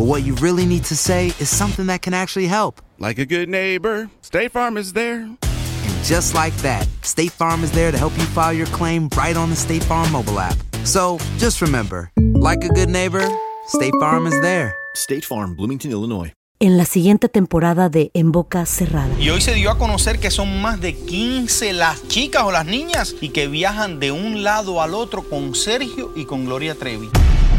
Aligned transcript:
but 0.00 0.06
what 0.06 0.22
you 0.22 0.34
really 0.36 0.64
need 0.64 0.82
to 0.82 0.96
say 0.96 1.26
is 1.26 1.54
something 1.54 1.88
that 1.88 2.00
can 2.00 2.14
actually 2.14 2.46
help. 2.46 2.80
Like 2.98 3.18
a 3.18 3.26
good 3.26 3.50
neighbor, 3.50 4.08
State 4.22 4.50
Farm 4.50 4.78
is 4.78 4.94
there. 4.94 5.20
And 5.20 6.04
just 6.04 6.34
like 6.34 6.56
that, 6.62 6.88
State 7.02 7.32
Farm 7.32 7.62
is 7.62 7.70
there 7.72 7.92
to 7.92 7.98
help 7.98 8.16
you 8.16 8.24
file 8.24 8.54
your 8.54 8.66
claim 8.68 9.10
right 9.14 9.36
on 9.36 9.50
the 9.50 9.56
State 9.56 9.84
Farm 9.84 10.10
mobile 10.10 10.40
app. 10.40 10.56
So 10.84 11.18
just 11.36 11.60
remember, 11.60 12.10
like 12.16 12.64
a 12.64 12.70
good 12.70 12.88
neighbor, 12.88 13.28
State 13.66 13.92
Farm 14.00 14.26
is 14.26 14.40
there. 14.40 14.74
State 14.94 15.22
Farm, 15.22 15.54
Bloomington, 15.54 15.90
Illinois. 15.90 16.32
en 16.62 16.76
la 16.76 16.84
siguiente 16.84 17.30
temporada 17.30 17.88
de 17.88 18.10
En 18.12 18.32
Boca 18.32 18.66
Cerrada. 18.66 19.08
Y 19.18 19.30
hoy 19.30 19.40
se 19.40 19.54
dio 19.54 19.70
a 19.70 19.78
conocer 19.78 20.18
que 20.18 20.30
son 20.30 20.60
más 20.60 20.78
de 20.78 20.94
15 20.94 21.72
las 21.72 22.06
chicas 22.06 22.42
o 22.44 22.52
las 22.52 22.66
niñas 22.66 23.16
y 23.18 23.30
que 23.30 23.48
viajan 23.48 23.98
de 23.98 24.12
un 24.12 24.42
lado 24.42 24.82
al 24.82 24.92
otro 24.92 25.22
con 25.22 25.54
Sergio 25.54 26.12
y 26.16 26.26
con 26.26 26.44
Gloria 26.44 26.74
Trevi. 26.74 27.08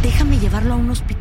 Déjame 0.03 0.37
llevarlo 0.39 0.73
a 0.73 0.77
un 0.77 0.91
hospital, 0.91 1.20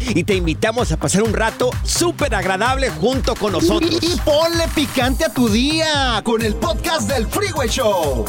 y 0.00 0.24
te 0.24 0.34
invitamos 0.34 0.92
a 0.92 0.96
pasar 0.96 1.22
un 1.22 1.32
rato 1.32 1.70
súper 1.82 2.34
agradable 2.34 2.90
junto 2.90 3.34
con 3.34 3.52
nosotros. 3.52 3.98
Y, 4.02 4.14
y 4.14 4.16
ponle 4.24 4.68
picante 4.74 5.24
a 5.24 5.28
tu 5.32 5.48
día 5.48 6.20
con 6.24 6.42
el 6.42 6.54
podcast 6.54 7.08
del 7.08 7.26
Freeway 7.26 7.68
Show. 7.68 8.24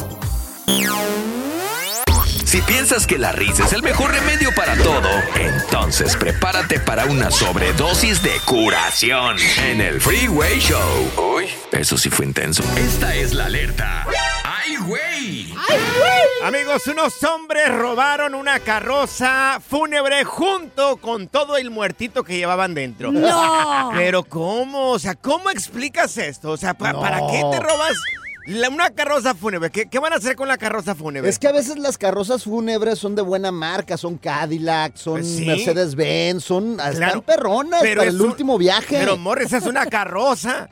Si 2.48 2.62
piensas 2.62 3.06
que 3.06 3.18
la 3.18 3.32
risa 3.32 3.66
es 3.66 3.74
el 3.74 3.82
mejor 3.82 4.10
remedio 4.10 4.50
para 4.54 4.74
todo, 4.76 5.10
entonces 5.38 6.16
prepárate 6.16 6.80
para 6.80 7.04
una 7.04 7.30
sobredosis 7.30 8.22
de 8.22 8.32
curación 8.46 9.36
en 9.66 9.82
el 9.82 10.00
Freeway 10.00 10.58
Show. 10.58 11.34
Uy, 11.36 11.44
eso 11.72 11.98
sí 11.98 12.08
fue 12.08 12.24
intenso. 12.24 12.62
Esta 12.78 13.14
es 13.14 13.34
la 13.34 13.44
alerta. 13.46 14.06
¡Ay, 14.44 14.76
güey! 14.76 15.17
Amigos, 16.44 16.86
unos 16.86 17.22
hombres 17.24 17.68
robaron 17.74 18.34
una 18.34 18.60
carroza 18.60 19.60
fúnebre 19.66 20.24
junto 20.24 20.96
con 20.96 21.28
todo 21.28 21.56
el 21.56 21.70
muertito 21.70 22.24
que 22.24 22.36
llevaban 22.36 22.74
dentro. 22.74 23.12
¡No! 23.12 23.90
Pero 23.94 24.24
¿cómo? 24.24 24.90
O 24.92 24.98
sea, 24.98 25.14
¿cómo 25.14 25.50
explicas 25.50 26.16
esto? 26.16 26.50
O 26.52 26.56
sea, 26.56 26.74
¿pa- 26.74 26.92
No. 26.92 27.00
¿para 27.00 27.18
qué 27.26 27.42
te 27.50 27.60
robas 27.60 27.92
la- 28.46 28.68
una 28.70 28.90
carroza 28.90 29.34
fúnebre? 29.34 29.70
¿Qué, 29.70 29.90
qué 29.90 29.98
van 29.98 30.12
a 30.12 30.16
hacer 30.16 30.36
con 30.36 30.48
la 30.48 30.56
carroza 30.56 30.94
fúnebre? 30.94 31.28
Es 31.28 31.38
que 31.38 31.48
a 31.48 31.52
veces 31.52 31.76
las 31.78 31.98
carrozas 31.98 32.44
fúnebres 32.44 32.98
son 32.98 33.14
de 33.14 33.22
buena 33.22 33.50
marca, 33.52 33.96
son 33.98 34.16
Cadillac, 34.16 34.96
son 34.96 35.14
Pues 35.20 35.26
sí. 35.36 35.44
Mercedes-Benz, 35.44 36.44
son 36.44 36.72
están 36.78 36.94
Claro, 36.94 37.22
perronas 37.22 37.80
pero 37.82 38.00
para 38.00 38.08
es 38.08 38.14
el 38.14 38.20
un- 38.22 38.28
último 38.30 38.56
viaje. 38.58 38.96
Pero 39.00 39.16
Morris 39.18 39.52
es 39.52 39.64
una 39.64 39.84
carroza. 39.86 40.70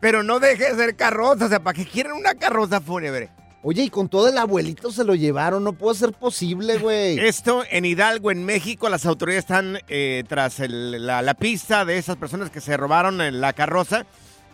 Pero 0.00 0.22
no 0.22 0.38
deje 0.38 0.72
de 0.72 0.76
ser 0.76 0.94
carroza. 0.96 1.46
O 1.46 1.48
sea, 1.48 1.58
¿para 1.58 1.74
qué 1.76 1.84
quieren 1.84 2.12
una 2.12 2.34
carroza 2.36 2.80
fúnebre? 2.80 3.30
Oye, 3.70 3.82
y 3.82 3.90
con 3.90 4.08
todo 4.08 4.28
el 4.30 4.38
abuelito 4.38 4.90
se 4.90 5.04
lo 5.04 5.14
llevaron, 5.14 5.62
no 5.62 5.74
puede 5.74 5.98
ser 5.98 6.12
posible, 6.14 6.78
güey. 6.78 7.18
Esto 7.26 7.64
en 7.70 7.84
Hidalgo, 7.84 8.30
en 8.30 8.42
México, 8.42 8.88
las 8.88 9.04
autoridades 9.04 9.44
están 9.44 9.78
eh, 9.88 10.24
tras 10.26 10.58
el- 10.60 11.04
la, 11.06 11.20
la 11.20 11.34
pista 11.34 11.84
de 11.84 11.98
esas 11.98 12.16
personas 12.16 12.48
que 12.48 12.62
se 12.62 12.78
robaron 12.78 13.20
en 13.20 13.42
la 13.42 13.52
carroza. 13.52 14.06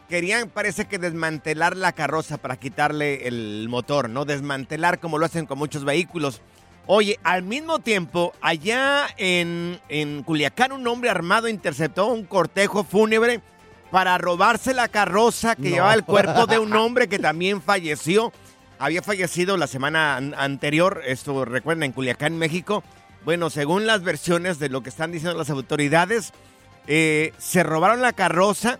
Querían, 0.08 0.48
parece 0.50 0.86
que 0.86 0.98
desmantelar 0.98 1.76
la 1.76 1.92
carroza 1.92 2.38
para 2.38 2.56
quitarle 2.56 3.28
el 3.28 3.68
motor, 3.68 4.10
¿no? 4.10 4.24
Desmantelar 4.24 4.98
como 4.98 5.18
lo 5.18 5.26
hacen 5.26 5.46
con 5.46 5.58
muchos 5.58 5.84
vehículos. 5.84 6.40
Oye, 6.86 7.20
al 7.22 7.44
mismo 7.44 7.78
tiempo, 7.78 8.32
allá 8.40 9.06
en, 9.16 9.78
en 9.88 10.24
Culiacán, 10.24 10.72
un 10.72 10.88
hombre 10.88 11.08
armado 11.10 11.46
interceptó 11.46 12.08
un 12.08 12.24
cortejo 12.24 12.82
fúnebre 12.82 13.40
para 13.92 14.18
robarse 14.18 14.74
la 14.74 14.88
carroza 14.88 15.54
que 15.54 15.62
No. 15.70 15.76
llevaba 15.76 15.94
el 15.94 16.02
cuerpo 16.04 16.46
de 16.46 16.58
un 16.58 16.72
hombre 16.74 17.06
que 17.06 17.20
también 17.20 17.62
falleció. 17.62 18.32
Había 18.78 19.02
fallecido 19.02 19.56
la 19.56 19.66
semana 19.66 20.16
an- 20.16 20.34
anterior, 20.36 21.02
esto 21.06 21.44
recuerden, 21.44 21.84
en 21.84 21.92
Culiacán, 21.92 22.36
México. 22.38 22.82
Bueno, 23.24 23.48
según 23.50 23.86
las 23.86 24.02
versiones 24.02 24.58
de 24.58 24.68
lo 24.68 24.82
que 24.82 24.90
están 24.90 25.12
diciendo 25.12 25.38
las 25.38 25.50
autoridades, 25.50 26.32
eh, 26.86 27.32
se 27.38 27.62
robaron 27.62 28.02
la 28.02 28.12
carroza. 28.12 28.78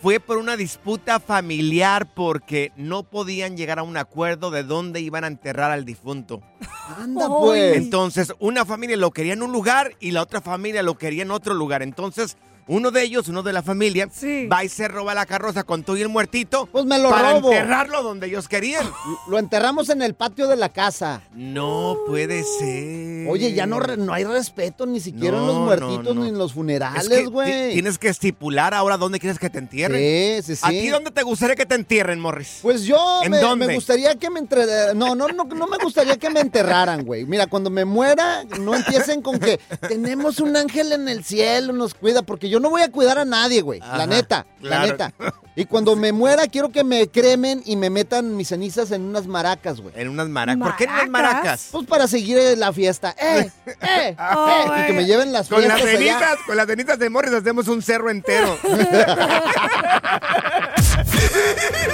Fue 0.00 0.18
por 0.18 0.36
una 0.38 0.56
disputa 0.56 1.20
familiar 1.20 2.12
porque 2.12 2.72
no 2.76 3.04
podían 3.04 3.56
llegar 3.56 3.78
a 3.78 3.84
un 3.84 3.96
acuerdo 3.96 4.50
de 4.50 4.64
dónde 4.64 5.00
iban 5.00 5.22
a 5.22 5.28
enterrar 5.28 5.70
al 5.70 5.84
difunto. 5.84 6.42
Anda, 6.98 7.28
pues. 7.28 7.76
Entonces, 7.76 8.32
una 8.40 8.64
familia 8.64 8.96
lo 8.96 9.12
quería 9.12 9.32
en 9.34 9.42
un 9.44 9.52
lugar 9.52 9.92
y 10.00 10.10
la 10.10 10.22
otra 10.22 10.40
familia 10.40 10.82
lo 10.82 10.98
quería 10.98 11.22
en 11.22 11.30
otro 11.30 11.54
lugar. 11.54 11.82
Entonces, 11.82 12.36
uno 12.66 12.90
de 12.90 13.02
ellos, 13.02 13.28
uno 13.28 13.42
de 13.42 13.52
la 13.52 13.62
familia, 13.62 14.08
va 14.50 14.64
y 14.64 14.68
se 14.68 14.88
roba 14.88 15.14
la 15.14 15.26
carroza 15.26 15.64
con 15.64 15.82
todo 15.82 15.96
y 15.96 16.02
el 16.02 16.08
muertito. 16.08 16.66
Pues 16.66 16.84
me 16.84 16.98
lo 16.98 17.10
para 17.10 17.32
robo. 17.32 17.50
enterrarlo 17.52 18.02
donde 18.02 18.28
ellos 18.28 18.48
querían. 18.48 18.88
Lo 19.28 19.38
enterramos 19.38 19.88
en 19.88 20.02
el 20.02 20.14
patio 20.14 20.46
de 20.48 20.56
la 20.56 20.68
casa. 20.70 21.22
No 21.34 21.98
puede 22.06 22.44
ser. 22.44 23.28
Oye, 23.28 23.52
ya 23.52 23.66
no, 23.66 23.80
no 23.80 24.12
hay 24.12 24.24
respeto 24.24 24.86
ni 24.86 25.00
siquiera 25.00 25.38
en 25.38 25.46
los 25.46 25.56
muertitos 25.56 26.04
no, 26.04 26.14
no. 26.14 26.22
ni 26.22 26.28
en 26.28 26.38
los 26.38 26.50
Es 26.50 26.54
funerales, 26.54 27.28
güey. 27.28 27.72
Tienes 27.72 27.98
que 27.98 28.08
estipular 28.08 28.74
ahora 28.74 28.96
dónde 28.96 29.18
quieres 29.18 29.38
que 29.38 29.50
te 29.50 29.58
entierren. 29.58 30.42
Sí, 30.42 30.54
sí, 30.54 30.60
¿A 30.64 30.70
sí. 30.70 30.80
ti 30.82 30.88
dónde 30.88 31.10
te 31.10 31.22
gustaría 31.22 31.56
que 31.56 31.66
te 31.66 31.74
entierren, 31.74 32.20
Morris? 32.20 32.60
Pues 32.62 32.84
yo 32.84 33.22
¿En 33.22 33.32
me, 33.32 33.38
dónde? 33.38 33.66
me 33.66 33.74
gustaría 33.74 34.14
que 34.14 34.30
me 34.30 34.38
entre... 34.40 34.94
No, 34.94 35.14
no, 35.14 35.28
no, 35.28 35.44
no 35.44 35.66
me 35.66 35.78
gustaría 35.78 36.16
que 36.16 36.30
me 36.30 36.40
enterraran, 36.40 37.04
güey. 37.04 37.24
Mira, 37.26 37.46
cuando 37.46 37.70
me 37.70 37.84
muera, 37.84 38.44
no 38.60 38.74
empiecen 38.74 39.22
con 39.22 39.38
que 39.38 39.58
tenemos 39.88 40.38
un 40.40 40.56
ángel 40.56 40.92
en 40.92 41.08
el 41.08 41.24
cielo, 41.24 41.72
nos 41.72 41.94
cuida, 41.94 42.22
porque 42.22 42.51
yo 42.52 42.60
no 42.60 42.68
voy 42.68 42.82
a 42.82 42.90
cuidar 42.92 43.16
a 43.18 43.24
nadie, 43.24 43.62
güey. 43.62 43.80
Ajá, 43.80 43.96
La 43.96 44.06
neta, 44.06 44.46
la 44.60 44.84
neta. 44.84 45.10
Y 45.54 45.66
cuando 45.66 45.96
me 45.96 46.12
muera, 46.12 46.46
quiero 46.46 46.70
que 46.70 46.82
me 46.82 47.08
cremen 47.08 47.62
y 47.66 47.76
me 47.76 47.90
metan 47.90 48.38
mis 48.38 48.48
cenizas 48.48 48.90
en 48.90 49.02
unas 49.02 49.26
maracas, 49.26 49.82
güey. 49.82 49.92
En 49.98 50.08
unas 50.08 50.26
maracas. 50.30 50.62
¿Por 50.66 50.76
qué 50.76 50.84
en 50.84 50.90
unas 50.90 51.10
maracas? 51.10 51.68
Pues 51.72 51.86
para 51.86 52.08
seguir 52.08 52.38
eh, 52.38 52.56
la 52.56 52.72
fiesta. 52.72 53.14
¡Eh! 53.20 53.50
¡Eh! 53.66 53.76
¡Eh! 53.82 54.16
Y 54.16 54.86
que 54.86 54.92
me 54.94 55.04
lleven 55.04 55.30
las 55.30 55.48
Con 55.50 55.60
las 55.60 55.72
allá. 55.72 55.92
cenizas, 55.92 56.38
con 56.46 56.56
las 56.56 56.66
cenizas 56.66 56.98
de 56.98 57.10
Morris 57.10 57.34
hacemos 57.34 57.68
un 57.68 57.82
cerro 57.82 58.08
entero. 58.08 58.56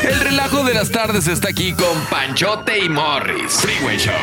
El 0.03 0.21
relajo 0.21 0.65
de 0.65 0.75
las 0.75 0.91
tardes 0.91 1.27
está 1.27 1.49
aquí 1.49 1.73
con 1.73 2.01
Panchote 2.11 2.79
y 2.79 2.89
Morris. 2.89 3.53
Freeway 3.61 3.99
Show. 3.99 4.15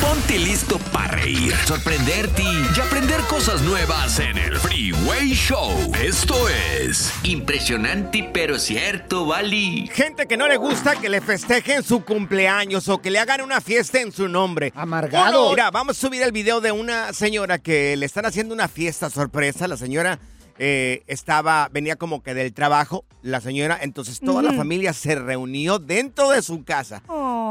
Ponte 0.00 0.38
listo 0.38 0.78
para 0.92 1.08
reír, 1.08 1.54
sorprenderte 1.66 2.42
y 2.42 2.80
aprender 2.80 3.20
cosas 3.22 3.62
nuevas 3.62 4.18
en 4.20 4.38
el 4.38 4.56
Freeway 4.56 5.30
Show. 5.32 5.92
Esto 6.00 6.48
es 6.48 7.12
impresionante 7.24 8.30
pero 8.32 8.58
cierto, 8.58 9.26
Bali. 9.26 9.90
Gente 9.92 10.26
que 10.26 10.36
no 10.36 10.46
le 10.48 10.56
gusta 10.56 10.96
que 10.96 11.08
le 11.08 11.20
festejen 11.20 11.82
su 11.82 12.04
cumpleaños 12.04 12.88
o 12.88 12.98
que 12.98 13.10
le 13.10 13.18
hagan 13.18 13.40
una 13.40 13.60
fiesta 13.60 14.00
en 14.00 14.12
su 14.12 14.28
nombre. 14.28 14.72
Amargado. 14.74 15.50
Mira, 15.50 15.70
vamos 15.70 15.98
a 15.98 16.00
subir 16.00 16.22
el 16.22 16.32
video 16.32 16.60
de 16.60 16.72
una 16.72 17.12
señora 17.12 17.58
que 17.58 17.96
le 17.96 18.06
están 18.06 18.24
haciendo 18.26 18.54
una 18.54 18.68
fiesta 18.68 19.10
sorpresa. 19.10 19.66
La 19.66 19.76
señora 19.76 20.18
eh, 20.58 21.02
estaba, 21.06 21.68
venía 21.70 21.96
como 21.96 22.22
que 22.22 22.34
del 22.34 22.52
trabajo, 22.52 23.04
la 23.22 23.40
señora, 23.40 23.78
entonces 23.80 24.20
toda 24.20 24.42
la 24.42 24.52
familia 24.52 24.92
se 24.92 25.14
reunió 25.14 25.78
dentro 25.78 26.30
de 26.30 26.42
su 26.42 26.64
casa 26.64 27.02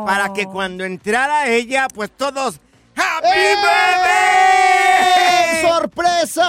para 0.05 0.33
que 0.33 0.45
cuando 0.45 0.83
entrara 0.85 1.47
ella, 1.47 1.87
pues 1.93 2.11
todos 2.11 2.59
¡Happy 2.97 3.27
birthday! 3.27 4.41
¡Sorpresa! 5.61 6.47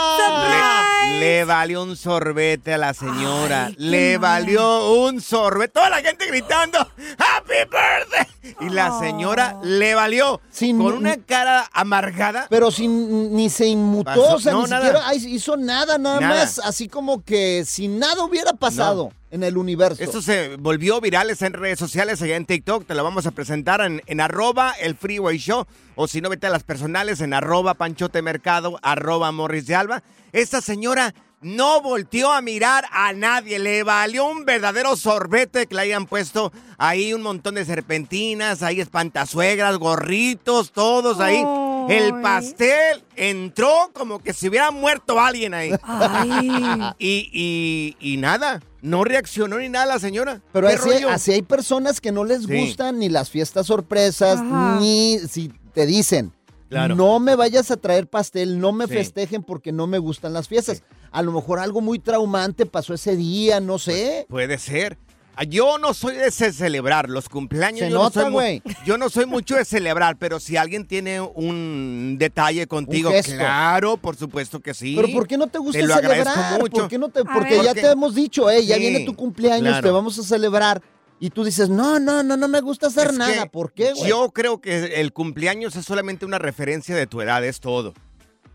Le, 0.48 0.77
le 1.18 1.44
valió 1.44 1.82
un 1.82 1.96
sorbete 1.96 2.74
a 2.74 2.78
la 2.78 2.94
señora. 2.94 3.70
le 3.76 4.18
valió 4.18 4.92
un 4.92 5.20
sorbete. 5.20 5.72
Toda 5.72 5.90
la 5.90 5.98
gente 5.98 6.26
gritando 6.26 6.78
¡Happy 6.78 7.54
birthday! 7.70 8.56
Y 8.60 8.70
la 8.70 8.98
señora 8.98 9.56
le 9.62 9.94
valió. 9.94 10.40
con 10.58 10.80
una 10.80 11.16
cara 11.16 11.68
amargada. 11.72 12.46
Pero 12.50 12.70
sin, 12.70 13.34
ni 13.34 13.50
se 13.50 13.66
inmutó, 13.66 14.10
Pasó- 14.10 14.34
o 14.36 14.40
sea, 14.40 14.52
no, 14.52 14.64
ni 14.64 14.70
nada. 14.70 14.84
siquiera 15.12 15.14
hizo 15.14 15.56
nada, 15.56 15.98
nada, 15.98 16.20
Nada. 16.20 16.40
más, 16.40 16.58
así 16.60 16.88
como 16.88 17.22
que 17.24 17.64
si 17.66 17.88
nada 17.88 18.22
hubiera 18.24 18.52
pasado 18.52 19.12
en 19.30 19.42
el 19.42 19.56
universo. 19.56 20.02
Esto 20.02 20.22
se 20.22 20.56
volvió 20.56 21.00
viral 21.00 21.30
en 21.38 21.52
redes 21.52 21.78
sociales, 21.78 22.22
allá 22.22 22.36
en 22.36 22.46
TikTok. 22.46 22.86
Te 22.86 22.94
lo 22.94 23.04
vamos 23.04 23.26
a 23.26 23.30
presentar 23.30 23.80
en, 23.80 24.02
en 24.06 24.20
arroba 24.20 24.72
el 24.80 24.96
Freeway 24.96 25.38
Show. 25.38 25.66
O 25.94 26.08
si 26.08 26.20
no, 26.20 26.28
vete 26.28 26.46
a 26.46 26.50
las 26.50 26.62
personales 26.62 27.20
en 27.20 27.34
arroba 27.34 27.74
Panchote 27.74 28.22
Mercado, 28.22 28.78
arroba 28.82 29.32
Morris 29.32 29.66
de 29.66 29.74
Alba. 29.74 30.02
Esta 30.32 30.60
señora 30.60 31.14
no 31.40 31.80
volteó 31.80 32.32
a 32.32 32.40
mirar 32.40 32.84
a 32.90 33.12
nadie. 33.12 33.58
Le 33.58 33.82
valió 33.82 34.26
un 34.26 34.44
verdadero 34.44 34.96
sorbete 34.96 35.66
que 35.66 35.74
le 35.74 35.82
hayan 35.82 36.06
puesto 36.06 36.52
ahí 36.78 37.12
un 37.12 37.22
montón 37.22 37.54
de 37.54 37.64
serpentinas, 37.64 38.62
ahí 38.62 38.80
espantazuegras, 38.80 39.78
gorritos, 39.78 40.72
todos 40.72 41.20
ahí. 41.20 41.44
El 41.88 42.20
pastel 42.20 43.02
entró 43.16 43.90
como 43.94 44.18
que 44.18 44.32
si 44.32 44.48
hubiera 44.48 44.70
muerto 44.70 45.20
alguien 45.20 45.54
ahí. 45.54 45.72
Ay. 45.82 46.48
Y, 46.98 47.30
y, 47.32 47.96
y 48.00 48.16
nada, 48.16 48.60
no 48.82 49.04
reaccionó 49.04 49.58
ni 49.58 49.68
nada 49.68 49.86
la 49.86 49.98
señora. 49.98 50.40
Pero 50.52 50.68
¿Qué 50.68 51.04
así, 51.08 51.32
hay 51.32 51.42
personas 51.42 52.00
que 52.00 52.12
no 52.12 52.24
les 52.24 52.44
Sí. 52.44 52.60
gustan 52.66 52.98
ni 52.98 53.08
las 53.08 53.30
fiestas 53.30 53.66
sorpresas, 53.66 54.38
Ajá. 54.38 54.78
ni 54.80 55.18
si 55.28 55.52
te 55.74 55.86
dicen, 55.86 56.32
Claro. 56.68 56.94
no 56.96 57.18
me 57.18 57.34
vayas 57.34 57.70
a 57.70 57.76
traer 57.76 58.06
pastel, 58.08 58.60
no 58.60 58.72
me 58.72 58.86
Sí. 58.86 58.94
festejen 58.94 59.42
porque 59.42 59.72
no 59.72 59.86
me 59.86 59.98
gustan 59.98 60.32
las 60.32 60.48
fiestas. 60.48 60.82
A 61.10 61.22
lo 61.22 61.32
mejor 61.32 61.58
algo 61.58 61.80
muy 61.80 61.98
traumante 61.98 62.66
pasó 62.66 62.92
ese 62.94 63.16
día, 63.16 63.60
no 63.60 63.78
sé. 63.78 64.26
Puede 64.28 64.58
ser. 64.58 64.98
Ah, 65.40 65.44
Yo 65.44 65.78
no 65.78 65.94
soy 65.94 66.16
de 66.16 66.30
ce- 66.32 66.52
celebrar 66.52 67.08
los 67.08 67.28
cumpleaños. 67.28 67.78
Se 67.80 67.90
yo, 67.90 67.96
no 67.96 68.02
nota, 68.04 68.22
soy 68.22 68.30
mu- 68.30 68.36
güey. 68.38 68.62
yo 68.84 68.98
no 68.98 69.08
soy 69.08 69.24
mucho 69.24 69.54
de 69.54 69.64
celebrar, 69.64 70.16
pero 70.18 70.40
si 70.40 70.56
alguien 70.56 70.84
tiene 70.86 71.20
un 71.20 72.16
detalle 72.18 72.66
contigo, 72.66 73.12
claro, 73.24 73.96
por 73.98 74.16
supuesto 74.16 74.58
que 74.60 74.74
sí. 74.74 74.94
Pero 74.96 75.08
¿por 75.12 75.28
qué 75.28 75.38
no 75.38 75.46
te 75.46 75.58
gusta 75.58 75.78
Te 75.78 75.86
lo 75.86 75.94
agradezco 75.94 76.30
celebrar? 76.34 76.60
mucho. 76.60 76.80
¿Por 76.80 76.88
qué 76.88 76.98
no 76.98 77.08
te- 77.10 77.24
porque 77.24 77.54
ver. 77.54 77.62
ya 77.62 77.68
Porque- 77.70 77.80
te 77.82 77.90
hemos 77.92 78.14
dicho, 78.16 78.50
eh, 78.50 78.66
ya 78.66 78.74
Sí, 78.74 78.80
viene 78.80 79.04
tu 79.06 79.14
cumpleaños, 79.14 79.68
claro. 79.68 79.86
te 79.88 79.90
vamos 79.92 80.18
a 80.18 80.22
celebrar. 80.24 80.82
Y 81.20 81.30
tú 81.30 81.42
dices, 81.44 81.68
no, 81.68 81.98
no, 81.98 82.22
no, 82.22 82.36
no 82.36 82.48
me 82.48 82.60
gusta 82.60 82.88
hacer 82.88 83.08
Es 83.08 83.12
nada. 83.14 83.46
¿Por 83.46 83.72
qué, 83.72 83.92
güey? 83.92 84.08
Yo 84.08 84.30
creo 84.30 84.60
que 84.60 85.00
el 85.00 85.12
cumpleaños 85.12 85.74
es 85.76 85.84
solamente 85.84 86.24
una 86.26 86.38
referencia 86.38 86.94
de 86.96 87.06
tu 87.06 87.20
edad, 87.20 87.44
es 87.44 87.60
todo. 87.60 87.94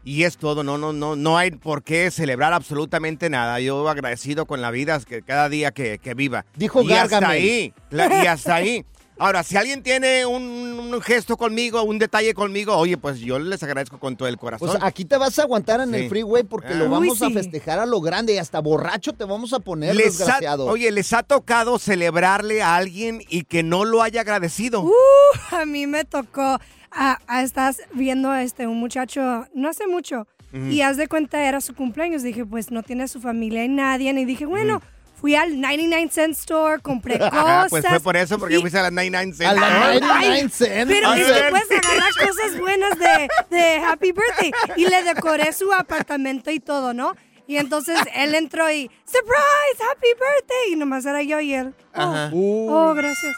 Y 0.06 0.24
es 0.24 0.38
todo, 0.38 0.64
no, 0.64 0.78
no, 0.78 0.92
no, 0.92 1.16
no 1.16 1.38
hay 1.38 1.52
por 1.52 1.82
qué 1.84 2.12
celebrar 2.12 2.52
absolutamente 2.54 3.30
nada. 3.30 3.60
Yo 3.62 3.88
agradecido 3.88 4.46
con 4.46 4.62
la 4.62 4.70
vida 4.70 5.00
que 5.00 5.22
cada 5.22 5.48
día 5.48 5.72
que, 5.72 5.98
que 6.00 6.14
viva. 6.14 6.46
Dijo 6.56 6.82
y 6.82 6.92
hasta 6.92 7.28
ahí, 7.30 7.74
la- 7.90 8.24
y 8.24 8.28
hasta 8.28 8.56
ahí. 8.56 8.86
Ahora, 9.20 9.44
si 9.44 9.56
alguien 9.56 9.84
tiene 9.84 10.26
un, 10.26 10.42
un 10.42 11.02
gesto 11.02 11.38
conmigo, 11.38 11.84
un 11.84 12.00
detalle 12.00 12.34
conmigo, 12.34 12.76
oye, 12.76 12.98
pues 12.98 13.20
yo 13.20 13.38
les 13.38 13.62
agradezco 13.62 14.00
con 14.00 14.18
todo 14.18 14.28
el 14.28 14.38
corazón. 14.38 14.68
Pues 14.68 14.80
aquí 14.84 15.06
te 15.06 15.18
vas 15.18 15.38
a 15.38 15.44
aguantar 15.44 15.80
en 15.82 15.92
Sí. 15.92 15.96
el 15.98 16.10
freeway 16.10 16.44
porque 16.44 16.70
Ah. 16.74 16.78
lo 16.78 16.86
Uy, 16.86 16.90
vamos 16.92 17.22
a 17.22 17.30
festejar 17.30 17.78
a 17.80 17.86
lo 17.86 18.02
grande 18.02 18.34
y 18.34 18.40
hasta 18.40 18.60
borracho 18.60 19.14
te 19.14 19.24
vamos 19.24 19.54
a 19.54 19.60
poner, 19.60 19.96
Les 19.96 20.20
ha- 20.20 20.26
desgraciado. 20.26 20.66
oye, 20.66 20.92
les 20.92 21.14
ha 21.14 21.22
tocado 21.22 21.78
celebrarle 21.78 22.64
a 22.64 22.76
alguien 22.76 23.22
y 23.30 23.44
que 23.44 23.62
no 23.62 23.86
lo 23.86 24.02
haya 24.02 24.22
agradecido. 24.22 24.82
Uh, 24.82 24.92
a 25.56 25.64
mí 25.66 25.86
me 25.88 26.04
tocó. 26.06 26.60
Ah, 26.94 27.20
ah, 27.28 27.44
estás 27.44 27.82
viendo 27.94 28.30
a 28.32 28.44
este, 28.44 28.68
un 28.68 28.78
muchacho 28.80 29.48
no 29.54 29.70
hace 29.70 29.88
mucho. 29.88 30.28
Y 30.70 30.82
haz 30.82 30.98
de 30.98 31.08
cuenta, 31.08 31.42
era 31.48 31.62
su 31.62 31.74
cumpleaños. 31.74 32.22
Dije, 32.22 32.46
pues 32.46 32.70
no 32.70 32.84
tiene 32.84 33.04
a 33.04 33.08
su 33.08 33.20
familia 33.20 33.64
y 33.66 33.70
nadie. 33.70 34.12
Y 34.12 34.26
dije, 34.26 34.46
bueno, 34.46 34.84
fui 35.20 35.34
al 35.34 35.60
99 35.60 36.10
cent 36.12 36.38
store, 36.38 36.80
compré 36.80 37.18
cosas. 37.32 37.72
pues 37.72 37.84
fue 37.88 38.00
por 38.00 38.16
eso, 38.16 38.38
porque 38.38 38.58
y- 38.58 38.62
fuiste 38.62 38.78
a 38.78 38.84
las 38.84 38.92
99 38.92 39.34
cents. 39.36 39.50
A 39.50 39.54
las 39.56 39.64
Ay, 39.88 40.00
99 40.00 40.50
cents. 40.50 40.94
Pero 40.94 41.10
A 41.10 41.18
es 41.18 41.26
que 41.26 41.50
puedes 41.50 41.72
agarrar 41.72 42.12
cosas 42.28 42.60
buenas 42.60 43.00
de, 43.00 43.30
de 43.50 43.76
Happy 43.78 44.12
Birthday. 44.12 44.52
Y 44.78 44.86
le 44.88 45.02
decoré 45.04 45.52
su 45.54 45.74
apartamento 45.74 46.52
y 46.52 46.60
todo, 46.60 46.94
¿no? 46.94 47.16
Y 47.48 47.58
entonces 47.58 48.00
él 48.14 48.36
entró 48.36 48.70
y, 48.72 48.92
¡Surprise! 49.06 49.84
¡Happy 49.92 50.08
Birthday! 50.10 50.74
Y 50.74 50.76
nomás 50.76 51.04
era 51.08 51.24
yo 51.24 51.40
y 51.40 51.56
él. 51.56 51.74
Oh, 51.96 52.00
Ajá. 52.02 52.30
oh, 52.34 52.94
gracias. 52.94 53.36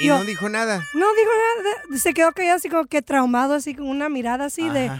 Y 0.00 0.06
Yo- 0.08 0.18
no 0.18 0.24
dijo 0.24 0.48
nada. 0.48 0.82
No 0.94 1.06
dijo 1.14 1.30
nada. 1.56 1.98
Se 1.98 2.14
quedó 2.14 2.32
callado 2.32 2.56
así 2.56 2.68
como 2.68 2.86
que 2.86 3.02
traumado, 3.02 3.54
así 3.54 3.74
con 3.74 3.88
una 3.88 4.08
mirada 4.08 4.46
así 4.46 4.68
de, 4.68 4.90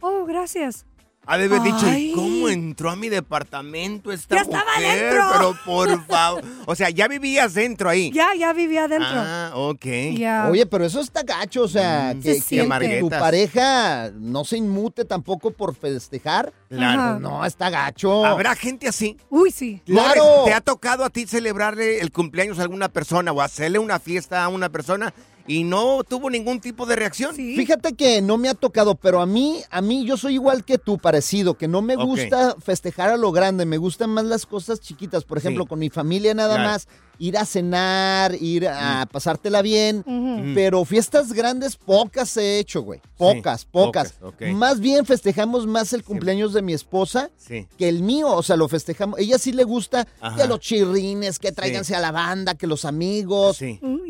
oh, 0.00 0.24
gracias. 0.26 0.84
Ha 1.30 1.36
de 1.36 1.44
haber 1.44 1.60
dicho, 1.62 1.84
Ay. 1.86 2.10
¿y 2.10 2.12
cómo 2.14 2.48
entró 2.48 2.90
a 2.90 2.96
mi 2.96 3.10
departamento 3.10 4.10
esta 4.10 4.36
Ya 4.36 4.40
estaba 4.42 4.64
mujer? 4.76 4.98
dentro. 5.12 5.24
Pero 5.32 5.56
por 5.66 6.06
favor. 6.08 6.42
O 6.64 6.74
sea, 6.74 6.88
ya 6.90 7.06
vivías 7.06 7.52
dentro 7.54 7.88
ahí. 7.90 8.10
Ya, 8.12 8.28
ya 8.34 8.52
vivía 8.54 8.84
adentro. 8.84 9.08
Ah, 9.12 9.50
ok. 9.54 9.84
Ya. 10.16 10.48
Oye, 10.50 10.64
pero 10.64 10.86
eso 10.86 11.00
está 11.00 11.22
gacho, 11.22 11.62
o 11.64 11.68
sea, 11.68 12.14
Mm, 12.16 12.20
que, 12.22 12.32
Se 12.34 12.38
que- 12.40 12.44
siente. 12.44 12.88
que 12.88 13.00
tu 13.00 13.10
pareja 13.10 14.10
no 14.14 14.44
se 14.44 14.56
inmute 14.56 15.04
tampoco 15.04 15.50
por 15.50 15.74
festejar. 15.74 16.52
Claro. 16.70 17.00
Ajá. 17.02 17.18
No, 17.18 17.44
está 17.44 17.68
gacho. 17.70 18.24
¿Habrá 18.24 18.54
gente 18.56 18.88
así? 18.88 19.16
Uy, 19.30 19.50
sí. 19.50 19.82
Claro. 19.84 20.44
¿Te 20.46 20.54
ha 20.54 20.60
tocado 20.62 21.04
a 21.04 21.10
ti 21.10 21.26
celebrarle 21.26 22.00
el 22.00 22.10
cumpleaños 22.10 22.58
a 22.58 22.62
alguna 22.62 22.88
persona 22.88 23.32
o 23.32 23.40
hacerle 23.42 23.78
una 23.78 23.98
fiesta 23.98 24.42
a 24.44 24.48
una 24.48 24.68
persona 24.70 25.12
y 25.48 25.64
no 25.64 26.04
tuvo 26.04 26.30
ningún 26.30 26.60
tipo 26.60 26.86
de 26.86 26.94
reacción? 26.94 27.34
Sí. 27.34 27.56
Fíjate 27.56 27.94
que 27.94 28.22
no 28.22 28.38
me 28.38 28.48
ha 28.48 28.54
tocado, 28.54 28.94
pero 28.94 29.20
a 29.20 29.26
mí, 29.26 29.60
a 29.70 29.80
mí 29.80 30.04
yo 30.06 30.16
soy 30.16 30.34
igual 30.34 30.64
que 30.64 30.78
tú, 30.78 30.98
parecido, 30.98 31.54
que 31.54 31.66
no 31.66 31.82
me 31.82 31.96
gusta 31.96 32.54
festejar 32.62 33.10
a 33.10 33.16
lo 33.16 33.32
grande, 33.32 33.66
me 33.66 33.78
gustan 33.78 34.10
más 34.10 34.24
las 34.26 34.46
cosas 34.46 34.78
chiquitas, 34.80 35.24
por 35.24 35.38
ejemplo, 35.38 35.64
Sí. 35.64 35.68
con 35.68 35.78
mi 35.80 35.90
familia 35.90 36.34
nada 36.34 36.54
Claro. 36.54 36.70
más, 36.70 36.86
ir 37.18 37.36
a 37.36 37.44
cenar, 37.44 38.34
ir 38.40 38.68
a 38.68 39.06
pasártela 39.10 39.60
bien, 39.62 40.04
Ujú. 40.06 40.52
pero 40.54 40.84
fiestas 40.84 41.32
grandes 41.32 41.76
pocas 41.76 42.36
he 42.36 42.58
hecho, 42.58 42.82
güey, 42.82 43.00
pocas, 43.16 43.64
pocas. 43.64 44.14
Más 44.54 44.80
bien 44.80 45.04
festejamos 45.04 45.66
más 45.66 45.92
el 45.92 46.04
cumpleaños 46.04 46.52
de 46.52 46.62
mi 46.62 46.72
esposa 46.72 47.30
Sí. 47.36 47.66
que 47.76 47.88
el 47.88 48.02
mío, 48.02 48.28
o 48.32 48.42
sea, 48.42 48.56
lo 48.56 48.68
festejamos, 48.68 49.18
ella 49.18 49.38
sí 49.38 49.52
le 49.52 49.64
gusta 49.64 50.06
Ajá. 50.20 50.36
que 50.36 50.48
los 50.48 50.60
chirrines, 50.60 51.38
que 51.38 51.50
tráiganse 51.52 51.94
a 51.96 52.00
la 52.00 52.12
banda, 52.12 52.54
que 52.54 52.66
los 52.66 52.84
amigos, 52.84 53.58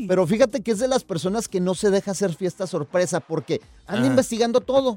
pero 0.07 0.27
fíjate 0.27 0.61
que 0.63 0.73
es 0.73 0.79
de 0.79 0.89
las 0.89 1.05
personas 1.05 1.49
que 1.49 1.61
no 1.61 1.75
se 1.75 1.91
deja 1.91 2.11
hacer 2.11 2.35
fiesta 2.35 2.67
sorpresa 2.67 3.21
porque 3.21 3.61
anda 3.87 4.01
Ajá. 4.03 4.11
investigando 4.11 4.61
todo. 4.61 4.97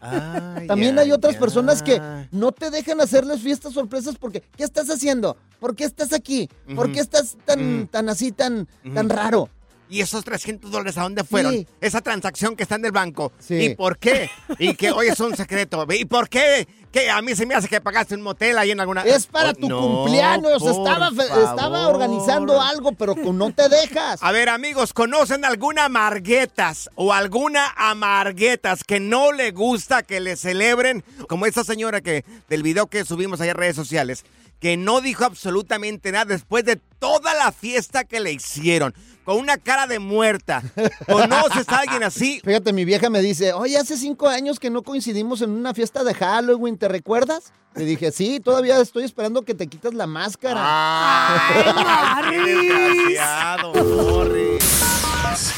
Ay, 0.00 0.66
También 0.66 0.98
hay 0.98 1.12
otras 1.12 1.36
personas 1.36 1.82
que 1.82 2.00
no 2.32 2.52
te 2.52 2.70
dejan 2.70 3.00
hacerles 3.00 3.40
fiestas 3.40 3.74
sorpresas 3.74 4.16
porque 4.18 4.42
¿qué 4.56 4.64
estás 4.64 4.88
haciendo? 4.88 5.36
¿Por 5.58 5.76
qué 5.76 5.84
estás 5.84 6.12
aquí? 6.12 6.48
¿Por 6.74 6.90
qué 6.90 7.00
estás 7.00 7.36
tan 7.44 7.80
Ujú. 7.80 7.86
tan 7.88 8.08
así 8.08 8.32
tan 8.32 8.66
tan 8.94 9.08
raro? 9.10 9.50
¿Y 9.90 10.00
esos 10.00 10.24
300 10.24 10.70
dólares 10.70 10.96
a 10.98 11.02
dónde 11.02 11.24
fueron? 11.24 11.52
Sí. 11.52 11.66
Esa 11.80 12.00
transacción 12.00 12.54
que 12.54 12.62
está 12.62 12.76
en 12.76 12.84
el 12.84 12.92
banco. 12.92 13.32
Sí. 13.40 13.56
¿Y 13.56 13.74
por 13.74 13.98
qué? 13.98 14.30
Y 14.58 14.74
que 14.74 14.92
hoy 14.92 15.08
es 15.08 15.18
un 15.18 15.36
secreto. 15.36 15.84
¿Y 15.90 16.04
por 16.04 16.28
qué? 16.28 16.68
Que 16.92 17.10
a 17.10 17.20
mí 17.22 17.34
se 17.34 17.44
me 17.46 17.54
hace 17.54 17.68
que 17.68 17.80
pagaste 17.80 18.14
un 18.14 18.22
motel 18.22 18.56
ahí 18.58 18.70
en 18.70 18.80
alguna... 18.80 19.02
Es 19.02 19.26
para 19.26 19.50
Oh, 19.50 19.54
tu 19.54 19.68
no, 19.68 19.80
cumpleaños, 19.80 20.62
estaba 20.62 21.08
estaba 21.08 21.88
organizando 21.88 22.60
algo, 22.60 22.92
pero 22.92 23.14
no 23.16 23.52
te 23.52 23.68
dejas. 23.68 24.22
A 24.22 24.32
ver, 24.32 24.48
amigos, 24.48 24.92
¿conocen 24.92 25.44
alguna 25.44 25.86
amarguetas 25.86 26.88
o 26.94 27.12
alguna 27.12 27.72
amarguetas 27.76 28.84
que 28.84 29.00
no 29.00 29.32
le 29.32 29.50
gusta 29.50 30.02
que 30.02 30.20
le 30.20 30.36
celebren? 30.36 31.04
Como 31.28 31.46
esa 31.46 31.64
señora 31.64 32.00
que 32.00 32.24
del 32.48 32.62
video 32.62 32.86
que 32.86 33.04
subimos 33.04 33.40
ahí 33.40 33.48
en 33.50 33.56
redes 33.56 33.76
sociales, 33.76 34.24
que 34.60 34.76
no 34.76 35.00
dijo 35.00 35.24
absolutamente 35.24 36.12
nada 36.12 36.26
después 36.26 36.64
de 36.64 36.76
toda 36.76 37.34
la 37.34 37.50
fiesta 37.50 38.04
que 38.04 38.20
le 38.20 38.32
hicieron, 38.32 38.94
con 39.24 39.38
una 39.38 39.56
cara 39.56 39.86
de 39.86 39.98
muerta. 39.98 40.62
¿Conoces 41.06 41.68
a 41.68 41.78
alguien 41.78 42.02
así? 42.02 42.40
Fíjate, 42.44 42.72
mi 42.72 42.84
vieja 42.84 43.08
me 43.08 43.22
dice, 43.22 43.54
oye, 43.54 43.78
hace 43.78 43.96
cinco 43.96 44.28
años 44.28 44.60
que 44.60 44.70
no 44.70 44.82
coincidimos 44.82 45.40
en 45.40 45.50
una 45.50 45.72
fiesta 45.74 46.04
de 46.04 46.14
Halloween, 46.14 46.76
¿te 46.76 46.88
recuerdas? 46.88 47.52
Le 47.74 47.84
dije, 47.84 48.12
sí, 48.12 48.40
todavía 48.40 48.80
estoy 48.80 49.04
esperando 49.04 49.42
que 49.42 49.54
te 49.54 49.66
quites 49.66 49.94
la 49.94 50.06
máscara. 50.06 50.60
¡Ay, 50.62 52.34
qué 52.44 53.20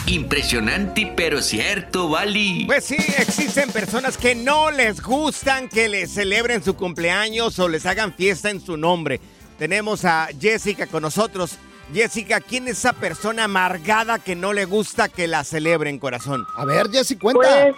Impresionante, 0.06 1.12
pero 1.16 1.40
cierto, 1.40 2.08
Bali. 2.08 2.64
Pues 2.66 2.84
sí, 2.84 2.96
existen 3.18 3.70
personas 3.70 4.18
que 4.18 4.34
no 4.34 4.70
les 4.70 5.02
gustan 5.02 5.68
que 5.68 5.88
les 5.88 6.12
celebren 6.12 6.62
su 6.62 6.76
cumpleaños 6.76 7.58
o 7.58 7.68
les 7.68 7.86
hagan 7.86 8.12
fiesta 8.12 8.50
en 8.50 8.60
su 8.60 8.76
nombre. 8.76 9.20
Tenemos 9.58 10.04
a 10.04 10.28
Jessica 10.38 10.86
con 10.86 11.02
nosotros. 11.02 11.58
Jessica, 11.94 12.40
¿quién 12.40 12.68
es 12.68 12.78
esa 12.78 12.92
persona 12.92 13.44
amargada 13.44 14.18
que 14.18 14.34
no 14.34 14.52
le 14.52 14.64
gusta 14.66 15.08
que 15.08 15.26
la 15.26 15.44
celebren, 15.44 15.98
corazón? 15.98 16.44
A 16.56 16.64
ver, 16.64 16.90
Jessy, 16.90 17.16
cuenta. 17.16 17.40
Pues 17.40 17.74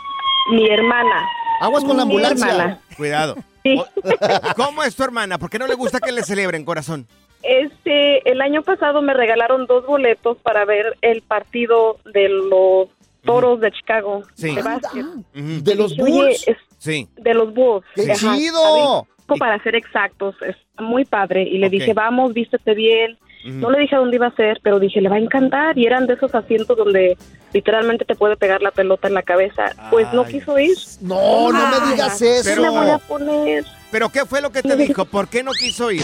mi 0.51 0.69
hermana. 0.69 1.29
Aguas 1.61 1.85
con 1.85 1.97
la 1.97 2.03
ambulancia. 2.03 2.51
hermana. 2.51 2.81
Cuidado. 2.97 3.37
Sí. 3.63 3.81
¿Cómo 4.57 4.83
es 4.83 4.97
tu 4.97 5.05
hermana? 5.05 5.39
¿Por 5.39 5.49
qué 5.49 5.59
no 5.59 5.67
le 5.67 5.75
gusta 5.75 6.01
que 6.01 6.13
le 6.13 6.23
celebren, 6.23 6.65
corazón? 6.65 7.07
Este, 7.47 8.31
el 8.31 8.41
año 8.41 8.63
pasado 8.63 9.03
me 9.03 9.15
regalaron 9.15 9.67
dos 9.67 9.87
boletos 9.87 10.39
para 10.39 10.65
ver 10.65 10.97
el 11.03 11.23
partido 11.23 11.99
de 12.13 12.29
los 12.29 12.89
Toros 13.25 13.61
de 13.61 13.71
Chicago 13.73 14.23
Sí. 14.35 14.55
de 14.55 14.63
básquet. 14.63 15.05
¿De 15.35 15.75
los 15.75 15.91
Dije, 15.93 16.03
"Oye, 16.03 16.13
Bulls? 16.13 16.49
es- 16.49 16.57
Sí. 16.79 17.09
de 17.17 17.35
los 17.35 17.55
Bulls. 17.55 17.85
¡Qué 17.95 18.13
Ajá, 18.13 18.37
chido! 18.37 19.07
Para 19.39 19.63
ser 19.63 19.75
exactos, 19.75 20.35
es 20.43 20.57
muy 20.79 21.05
padre. 21.07 21.43
Y 21.45 21.57
le 21.59 21.71
dije, 21.71 21.95
vamos, 21.95 22.35
vístete 22.35 22.75
bien. 22.75 23.17
No 23.47 23.71
le 23.71 23.79
dije 23.81 23.95
a 23.95 23.99
dónde 23.99 24.17
iba 24.17 24.27
a 24.27 24.35
ser, 24.37 24.59
pero 24.63 24.79
dije, 24.79 25.01
le 25.03 25.09
va 25.09 25.17
a 25.17 25.19
encantar. 25.19 25.77
Y 25.79 25.87
eran 25.87 26.07
de 26.07 26.15
esos 26.15 26.35
asientos 26.35 26.77
donde 26.77 27.17
literalmente 27.53 28.05
te 28.05 28.15
puede 28.15 28.37
pegar 28.37 28.61
la 28.63 28.71
pelota 28.71 29.09
en 29.09 29.15
la 29.15 29.23
cabeza. 29.23 29.65
Pues 29.91 30.11
no 30.13 30.25
quiso 30.25 30.59
ir. 30.59 30.77
No, 31.03 31.51
no 31.53 31.59
me 31.81 31.91
digas 31.93 32.21
eso. 32.21 32.55
¿Qué 32.55 32.61
le 32.61 32.69
voy 32.71 32.89
a 32.91 32.99
poner? 32.99 33.65
¿Pero 33.91 34.09
qué 34.11 34.25
fue 34.27 34.41
lo 34.43 34.51
que 34.51 34.63
te 34.63 34.77
dijo? 34.77 35.05
¿Por 35.07 35.29
qué 35.29 35.43
no 35.43 35.53
quiso 35.53 35.91
ir? 35.91 36.03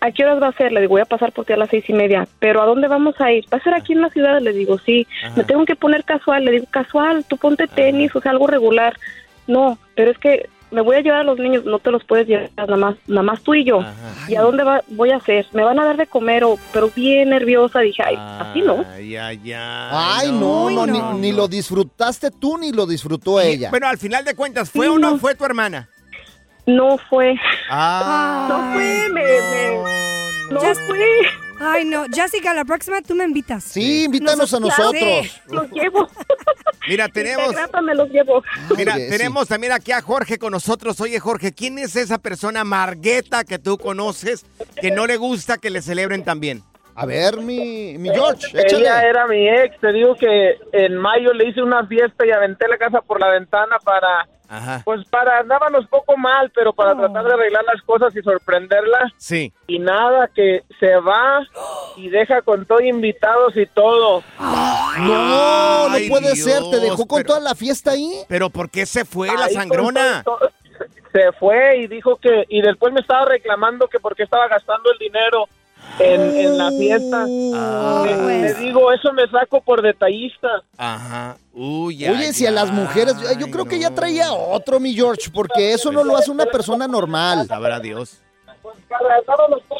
¿A 0.00 0.10
qué 0.12 0.24
horas 0.24 0.42
va 0.42 0.48
a 0.48 0.52
ser? 0.52 0.72
Le 0.72 0.80
digo, 0.80 0.92
voy 0.92 1.02
a 1.02 1.06
pasar 1.06 1.32
por 1.32 1.44
ti 1.44 1.52
a 1.52 1.56
las 1.56 1.70
seis 1.70 1.84
y 1.88 1.92
media. 1.92 2.26
¿Pero 2.38 2.62
a 2.62 2.66
dónde 2.66 2.88
vamos 2.88 3.20
a 3.20 3.32
ir? 3.32 3.44
¿Va 3.52 3.58
a 3.58 3.62
ser 3.62 3.74
aquí 3.74 3.92
en 3.92 4.00
la 4.00 4.10
ciudad? 4.10 4.40
Le 4.40 4.52
digo, 4.52 4.78
sí. 4.78 5.06
Me 5.36 5.44
tengo 5.44 5.64
que 5.64 5.76
poner 5.76 6.04
casual. 6.04 6.44
Le 6.44 6.52
digo, 6.52 6.66
casual, 6.70 7.24
tú 7.28 7.36
ponte 7.36 7.66
tenis, 7.66 8.14
o 8.16 8.20
sea, 8.20 8.32
algo 8.32 8.46
regular. 8.46 8.96
No, 9.46 9.78
pero 9.94 10.10
es 10.10 10.18
que 10.18 10.48
me 10.70 10.80
voy 10.80 10.96
a 10.96 11.00
llevar 11.00 11.20
a 11.20 11.24
los 11.24 11.38
niños, 11.38 11.64
no 11.64 11.78
te 11.80 11.90
los 11.90 12.04
puedes 12.04 12.26
llevar 12.28 12.50
nada 12.56 12.76
más, 12.76 12.96
nada 13.06 13.22
más 13.22 13.42
tú 13.42 13.54
y 13.54 13.64
yo. 13.64 13.84
¿Y 14.28 14.36
a 14.36 14.42
dónde 14.42 14.62
va, 14.62 14.82
voy 14.88 15.10
a 15.10 15.16
hacer? 15.16 15.46
¿Me 15.52 15.64
van 15.64 15.78
a 15.80 15.84
dar 15.84 15.96
de 15.96 16.06
comer 16.06 16.44
o, 16.44 16.58
pero 16.72 16.90
bien 16.94 17.30
nerviosa? 17.30 17.80
Dije, 17.80 18.02
ay, 18.04 18.16
así 18.16 18.62
no. 18.62 18.84
Ay, 18.94 19.16
ay, 19.16 19.52
ay. 19.52 19.88
Ay, 19.90 20.32
no, 20.32 20.70
no, 20.70 20.86
ni, 20.86 21.00
ni 21.20 21.32
lo 21.32 21.48
disfrutaste 21.48 22.30
tú 22.30 22.56
ni 22.56 22.72
lo 22.72 22.86
disfrutó 22.86 23.40
ella. 23.40 23.70
Bueno, 23.70 23.88
al 23.88 23.98
final 23.98 24.24
de 24.24 24.34
cuentas, 24.34 24.70
¿fue 24.70 24.88
o 24.88 24.98
no 24.98 25.18
fue 25.18 25.34
tu 25.34 25.44
hermana? 25.44 25.88
No 26.66 26.98
fue. 27.08 27.34
Ah. 27.70 28.46
No 28.48 28.72
fue, 28.74 29.08
me, 29.08 29.22
me- 29.22 30.52
no 30.52 30.60
fue. 30.60 31.20
Ay, 31.60 31.84
no. 31.84 32.04
Jessica, 32.12 32.54
la 32.54 32.64
próxima 32.64 33.02
tú 33.02 33.14
me 33.14 33.24
invitas. 33.24 33.64
Sí, 33.64 34.04
invítanos 34.04 34.52
a 34.54 34.60
nosotros. 34.60 35.40
Los 35.48 35.70
llevo. 35.70 36.08
Mira, 36.88 37.08
tenemos. 37.08 37.52
Grata 37.52 37.82
me 37.82 37.94
los 37.94 38.08
llevo. 38.08 38.42
Mira, 38.76 38.94
tenemos 38.94 39.46
también 39.46 39.72
aquí 39.72 39.92
a 39.92 40.00
Jorge 40.00 40.38
con 40.38 40.52
nosotros. 40.52 41.00
Oye, 41.00 41.20
Jorge, 41.20 41.52
¿quién 41.52 41.78
es 41.78 41.94
esa 41.96 42.18
persona 42.18 42.64
margueta 42.64 43.44
que 43.44 43.58
tú 43.58 43.76
conoces 43.76 44.46
que 44.80 44.90
no 44.90 45.06
le 45.06 45.18
gusta 45.18 45.58
que 45.58 45.68
le 45.70 45.82
celebren 45.82 46.24
también? 46.24 46.62
A 47.02 47.06
ver, 47.06 47.38
mi, 47.38 47.96
mi 47.98 48.10
George, 48.10 48.46
Ella 48.52 48.62
échale. 48.62 49.08
era 49.08 49.26
mi 49.26 49.48
ex, 49.48 49.80
te 49.80 49.92
digo 49.92 50.14
que 50.16 50.56
en 50.72 50.96
mayo 50.96 51.32
le 51.32 51.48
hice 51.48 51.62
una 51.62 51.86
fiesta 51.86 52.26
y 52.26 52.30
aventé 52.30 52.68
la 52.68 52.76
casa 52.76 53.00
por 53.00 53.18
la 53.18 53.28
ventana 53.30 53.78
para, 53.82 54.28
Ajá. 54.48 54.82
pues 54.84 55.08
para, 55.08 55.38
andábamos 55.38 55.86
poco 55.88 56.16
mal, 56.18 56.50
pero 56.54 56.74
para 56.74 56.94
tratar 56.94 57.24
de 57.24 57.32
arreglar 57.32 57.64
las 57.64 57.80
cosas 57.82 58.14
y 58.14 58.20
sorprenderla. 58.20 59.10
Sí. 59.16 59.50
Y 59.66 59.78
nada, 59.78 60.28
que 60.34 60.62
se 60.78 60.96
va 60.96 61.40
y 61.96 62.10
deja 62.10 62.42
con 62.42 62.66
todo 62.66 62.80
invitados 62.80 63.56
y 63.56 63.64
todo. 63.66 64.22
No, 64.38 65.88
no 65.88 65.94
Ay, 65.94 66.08
puede 66.08 66.34
Dios, 66.34 66.40
ser. 66.40 66.62
¿Te 66.70 66.80
dejó 66.80 67.06
con 67.06 67.18
pero- 67.22 67.28
toda 67.28 67.40
la 67.40 67.54
fiesta 67.54 67.92
ahí? 67.92 68.10
Pero 68.28 68.50
¿por 68.50 68.68
qué 68.70 68.84
se 68.86 69.04
fue 69.04 69.28
la 69.28 69.46
Ahí 69.46 69.54
sangrona? 69.54 70.22
todo- 70.24 70.38
todo- 70.38 70.50
se 71.12 71.32
fue 71.40 71.78
y 71.78 71.86
dijo 71.88 72.16
que, 72.16 72.44
y 72.48 72.62
después 72.62 72.92
me 72.92 73.00
estaba 73.00 73.24
reclamando 73.24 73.88
que 73.88 73.98
porque 73.98 74.22
estaba 74.22 74.46
gastando 74.46 74.92
el 74.92 74.98
dinero 74.98 75.48
en, 75.98 76.20
en 76.36 76.58
la 76.58 76.70
fiesta. 76.70 77.26
Ah. 77.54 78.02
Le- 78.06 78.42
le 78.42 78.54
digo, 78.54 78.92
eso 78.92 79.12
me 79.12 79.26
saco 79.28 79.60
por 79.60 79.82
detallista. 79.82 80.48
Ajá. 80.78 81.36
Uy, 81.52 82.06
Oye, 82.08 82.32
si 82.32 82.46
a 82.46 82.50
las 82.50 82.70
mujeres, 82.72 83.14
yo- 83.20 83.38
yo 83.38 83.50
creo 83.50 83.64
que 83.64 83.78
ya 83.78 83.90
traía 83.94 84.32
otro, 84.32 84.80
mi 84.80 84.94
George, 84.94 85.30
porque 85.32 85.72
eso 85.72 85.90
no 85.92 86.04
lo 86.04 86.16
hace 86.16 86.30
una 86.30 86.46
persona 86.46 86.86
normal. 86.88 87.46
Sabrá 87.46 87.80
Dios. 87.80 88.20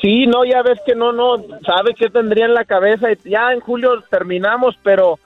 Sí, 0.00 0.26
no, 0.26 0.44
ya 0.44 0.62
ves 0.62 0.78
que 0.86 0.94
no, 0.94 1.12
no, 1.12 1.36
sabe 1.66 1.94
qué 1.96 2.08
tendría 2.08 2.46
en 2.46 2.54
la 2.54 2.64
cabeza. 2.64 3.10
y 3.12 3.16
Ya 3.30 3.52
en 3.52 3.60
julio 3.60 4.02
terminamos, 4.10 4.74
pero, 4.82 5.18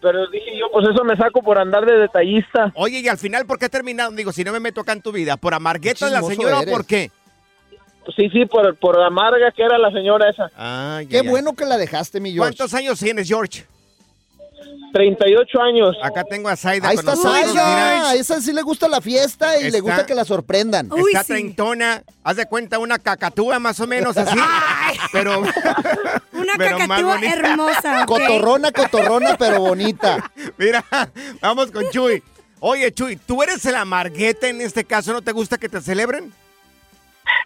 pero 0.00 0.26
dije 0.28 0.58
yo, 0.58 0.66
pues 0.72 0.86
eso 0.88 1.04
me 1.04 1.16
saco 1.16 1.42
por 1.42 1.58
andar 1.58 1.84
de 1.84 1.98
detallista. 1.98 2.72
Oye, 2.74 3.00
y 3.00 3.08
al 3.08 3.18
final, 3.18 3.44
¿por 3.46 3.58
qué 3.58 3.68
terminaron? 3.68 4.16
Digo, 4.16 4.32
si 4.32 4.44
no 4.44 4.52
me 4.52 4.60
meto 4.60 4.80
acá 4.80 4.92
en 4.92 5.02
tu 5.02 5.12
vida, 5.12 5.36
¿por 5.36 5.54
amargueta 5.54 6.06
de 6.06 6.12
la 6.12 6.22
señora 6.22 6.60
o 6.60 6.64
por 6.64 6.86
qué? 6.86 7.10
Sí, 8.16 8.28
sí, 8.30 8.46
por, 8.46 8.76
por 8.76 9.00
amarga 9.02 9.50
que 9.52 9.62
era 9.62 9.78
la 9.78 9.90
señora 9.90 10.28
esa. 10.30 10.50
Ay, 10.56 11.06
Qué 11.06 11.22
bueno 11.22 11.54
que 11.54 11.64
la 11.64 11.76
dejaste, 11.78 12.20
mi 12.20 12.32
George. 12.32 12.56
¿Cuántos 12.56 12.74
años 12.74 12.98
tienes, 12.98 13.26
George? 13.28 13.66
38 14.92 15.60
años. 15.60 15.96
Acá 16.02 16.22
tengo 16.22 16.48
a 16.48 16.54
Zaida 16.56 16.88
Ahí 16.88 16.96
con 16.96 17.08
está 17.08 17.16
nosotros. 17.16 17.56
A 17.56 18.14
esa 18.14 18.40
sí 18.40 18.52
le 18.52 18.62
gusta 18.62 18.86
la 18.86 19.00
fiesta 19.00 19.58
y 19.60 19.70
le 19.70 19.80
gusta 19.80 20.06
que 20.06 20.14
la 20.14 20.24
sorprendan. 20.24 20.90
Uy, 20.92 21.10
Está 21.12 21.24
sí. 21.24 21.32
treintona, 21.32 22.04
haz 22.22 22.36
de 22.36 22.46
cuenta 22.46 22.78
una 22.78 22.98
cacatúa 23.00 23.58
más 23.58 23.80
o 23.80 23.88
menos 23.88 24.16
así, 24.16 24.38
pero 25.12 25.40
Una 26.32 26.52
Pero 26.56 26.78
cacatúa 26.78 27.18
hermosa. 27.22 28.02
¿ok? 28.02 28.06
Cotorrona, 28.08 28.70
cotorrona, 28.70 29.36
pero 29.36 29.60
bonita. 29.60 30.30
mira, 30.58 30.84
vamos 31.40 31.72
con 31.72 31.88
Chuy. 31.90 32.22
Oye, 32.60 32.92
Chuy, 32.92 33.16
¿tú 33.16 33.42
eres 33.42 33.64
el 33.66 33.74
amarguete 33.74 34.48
en 34.48 34.60
este 34.60 34.84
caso? 34.84 35.12
¿No 35.12 35.22
te 35.22 35.32
gusta 35.32 35.58
que 35.58 35.68
te 35.68 35.80
celebren? 35.80 36.32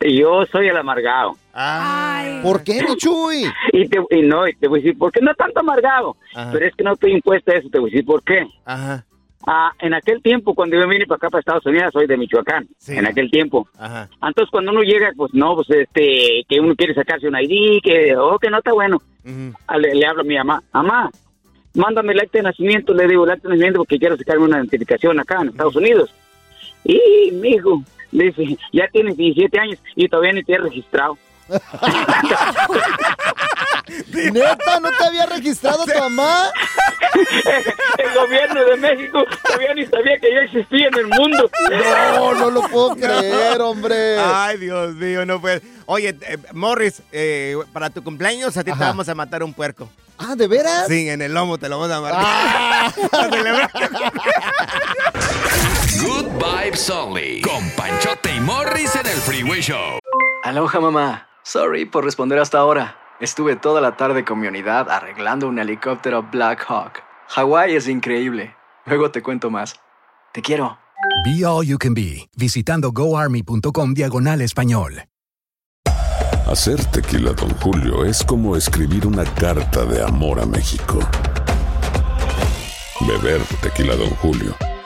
Yo 0.00 0.44
soy 0.46 0.68
el 0.68 0.76
amargado. 0.76 1.36
Ay. 1.52 2.40
¿Por 2.42 2.62
qué, 2.62 2.82
mi 2.82 2.96
Chuy? 2.96 3.44
Y, 3.72 3.88
te, 3.88 3.98
y 4.10 4.22
no, 4.22 4.46
y 4.46 4.54
te 4.54 4.68
voy 4.68 4.80
a 4.80 4.82
decir, 4.82 4.98
¿por 4.98 5.10
qué 5.12 5.20
no 5.20 5.34
tanto 5.34 5.60
amargado? 5.60 6.16
Ajá. 6.34 6.50
Pero 6.52 6.66
es 6.66 6.74
que 6.76 6.84
no 6.84 6.92
estoy 6.92 7.12
impuesta 7.12 7.52
a 7.52 7.56
eso, 7.56 7.68
te 7.68 7.78
voy 7.78 7.90
a 7.90 7.92
decir 7.92 8.06
por 8.06 8.22
qué. 8.22 8.46
Ajá, 8.64 9.04
Ah, 9.50 9.72
en 9.78 9.94
aquel 9.94 10.20
tiempo, 10.20 10.54
cuando 10.54 10.78
yo 10.78 10.86
vine 10.88 11.06
para 11.06 11.16
acá, 11.16 11.30
para 11.30 11.40
Estados 11.40 11.64
Unidos, 11.64 11.90
soy 11.92 12.06
de 12.06 12.18
Michoacán, 12.18 12.68
Sí. 12.76 12.96
en 12.96 13.06
aquel 13.06 13.30
tiempo. 13.30 13.66
ajá. 13.78 14.08
Entonces, 14.20 14.50
cuando 14.50 14.72
uno 14.72 14.82
llega, 14.82 15.10
pues 15.16 15.32
no, 15.32 15.54
pues 15.54 15.70
este, 15.70 16.44
que 16.48 16.60
uno 16.60 16.74
quiere 16.76 16.92
sacarse 16.92 17.28
un 17.28 17.36
ID, 17.38 17.80
que, 17.82 18.14
oh, 18.16 18.38
que 18.38 18.50
no 18.50 18.58
está 18.58 18.72
bueno. 18.72 19.00
Ah, 19.66 19.78
Le, 19.78 19.94
le 19.94 20.06
hablo 20.06 20.20
a 20.22 20.24
mi 20.24 20.36
mamá, 20.36 20.62
mamá, 20.72 21.08
mándame 21.74 22.12
el 22.12 22.20
acta 22.20 22.38
de 22.38 22.42
nacimiento, 22.42 22.92
le 22.92 23.06
digo 23.06 23.24
el 23.24 23.30
acta 23.30 23.48
de 23.48 23.54
nacimiento 23.54 23.78
porque 23.78 23.98
quiero 23.98 24.16
sacarme 24.18 24.44
una 24.44 24.58
identificación 24.58 25.18
acá 25.20 25.38
en 25.40 25.48
Estados 25.48 25.76
Unidos. 25.76 26.12
Y, 26.88 27.30
mijo, 27.32 27.82
dice, 28.10 28.56
ya 28.72 28.88
tienes 28.90 29.16
17 29.16 29.60
años 29.60 29.78
y 29.94 30.08
todavía 30.08 30.32
ni 30.32 30.42
te 30.42 30.54
he 30.54 30.58
registrado. 30.58 31.18
Neta, 34.12 34.80
¿no 34.80 34.90
te 34.90 35.04
había 35.04 35.26
registrado 35.26 35.84
tu 35.84 35.98
mamá? 35.98 36.50
el 37.98 38.14
gobierno 38.14 38.64
de 38.64 38.76
México 38.76 39.24
todavía 39.42 39.74
ni 39.74 39.86
sabía 39.86 40.18
que 40.18 40.32
yo 40.32 40.40
existía 40.40 40.88
en 40.88 40.94
el 40.94 41.06
mundo. 41.06 41.50
No, 41.70 42.34
no 42.34 42.50
lo 42.50 42.62
puedo 42.62 42.96
creer, 42.96 43.60
hombre. 43.60 44.18
Ay, 44.18 44.58
Dios 44.58 44.94
mío, 44.94 45.24
no 45.24 45.40
puede. 45.40 45.62
Oye, 45.86 46.16
eh, 46.22 46.38
Morris, 46.52 47.02
eh, 47.12 47.56
para 47.72 47.90
tu 47.90 48.02
cumpleaños 48.02 48.56
a 48.56 48.64
ti 48.64 48.72
te 48.72 48.78
vamos 48.78 49.08
a 49.08 49.14
matar 49.14 49.42
un 49.42 49.52
puerco. 49.54 49.88
Ah, 50.18 50.34
¿de 50.34 50.48
veras? 50.48 50.88
Sí, 50.88 51.08
en 51.08 51.22
el 51.22 51.32
lomo 51.32 51.58
te 51.58 51.68
lo 51.68 51.78
vamos 51.78 51.96
a 51.96 52.00
matar. 52.00 52.20
Ah. 52.20 52.92
Good 56.00 56.26
Vibes 56.38 56.90
Only. 56.90 57.40
Con 57.40 57.68
Panchote 57.76 58.34
y 58.34 58.40
Morris 58.40 58.94
en 58.94 59.06
el 59.06 59.16
Freeway 59.16 59.60
Show. 59.60 59.98
Aloha 60.44 60.80
mamá. 60.80 61.28
Sorry 61.42 61.86
por 61.86 62.04
responder 62.04 62.38
hasta 62.38 62.58
ahora. 62.58 62.96
Estuve 63.20 63.56
toda 63.56 63.80
la 63.80 63.96
tarde 63.96 64.24
con 64.24 64.38
mi 64.38 64.46
unidad 64.46 64.88
arreglando 64.90 65.48
un 65.48 65.58
helicóptero 65.58 66.22
Black 66.22 66.64
Hawk. 66.68 67.02
Hawái 67.28 67.74
es 67.74 67.88
increíble. 67.88 68.54
Luego 68.86 69.10
te 69.10 69.22
cuento 69.22 69.50
más. 69.50 69.74
Te 70.32 70.40
quiero. 70.40 70.78
Be 71.24 71.44
All 71.44 71.66
You 71.66 71.78
Can 71.78 71.94
Be, 71.94 72.28
visitando 72.36 72.92
goarmy.com 72.92 73.94
diagonal 73.94 74.40
español. 74.40 75.04
Hacer 76.46 76.82
tequila, 76.86 77.32
Don 77.32 77.50
Julio, 77.58 78.04
es 78.04 78.22
como 78.24 78.56
escribir 78.56 79.06
una 79.06 79.24
carta 79.24 79.84
de 79.84 80.02
amor 80.02 80.40
a 80.40 80.46
México. 80.46 81.00
Beber 83.00 83.42
tequila, 83.60 83.96
Don 83.96 84.10
Julio, 84.10 84.54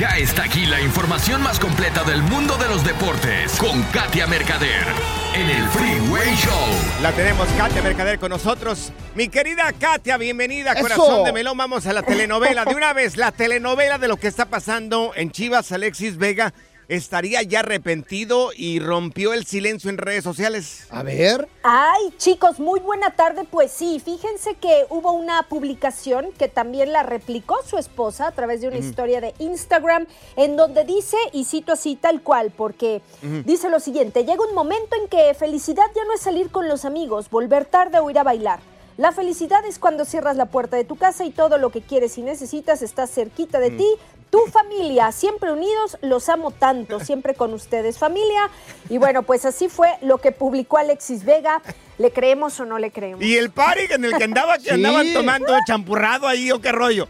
Ya 0.00 0.16
está 0.16 0.44
aquí 0.44 0.64
la 0.64 0.80
información 0.80 1.42
más 1.42 1.60
completa 1.60 2.04
del 2.04 2.22
mundo 2.22 2.56
de 2.56 2.66
los 2.68 2.82
deportes 2.82 3.54
con 3.58 3.82
Katia 3.92 4.26
Mercader 4.26 4.86
en 5.34 5.50
el 5.50 5.68
Freeway 5.68 6.34
Show. 6.36 7.02
La 7.02 7.12
tenemos 7.12 7.46
Katia 7.50 7.82
Mercader 7.82 8.18
con 8.18 8.30
nosotros. 8.30 8.94
Mi 9.14 9.28
querida 9.28 9.70
Katia, 9.78 10.16
bienvenida, 10.16 10.72
Eso. 10.72 10.80
corazón 10.80 11.24
de 11.24 11.34
melón. 11.34 11.58
Vamos 11.58 11.86
a 11.86 11.92
la 11.92 12.02
telenovela. 12.02 12.64
De 12.64 12.74
una 12.74 12.94
vez, 12.94 13.18
la 13.18 13.30
telenovela 13.30 13.98
de 13.98 14.08
lo 14.08 14.16
que 14.16 14.28
está 14.28 14.46
pasando 14.46 15.12
en 15.16 15.32
Chivas. 15.32 15.70
Alexis 15.70 16.16
Vega 16.16 16.54
estaría 16.90 17.42
ya 17.42 17.60
arrepentido 17.60 18.50
y 18.54 18.80
rompió 18.80 19.32
el 19.32 19.46
silencio 19.46 19.90
en 19.90 19.96
redes 19.98 20.24
sociales. 20.24 20.86
A 20.90 21.02
ver. 21.02 21.48
Ay, 21.62 22.12
chicos, 22.18 22.58
muy 22.58 22.80
buena 22.80 23.10
tarde. 23.12 23.44
Pues 23.48 23.70
sí, 23.70 24.00
fíjense 24.04 24.54
que 24.56 24.86
hubo 24.90 25.12
una 25.12 25.44
publicación 25.44 26.32
que 26.36 26.48
también 26.48 26.92
la 26.92 27.04
replicó 27.04 27.56
su 27.64 27.78
esposa 27.78 28.26
a 28.26 28.32
través 28.32 28.60
de 28.60 28.68
una 28.68 28.78
historia 28.78 29.20
de 29.20 29.34
Instagram, 29.38 30.06
en 30.36 30.56
donde 30.56 30.84
dice, 30.84 31.16
y 31.32 31.44
cito 31.44 31.72
así 31.72 31.94
tal 31.94 32.22
cual, 32.22 32.52
porque 32.56 33.02
dice 33.44 33.70
lo 33.70 33.78
siguiente, 33.78 34.24
llega 34.24 34.42
un 34.44 34.54
momento 34.54 34.96
en 35.00 35.08
que 35.08 35.32
felicidad 35.34 35.86
ya 35.94 36.04
no 36.04 36.12
es 36.14 36.20
salir 36.20 36.50
con 36.50 36.68
los 36.68 36.84
amigos, 36.84 37.30
volver 37.30 37.66
tarde 37.66 38.00
o 38.00 38.10
ir 38.10 38.18
a 38.18 38.24
bailar. 38.24 38.58
La 38.96 39.12
felicidad 39.12 39.64
es 39.64 39.78
cuando 39.78 40.04
cierras 40.04 40.36
la 40.36 40.46
puerta 40.46 40.76
de 40.76 40.84
tu 40.84 40.96
casa 40.96 41.24
y 41.24 41.30
todo 41.30 41.56
lo 41.56 41.70
que 41.70 41.80
quieres 41.80 42.18
y 42.18 42.22
necesitas 42.22 42.82
está 42.82 43.06
cerquita 43.06 43.58
de 43.60 43.70
Mm. 43.70 43.76
ti. 43.78 43.86
Tu 44.30 44.38
familia, 44.46 45.10
siempre 45.10 45.50
unidos, 45.52 45.98
los 46.02 46.28
amo 46.28 46.52
tanto, 46.52 47.00
siempre 47.00 47.34
con 47.34 47.52
ustedes, 47.52 47.98
familia. 47.98 48.48
Y 48.88 48.98
bueno, 48.98 49.24
pues 49.24 49.44
así 49.44 49.68
fue 49.68 49.98
lo 50.02 50.18
que 50.18 50.30
publicó 50.30 50.78
Alexis 50.78 51.24
Vega. 51.24 51.60
¿Le 51.98 52.12
creemos 52.12 52.58
o 52.60 52.64
no 52.64 52.78
le 52.78 52.92
creemos? 52.92 53.22
Y 53.24 53.36
el 53.36 53.50
party 53.50 53.92
en 53.92 54.04
el 54.04 54.16
que 54.16 54.24
andaba, 54.24 54.56
que 54.58 54.64
Sí. 54.64 54.70
andaban 54.70 55.12
tomando 55.12 55.52
champurrado 55.66 56.28
ahí 56.28 56.50
o 56.52 56.60
qué 56.60 56.70
rollo. 56.72 57.08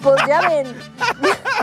Pues 0.00 0.16
ya 0.28 0.48
ven. 0.48 0.74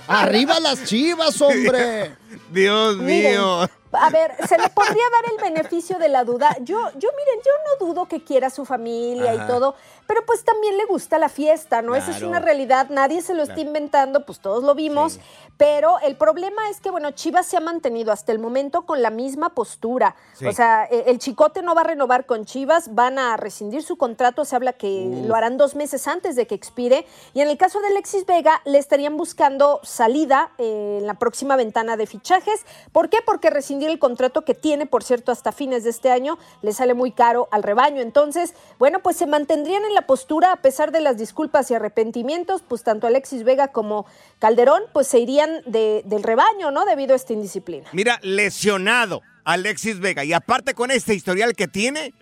Arriba 0.08 0.60
las 0.60 0.84
chivas, 0.84 1.42
hombre. 1.42 2.16
Dios 2.52 2.98
Miren, 2.98 3.32
mío. 3.32 3.70
A 3.94 4.10
ver, 4.10 4.34
se 4.48 4.58
le 4.58 4.68
podría 4.70 5.04
dar 5.10 5.32
el 5.32 5.54
beneficio 5.54 5.98
de 5.98 6.10
la 6.10 6.24
duda. 6.26 6.56
Yo, 6.62 6.78
yo 6.98 7.10
miren, 7.18 7.40
yo 7.46 7.52
no 7.80 7.86
dudo 7.88 8.08
que 8.08 8.24
quiera 8.24 8.50
su 8.50 8.66
familia 8.66 9.32
Ajá. 9.32 9.44
y 9.44 9.48
todo, 9.48 9.76
pero 10.08 10.26
pues 10.26 10.44
también 10.44 10.78
le 10.78 10.86
gusta 10.86 11.18
la 11.18 11.30
fiesta, 11.30 11.82
¿no? 11.82 11.96
Esa 11.96 12.12
es 12.12 12.22
una 12.22 12.40
realidad, 12.40 12.90
nadie 12.90 13.22
se 13.22 13.34
lo 13.34 13.44
está 13.44 13.60
inventando, 13.60 14.26
pues 14.26 14.40
todos 14.40 14.64
lo 14.64 14.76
vimos, 14.76 15.20
pero 15.58 16.00
el 16.00 16.16
problema 16.16 16.70
es 16.70 16.82
que, 16.82 16.92
bueno, 16.92 17.12
Chivas 17.12 17.46
se 17.46 17.58
ha 17.58 17.62
mantenido 17.62 18.12
hasta 18.12 18.32
el 18.32 18.40
momento 18.40 18.86
con 18.86 19.02
la 19.02 19.10
misma 19.10 19.50
postura. 19.50 20.16
Sí. 20.34 20.46
O 20.46 20.52
sea, 20.52 20.86
eh, 20.86 21.06
el 21.08 21.20
Chicote 21.20 21.62
no 21.62 21.76
va 21.76 21.82
a 21.82 21.86
renovar 21.86 22.26
con 22.26 22.46
Chivas, 22.46 22.94
van 22.94 23.20
a 23.20 23.38
rescindir 23.38 23.84
su 23.84 23.98
contrato, 23.98 24.46
se 24.46 24.56
habla 24.56 24.74
que 24.74 25.24
lo 25.26 25.36
harán 25.36 25.58
dos 25.58 25.76
meses 25.76 26.08
antes 26.08 26.36
de 26.36 26.48
que 26.48 26.56
expire, 26.56 27.06
y 27.34 27.42
en 27.42 27.48
el 27.48 27.58
caso 27.58 27.80
de 27.82 27.88
Alexis 27.88 28.26
Vega, 28.26 28.62
le 28.66 28.78
estarían 28.78 29.18
buscando 29.18 29.80
salida 29.84 30.52
eh, 30.58 30.98
en 31.00 31.08
la 31.08 31.16
próxima 31.16 31.56
ventana 31.56 31.98
de 31.98 32.06
fichajes. 32.06 32.66
¿Por 32.92 33.10
qué? 33.10 33.20
Porque 33.26 33.50
rescindir 33.50 33.90
el 33.90 34.00
contrato 34.00 34.44
que 34.44 34.54
tiene, 34.54 34.86
por 34.86 35.04
cierto, 35.04 35.32
hasta 35.32 35.52
fines 35.52 35.84
de 35.84 35.90
este 35.90 36.12
año, 36.12 36.38
le 36.62 36.74
sale 36.74 36.94
muy 36.94 37.12
caro 37.12 37.48
al 37.52 37.64
rebaño. 37.64 38.02
Entonces, 38.02 38.54
bueno, 38.78 39.00
pues 39.00 39.18
se 39.18 39.26
mantendrían 39.26 39.84
en 39.86 39.95
la 39.96 40.06
postura 40.06 40.52
a 40.52 40.58
pesar 40.58 40.92
de 40.92 41.00
las 41.02 41.18
disculpas 41.18 41.72
y 41.72 41.74
arrepentimientos, 41.74 42.62
pues 42.68 42.84
tanto 42.84 43.08
Alexis 43.08 43.44
Vega 43.44 43.70
como 43.70 44.06
Calderón, 44.38 44.84
pues 44.94 45.08
se 45.08 45.18
irían 45.20 45.50
de- 45.66 46.04
del 46.06 46.22
rebaño, 46.22 46.70
¿no? 46.70 46.86
Debido 46.86 47.14
a 47.14 47.16
esta 47.16 47.34
indisciplina. 47.34 47.90
Mira, 47.94 48.20
lesionado 48.22 49.22
Alexis 49.44 50.00
Vega. 50.00 50.24
Y 50.24 50.34
aparte 50.34 50.74
con 50.76 50.92
este 50.92 51.16
historial 51.16 51.56
que 51.56 51.68
tiene, 51.68 52.14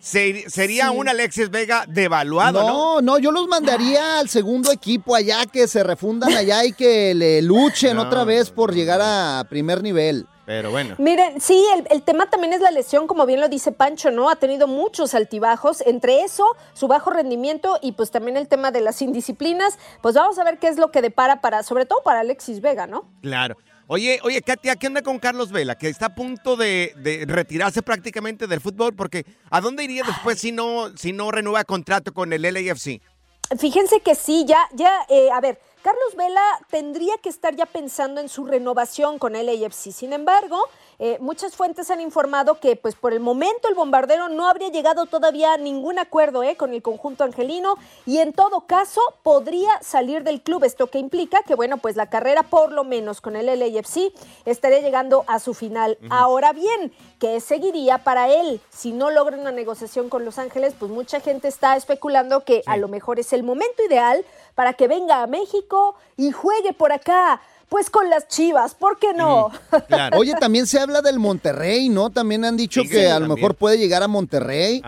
se- 0.00 0.48
sería 0.50 0.90
Sí. 0.90 0.96
un 0.96 1.08
Alexis 1.08 1.48
Vega 1.50 1.84
devaluado, 1.88 2.60
¿no? 2.62 2.68
No, 2.68 3.00
no, 3.02 3.18
yo 3.18 3.30
los 3.30 3.46
mandaría 3.48 4.18
al 4.18 4.28
segundo 4.28 4.72
equipo 4.72 5.14
allá, 5.14 5.46
que 5.46 5.68
se 5.68 5.82
refundan 5.84 6.32
allá 6.32 6.64
y 6.64 6.72
que 6.72 7.14
le 7.14 7.40
luchen 7.42 7.96
No, 7.96 8.02
otra 8.02 8.24
vez 8.24 8.50
por 8.50 8.74
llegar 8.74 9.00
a 9.02 9.44
primer 9.48 9.82
nivel. 9.82 10.26
Pero 10.44 10.70
bueno. 10.70 10.96
Miren, 10.98 11.40
sí, 11.40 11.64
el, 11.74 11.86
el 11.90 12.02
tema 12.02 12.28
también 12.28 12.52
es 12.52 12.60
la 12.60 12.70
lesión, 12.70 13.06
como 13.06 13.26
bien 13.26 13.40
lo 13.40 13.48
dice 13.48 13.70
Pancho, 13.70 14.10
¿no? 14.10 14.28
Ha 14.28 14.36
tenido 14.36 14.66
muchos 14.66 15.14
altibajos, 15.14 15.80
entre 15.82 16.22
eso, 16.22 16.44
su 16.72 16.88
bajo 16.88 17.10
rendimiento 17.10 17.78
y 17.80 17.92
pues 17.92 18.10
también 18.10 18.36
el 18.36 18.48
tema 18.48 18.72
de 18.72 18.80
las 18.80 19.00
indisciplinas. 19.02 19.78
Pues 20.00 20.14
vamos 20.16 20.38
a 20.38 20.44
ver 20.44 20.58
qué 20.58 20.68
es 20.68 20.78
lo 20.78 20.90
que 20.90 21.00
depara 21.00 21.40
para, 21.40 21.62
sobre 21.62 21.86
todo 21.86 22.02
para 22.02 22.20
Alexis 22.20 22.60
Vega, 22.60 22.86
¿no? 22.86 23.08
Claro. 23.22 23.56
Oye, 23.86 24.20
oye, 24.22 24.40
Katia, 24.42 24.76
¿qué 24.76 24.86
onda 24.86 25.02
con 25.02 25.18
Carlos 25.18 25.52
Vela? 25.52 25.76
Que 25.76 25.88
está 25.88 26.06
a 26.06 26.14
punto 26.14 26.56
de, 26.56 26.94
de 26.96 27.24
retirarse 27.26 27.82
prácticamente 27.82 28.46
del 28.46 28.60
fútbol, 28.60 28.94
porque 28.94 29.26
¿a 29.50 29.60
dónde 29.60 29.84
iría 29.84 30.02
después 30.02 30.38
si 30.40 30.50
no, 30.50 30.96
si 30.96 31.12
no 31.12 31.30
renueva 31.30 31.64
contrato 31.64 32.14
con 32.14 32.32
el 32.32 32.42
LAFC? 32.42 33.00
Fíjense 33.58 34.00
que 34.00 34.14
sí, 34.14 34.44
ya, 34.46 34.66
ya, 34.72 35.04
eh, 35.10 35.30
a 35.30 35.40
ver, 35.40 35.60
Carlos 35.82 36.14
Vela 36.16 36.60
tendría 36.70 37.18
que 37.18 37.28
estar 37.28 37.56
ya 37.56 37.66
pensando 37.66 38.20
en 38.20 38.28
su 38.28 38.44
renovación 38.44 39.18
con 39.18 39.34
el 39.34 39.48
AFC. 39.48 39.90
Sin 39.90 40.12
embargo, 40.12 40.68
eh, 41.04 41.18
muchas 41.18 41.56
fuentes 41.56 41.90
han 41.90 42.00
informado 42.00 42.60
que, 42.60 42.76
pues, 42.76 42.94
por 42.94 43.12
el 43.12 43.18
momento 43.18 43.68
el 43.68 43.74
bombardero 43.74 44.28
no 44.28 44.46
habría 44.46 44.68
llegado 44.68 45.06
todavía 45.06 45.52
a 45.52 45.56
ningún 45.56 45.98
acuerdo 45.98 46.44
eh, 46.44 46.54
con 46.54 46.72
el 46.72 46.80
conjunto 46.80 47.24
angelino 47.24 47.74
y, 48.06 48.18
en 48.18 48.32
todo 48.32 48.68
caso, 48.68 49.00
podría 49.24 49.82
salir 49.82 50.22
del 50.22 50.42
club. 50.42 50.62
Esto 50.62 50.86
que 50.86 51.00
implica 51.00 51.42
que, 51.42 51.56
bueno, 51.56 51.78
pues 51.78 51.96
la 51.96 52.08
carrera, 52.08 52.44
por 52.44 52.70
lo 52.70 52.84
menos 52.84 53.20
con 53.20 53.34
el 53.34 53.46
LAFC, 53.46 54.12
estaría 54.44 54.78
llegando 54.78 55.24
a 55.26 55.40
su 55.40 55.54
final. 55.54 55.98
Ahora 56.08 56.52
bien, 56.52 56.92
¿qué 57.18 57.40
seguiría 57.40 57.98
para 57.98 58.28
él? 58.28 58.60
Si 58.70 58.92
no 58.92 59.10
logra 59.10 59.36
una 59.36 59.50
negociación 59.50 60.08
con 60.08 60.24
Los 60.24 60.38
Ángeles, 60.38 60.76
pues 60.78 60.92
mucha 60.92 61.18
gente 61.18 61.48
está 61.48 61.74
especulando 61.74 62.44
que 62.44 62.62
a 62.66 62.76
lo 62.76 62.86
mejor 62.86 63.18
es 63.18 63.32
el 63.32 63.42
momento 63.42 63.82
ideal 63.84 64.24
para 64.54 64.74
que 64.74 64.86
venga 64.86 65.24
a 65.24 65.26
México 65.26 65.96
y 66.16 66.30
juegue 66.30 66.72
por 66.72 66.92
acá. 66.92 67.40
Pues 67.72 67.88
con 67.88 68.10
las 68.10 68.28
chivas, 68.28 68.74
¿por 68.74 68.98
qué 68.98 69.14
no? 69.14 69.50
Oye, 70.18 70.34
también 70.38 70.66
se 70.66 70.78
habla 70.78 71.00
del 71.00 71.18
Monterrey, 71.18 71.88
¿no? 71.88 72.10
También 72.10 72.44
han 72.44 72.54
dicho 72.54 72.82
Sí, 72.82 72.88
que 72.90 73.06
sí, 73.06 73.06
a 73.06 73.18
lo 73.18 73.34
mejor 73.34 73.54
puede 73.54 73.78
llegar 73.78 74.02
a 74.02 74.08
Monterrey. 74.08 74.82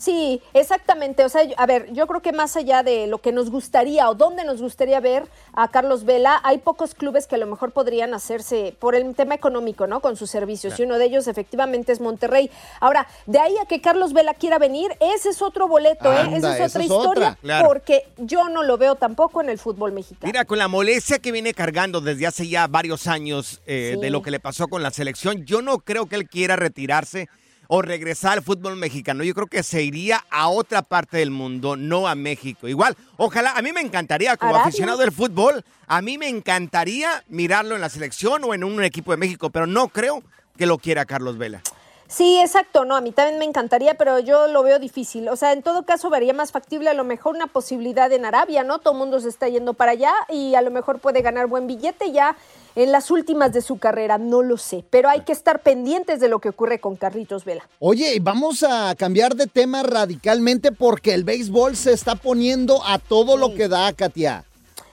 Sí, 0.00 0.40
exactamente. 0.54 1.24
O 1.24 1.28
sea, 1.28 1.44
yo- 1.44 1.54
a 1.58 1.66
ver, 1.66 1.92
yo 1.92 2.06
creo 2.06 2.22
que 2.22 2.32
más 2.32 2.56
allá 2.56 2.82
de 2.82 3.06
lo 3.06 3.18
que 3.18 3.32
nos 3.32 3.50
gustaría 3.50 4.08
o 4.08 4.14
dónde 4.14 4.44
nos 4.44 4.62
gustaría 4.62 4.98
ver 4.98 5.28
a 5.52 5.68
Carlos 5.68 6.04
Vela, 6.04 6.40
hay 6.42 6.56
pocos 6.56 6.94
clubes 6.94 7.26
que 7.26 7.34
a 7.34 7.38
lo 7.38 7.46
mejor 7.46 7.72
podrían 7.72 8.14
hacerse 8.14 8.74
por 8.78 8.94
el 8.94 9.14
tema 9.14 9.34
económico, 9.34 9.86
¿no? 9.86 10.00
Con 10.00 10.16
sus 10.16 10.30
servicios. 10.30 10.80
Y 10.80 10.84
uno 10.84 10.96
de 10.96 11.04
ellos 11.04 11.28
efectivamente 11.28 11.92
es 11.92 12.00
Monterrey. 12.00 12.50
Ahora, 12.80 13.06
de 13.26 13.38
ahí 13.40 13.54
a 13.62 13.66
que 13.66 13.82
Carlos 13.82 14.14
Vela 14.14 14.32
quiera 14.32 14.58
venir, 14.58 14.90
ese 15.00 15.28
es 15.28 15.42
otro 15.42 15.68
boleto, 15.68 16.10
¿eh? 16.10 16.30
Esa 16.34 16.56
es 16.56 16.70
otra 16.72 16.82
es 16.82 16.90
historia. 16.90 17.10
otra. 17.10 17.38
Claro. 17.42 17.68
Porque 17.68 18.04
yo 18.16 18.48
no 18.48 18.62
lo 18.62 18.78
veo 18.78 18.94
tampoco 18.94 19.42
en 19.42 19.50
el 19.50 19.58
fútbol 19.58 19.92
mexicano. 19.92 20.26
Mira, 20.32 20.46
con 20.46 20.56
la 20.56 20.68
molestia 20.68 21.18
que 21.18 21.30
viene 21.30 21.52
cargando 21.52 22.00
desde 22.00 22.26
hace 22.26 22.48
ya 22.48 22.66
varios 22.68 23.06
años 23.06 23.60
eh, 23.66 23.92
Sí. 23.96 24.00
de 24.00 24.08
lo 24.10 24.22
que 24.22 24.30
le 24.30 24.40
pasó 24.40 24.68
con 24.68 24.82
la 24.82 24.90
selección, 24.92 25.44
yo 25.44 25.60
no 25.60 25.80
creo 25.80 26.06
que 26.06 26.16
él 26.16 26.26
quiera 26.26 26.56
retirarse 26.56 27.28
o 27.72 27.82
regresar 27.82 28.32
al 28.32 28.42
fútbol 28.42 28.74
mexicano. 28.74 29.22
Yo 29.22 29.32
creo 29.32 29.46
que 29.46 29.62
se 29.62 29.80
iría 29.80 30.24
a 30.28 30.48
otra 30.48 30.82
parte 30.82 31.18
del 31.18 31.30
mundo, 31.30 31.76
no 31.76 32.08
a 32.08 32.16
México. 32.16 32.66
Igual, 32.66 32.96
ojalá, 33.16 33.52
a 33.52 33.62
mí 33.62 33.72
me 33.72 33.80
encantaría, 33.80 34.36
como 34.36 34.50
Arabia. 34.50 34.66
aficionado 34.66 34.98
del 34.98 35.12
fútbol, 35.12 35.64
a 35.86 36.02
mí 36.02 36.18
me 36.18 36.28
encantaría 36.28 37.22
mirarlo 37.28 37.76
en 37.76 37.80
la 37.80 37.88
selección 37.88 38.42
o 38.42 38.54
en 38.54 38.64
un 38.64 38.82
equipo 38.82 39.12
de 39.12 39.18
México, 39.18 39.50
pero 39.50 39.68
no 39.68 39.86
creo 39.86 40.24
que 40.58 40.66
lo 40.66 40.78
quiera 40.78 41.04
Carlos 41.04 41.38
Vela. 41.38 41.62
Sí, 42.08 42.40
exacto, 42.40 42.84
no, 42.84 42.96
a 42.96 43.00
mí 43.00 43.12
también 43.12 43.38
me 43.38 43.44
encantaría, 43.44 43.94
pero 43.94 44.18
yo 44.18 44.48
lo 44.48 44.64
veo 44.64 44.80
difícil. 44.80 45.28
O 45.28 45.36
sea, 45.36 45.52
en 45.52 45.62
todo 45.62 45.84
caso 45.84 46.10
vería 46.10 46.34
más 46.34 46.50
factible 46.50 46.90
a 46.90 46.94
lo 46.94 47.04
mejor 47.04 47.36
una 47.36 47.46
posibilidad 47.46 48.10
en 48.10 48.24
Arabia, 48.24 48.64
¿no? 48.64 48.80
Todo 48.80 48.94
el 48.94 48.98
mundo 48.98 49.20
se 49.20 49.28
está 49.28 49.48
yendo 49.48 49.74
para 49.74 49.92
allá 49.92 50.12
y 50.28 50.56
a 50.56 50.62
lo 50.62 50.72
mejor 50.72 50.98
puede 50.98 51.22
ganar 51.22 51.46
buen 51.46 51.68
billete 51.68 52.10
ya 52.10 52.36
en 52.76 52.92
las 52.92 53.10
últimas 53.10 53.52
de 53.52 53.62
su 53.62 53.78
carrera, 53.78 54.18
no 54.18 54.42
lo 54.42 54.56
sé. 54.56 54.84
Pero 54.90 55.08
hay 55.08 55.22
que 55.22 55.32
estar 55.32 55.62
pendientes 55.62 56.20
de 56.20 56.28
lo 56.28 56.38
que 56.38 56.50
ocurre 56.50 56.80
con 56.80 56.96
Carlitos 56.96 57.44
Vela. 57.44 57.68
Oye, 57.78 58.18
vamos 58.20 58.62
a 58.62 58.94
cambiar 58.96 59.34
de 59.34 59.46
tema 59.46 59.82
radicalmente 59.82 60.72
porque 60.72 61.14
el 61.14 61.24
béisbol 61.24 61.76
se 61.76 61.92
está 61.92 62.14
poniendo 62.14 62.84
a 62.84 62.98
todo 62.98 63.36
lo 63.36 63.54
que 63.54 63.68
da, 63.68 63.92
Katia. 63.92 64.44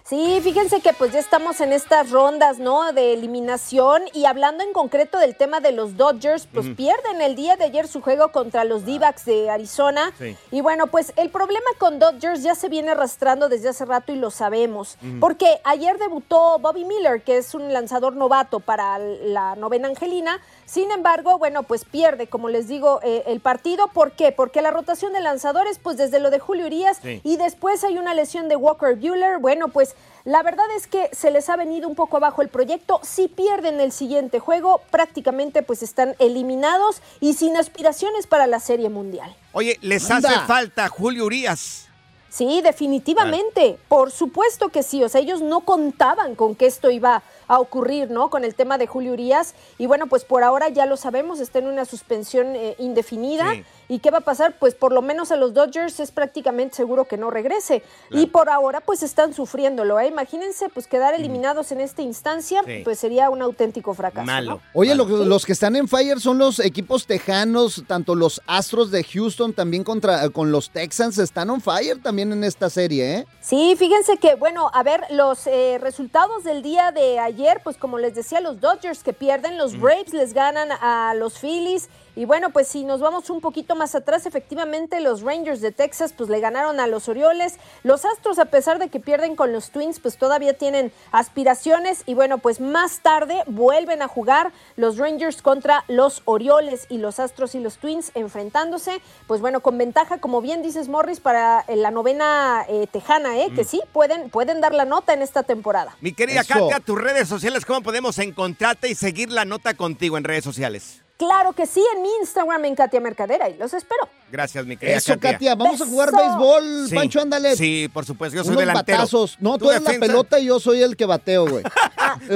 Sí, 0.07 0.39
fíjense 0.41 0.79
que 0.79 0.93
pues 0.93 1.11
ya 1.11 1.19
estamos 1.19 1.59
en 1.59 1.73
estas 1.73 2.11
rondas, 2.11 2.59
¿no? 2.59 2.93
De 2.93 3.11
eliminación 3.11 4.03
y 4.13 4.23
hablando 4.23 4.63
en 4.63 4.71
concreto 4.71 5.17
del 5.17 5.35
tema 5.35 5.59
de 5.59 5.73
los 5.73 5.97
Dodgers, 5.97 6.47
pues 6.47 6.65
pierden 6.77 7.21
el 7.21 7.35
día 7.35 7.57
de 7.57 7.65
ayer 7.65 7.89
su 7.89 7.99
juego 7.99 8.31
contra 8.31 8.63
los 8.63 8.85
D-backs 8.85 9.25
de 9.25 9.49
Arizona. 9.49 10.13
Sí. 10.17 10.37
Y 10.49 10.61
bueno, 10.61 10.87
pues 10.87 11.11
el 11.17 11.29
problema 11.29 11.65
con 11.77 11.99
Dodgers 11.99 12.41
ya 12.41 12.55
se 12.55 12.69
viene 12.69 12.91
arrastrando 12.91 13.49
desde 13.49 13.67
hace 13.67 13.83
rato 13.83 14.13
y 14.13 14.15
lo 14.15 14.31
sabemos. 14.31 14.97
Porque 15.19 15.59
ayer 15.65 15.97
debutó 15.97 16.57
Bobby 16.59 16.85
Miller, 16.85 17.21
que 17.21 17.35
es 17.35 17.53
un 17.53 17.73
lanzador 17.73 18.15
novato 18.15 18.61
para 18.61 18.99
la 18.99 19.57
novena 19.57 19.89
Angelina. 19.89 20.39
Sin 20.69 20.91
embargo, 20.91 21.37
bueno, 21.37 21.63
pues 21.63 21.85
pierde, 21.85 22.27
como 22.27 22.49
les 22.49 22.67
digo, 22.67 22.99
eh, 23.01 23.23
el 23.27 23.39
partido. 23.39 23.87
¿Por 23.87 24.11
qué? 24.11 24.33
Porque 24.33 24.61
la 24.61 24.69
rotación 24.69 25.13
de 25.13 25.21
lanzadores, 25.21 25.79
pues 25.79 25.95
desde 25.95 26.19
lo 26.19 26.29
de 26.29 26.39
Julio 26.39 26.65
Urias 26.65 26.99
Sí. 27.01 27.21
y 27.23 27.37
después 27.37 27.85
hay 27.85 27.97
una 27.97 28.13
lesión 28.13 28.49
de 28.49 28.57
Walker 28.57 28.95
Bueller. 28.97 29.37
Bueno, 29.39 29.69
pues 29.69 29.95
la 30.25 30.43
verdad 30.43 30.65
es 30.75 30.85
que 30.85 31.09
se 31.13 31.31
les 31.31 31.47
ha 31.47 31.55
venido 31.55 31.87
un 31.87 31.95
poco 31.95 32.17
abajo 32.17 32.41
el 32.41 32.49
proyecto. 32.49 32.99
Si 33.01 33.29
pierden 33.29 33.79
el 33.79 33.93
siguiente 33.93 34.39
juego, 34.39 34.81
prácticamente 34.91 35.63
pues 35.63 35.81
están 35.83 36.15
eliminados 36.19 37.01
y 37.21 37.35
sin 37.35 37.55
aspiraciones 37.55 38.27
para 38.27 38.45
la 38.45 38.59
Serie 38.59 38.89
Mundial. 38.89 39.33
Oye, 39.53 39.77
les 39.81 40.11
Anda. 40.11 40.29
hace 40.31 40.39
falta 40.47 40.89
Julio 40.89 41.23
Urias. 41.25 41.85
Sí, 42.29 42.61
definitivamente. 42.61 43.77
Por 43.87 44.11
supuesto 44.11 44.67
que 44.69 44.83
sí. 44.83 45.01
O 45.03 45.09
sea, 45.09 45.21
ellos 45.21 45.41
no 45.41 45.61
contaban 45.61 46.35
con 46.35 46.55
que 46.55 46.65
esto 46.65 46.91
iba 46.91 47.23
a 47.47 47.59
ocurrir, 47.59 48.09
¿no? 48.11 48.29
Con 48.29 48.43
el 48.43 48.55
tema 48.55 48.77
de 48.77 48.87
Julio 48.87 49.13
Urias. 49.13 49.53
Y 49.77 49.85
bueno, 49.87 50.07
pues 50.07 50.23
por 50.25 50.43
ahora 50.43 50.69
ya 50.69 50.85
lo 50.85 50.97
sabemos, 50.97 51.39
está 51.39 51.59
en 51.59 51.67
una 51.67 51.85
suspensión 51.85 52.55
eh, 52.55 52.75
indefinida. 52.79 53.51
Sí. 53.53 53.63
¿Y 53.89 53.99
qué 53.99 54.11
va 54.11 54.17
a 54.17 54.21
pasar? 54.21 54.55
Pues 54.59 54.75
por 54.75 54.91
lo 54.91 55.01
menos 55.01 55.31
a 55.31 55.37
los 55.37 55.53
Dodgers 55.53 55.99
es 56.01 56.11
prácticamente 56.11 56.75
seguro 56.75 57.05
que 57.05 57.15
no 57.17 57.29
regrese. 57.31 57.83
Y 58.11 58.25
por 58.25 58.49
ahora 58.49 58.81
pues 58.81 59.01
están 59.01 59.33
sufriéndolo, 59.33 59.97
¿eh? 59.99 60.07
Imagínense 60.07 60.67
pues 60.69 60.87
quedar 60.87 61.13
eliminados 61.13 61.71
en 61.71 61.79
esta 61.79 62.01
instancia, 62.01 62.61
Sí. 62.65 62.81
pues 62.83 62.99
sería 62.99 63.29
un 63.29 63.41
auténtico 63.41 63.93
fracaso. 63.93 64.29
¿no? 64.41 64.59
Oye, 64.73 64.93
lo- 64.93 65.05
los 65.05 65.45
que 65.45 65.53
están 65.53 65.75
en 65.77 65.87
fire 65.87 66.19
son 66.19 66.37
los 66.37 66.59
equipos 66.59 67.05
tejanos, 67.07 67.83
tanto 67.87 68.13
los 68.15 68.41
Astros 68.45 68.91
de 68.91 69.03
Houston 69.05 69.53
también 69.53 69.85
contra 69.85 70.29
con 70.31 70.51
los 70.51 70.69
Texans 70.69 71.17
están 71.17 71.49
on 71.49 71.61
fire 71.61 72.01
también 72.01 72.33
en 72.33 72.43
esta 72.43 72.69
serie, 72.69 73.19
¿eh? 73.19 73.25
Sí, 73.39 73.75
fíjense 73.77 74.17
que, 74.17 74.35
bueno, 74.35 74.69
a 74.73 74.83
ver, 74.83 75.01
los 75.11 75.47
eh, 75.47 75.77
resultados 75.81 76.43
del 76.43 76.61
día 76.61 76.91
de 76.91 77.19
ayer, 77.19 77.36
pues 77.63 77.77
como 77.77 77.97
les 77.97 78.15
decía, 78.15 78.41
los 78.41 78.59
Dodgers 78.59 79.03
que 79.03 79.13
pierden, 79.13 79.57
los 79.57 79.79
Braves 79.79 80.13
les 80.13 80.33
ganan 80.33 80.69
a 80.81 81.13
los 81.15 81.39
Phillies. 81.39 81.89
Y 82.17 82.25
bueno, 82.25 82.49
pues 82.49 82.67
si 82.67 82.83
nos 82.83 82.99
vamos 82.99 83.29
un 83.29 83.41
poquito 83.41 83.75
más 83.75 83.93
atrás, 83.93 84.25
efectivamente 84.25 84.99
los 85.01 85.21
Rangers 85.21 85.61
de 85.61 85.71
Texas 85.71 86.13
pues 86.17 86.29
le 86.31 86.39
ganaron 86.39 86.79
a 86.79 86.87
los 86.87 87.07
Orioles. 87.07 87.59
Los 87.83 88.05
Astros, 88.05 88.39
a 88.39 88.45
pesar 88.45 88.79
de 88.79 88.89
que 88.89 88.99
pierden 88.99 89.35
con 89.35 89.53
los 89.53 89.69
Twins, 89.69 89.99
pues 89.99 90.17
todavía 90.17 90.53
tienen 90.57 90.91
aspiraciones. 91.11 92.01
Y 92.07 92.15
bueno, 92.15 92.39
pues 92.39 92.59
más 92.59 93.01
tarde 93.01 93.43
vuelven 93.45 94.01
a 94.01 94.07
jugar 94.07 94.51
los 94.77 94.97
Rangers 94.97 95.43
contra 95.43 95.83
los 95.87 96.23
Orioles 96.25 96.87
y 96.89 96.97
los 96.97 97.19
Astros 97.19 97.53
y 97.53 97.59
los 97.59 97.77
Twins 97.77 98.09
enfrentándose. 98.15 98.99
Pues 99.27 99.39
bueno, 99.39 99.59
con 99.59 99.77
ventaja, 99.77 100.17
como 100.17 100.41
bien 100.41 100.63
dices 100.63 100.87
Morris, 100.87 101.19
para 101.19 101.65
eh, 101.67 101.75
la 101.75 101.91
novena 101.91 102.65
eh, 102.67 102.87
tejana, 102.91 103.37
¿eh? 103.37 103.51
Que 103.53 103.61
Mm. 103.61 103.67
sí, 103.67 103.81
pueden, 103.93 104.29
pueden 104.31 104.59
dar 104.59 104.73
la 104.73 104.85
nota 104.85 105.13
en 105.13 105.21
esta 105.21 105.43
temporada. 105.43 105.95
Mi 106.01 106.13
querida 106.13 106.41
Eso. 106.41 106.53
Katia, 106.55 106.79
tus 106.79 106.99
redes 106.99 107.27
sociales, 107.27 107.63
¿cómo 107.63 107.83
podemos 107.83 108.17
encontrarte 108.17 108.89
y 108.89 108.95
seguir 108.95 109.29
la 109.31 109.45
nota 109.45 109.75
contigo 109.75 110.17
en 110.17 110.23
redes 110.23 110.43
sociales? 110.43 111.03
Claro 111.17 111.53
que 111.53 111.65
sí, 111.65 111.83
en 111.95 112.03
mi 112.03 112.09
Instagram 112.21 112.63
en 112.65 112.75
Katia 112.75 112.99
Mercadera 112.99 113.49
y 113.49 113.57
los 113.57 113.73
espero. 113.73 114.07
Gracias, 114.31 114.65
mi 114.65 114.77
querida 114.77 114.97
Eso, 114.97 115.13
Katia. 115.13 115.31
Katia, 115.31 115.55
vamos 115.55 115.81
a 115.81 115.85
jugar 115.85 116.11
béisbol, 116.15 116.87
Sí, 116.89 116.95
Pancho, 116.95 117.21
ándale. 117.21 117.55
Sí, 117.55 117.89
por 117.91 118.05
supuesto, 118.05 118.35
yo 118.37 118.43
soy 118.43 118.51
Unos 118.51 118.59
delantero. 118.61 118.97
batazos. 118.99 119.37
No, 119.39 119.57
tú, 119.57 119.71
eres 119.71 119.81
la 119.81 119.99
pelota 119.99 120.39
y 120.39 120.45
yo 120.45 120.59
soy 120.59 120.83
el 120.83 120.95
que 120.95 121.05
bateo, 121.05 121.47
güey. 121.47 121.63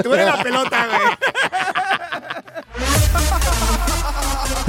Tú 0.02 0.14
eres 0.14 0.26
la 0.26 0.42
pelota, 0.42 0.88
güey. 0.88 1.18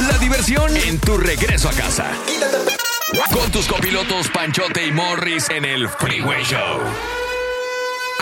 La 0.09 0.19
diversión 0.19 0.77
en 0.77 0.99
tu 1.01 1.17
regreso 1.17 1.69
a 1.69 1.73
casa. 1.73 2.07
Con 3.33 3.51
tus 3.51 3.67
copilotos 3.67 4.29
Panchote 4.29 4.87
y 4.87 4.93
Morris 4.93 5.49
en 5.51 5.65
el 5.65 5.89
Freeway 5.89 6.43
Show. 6.45 6.81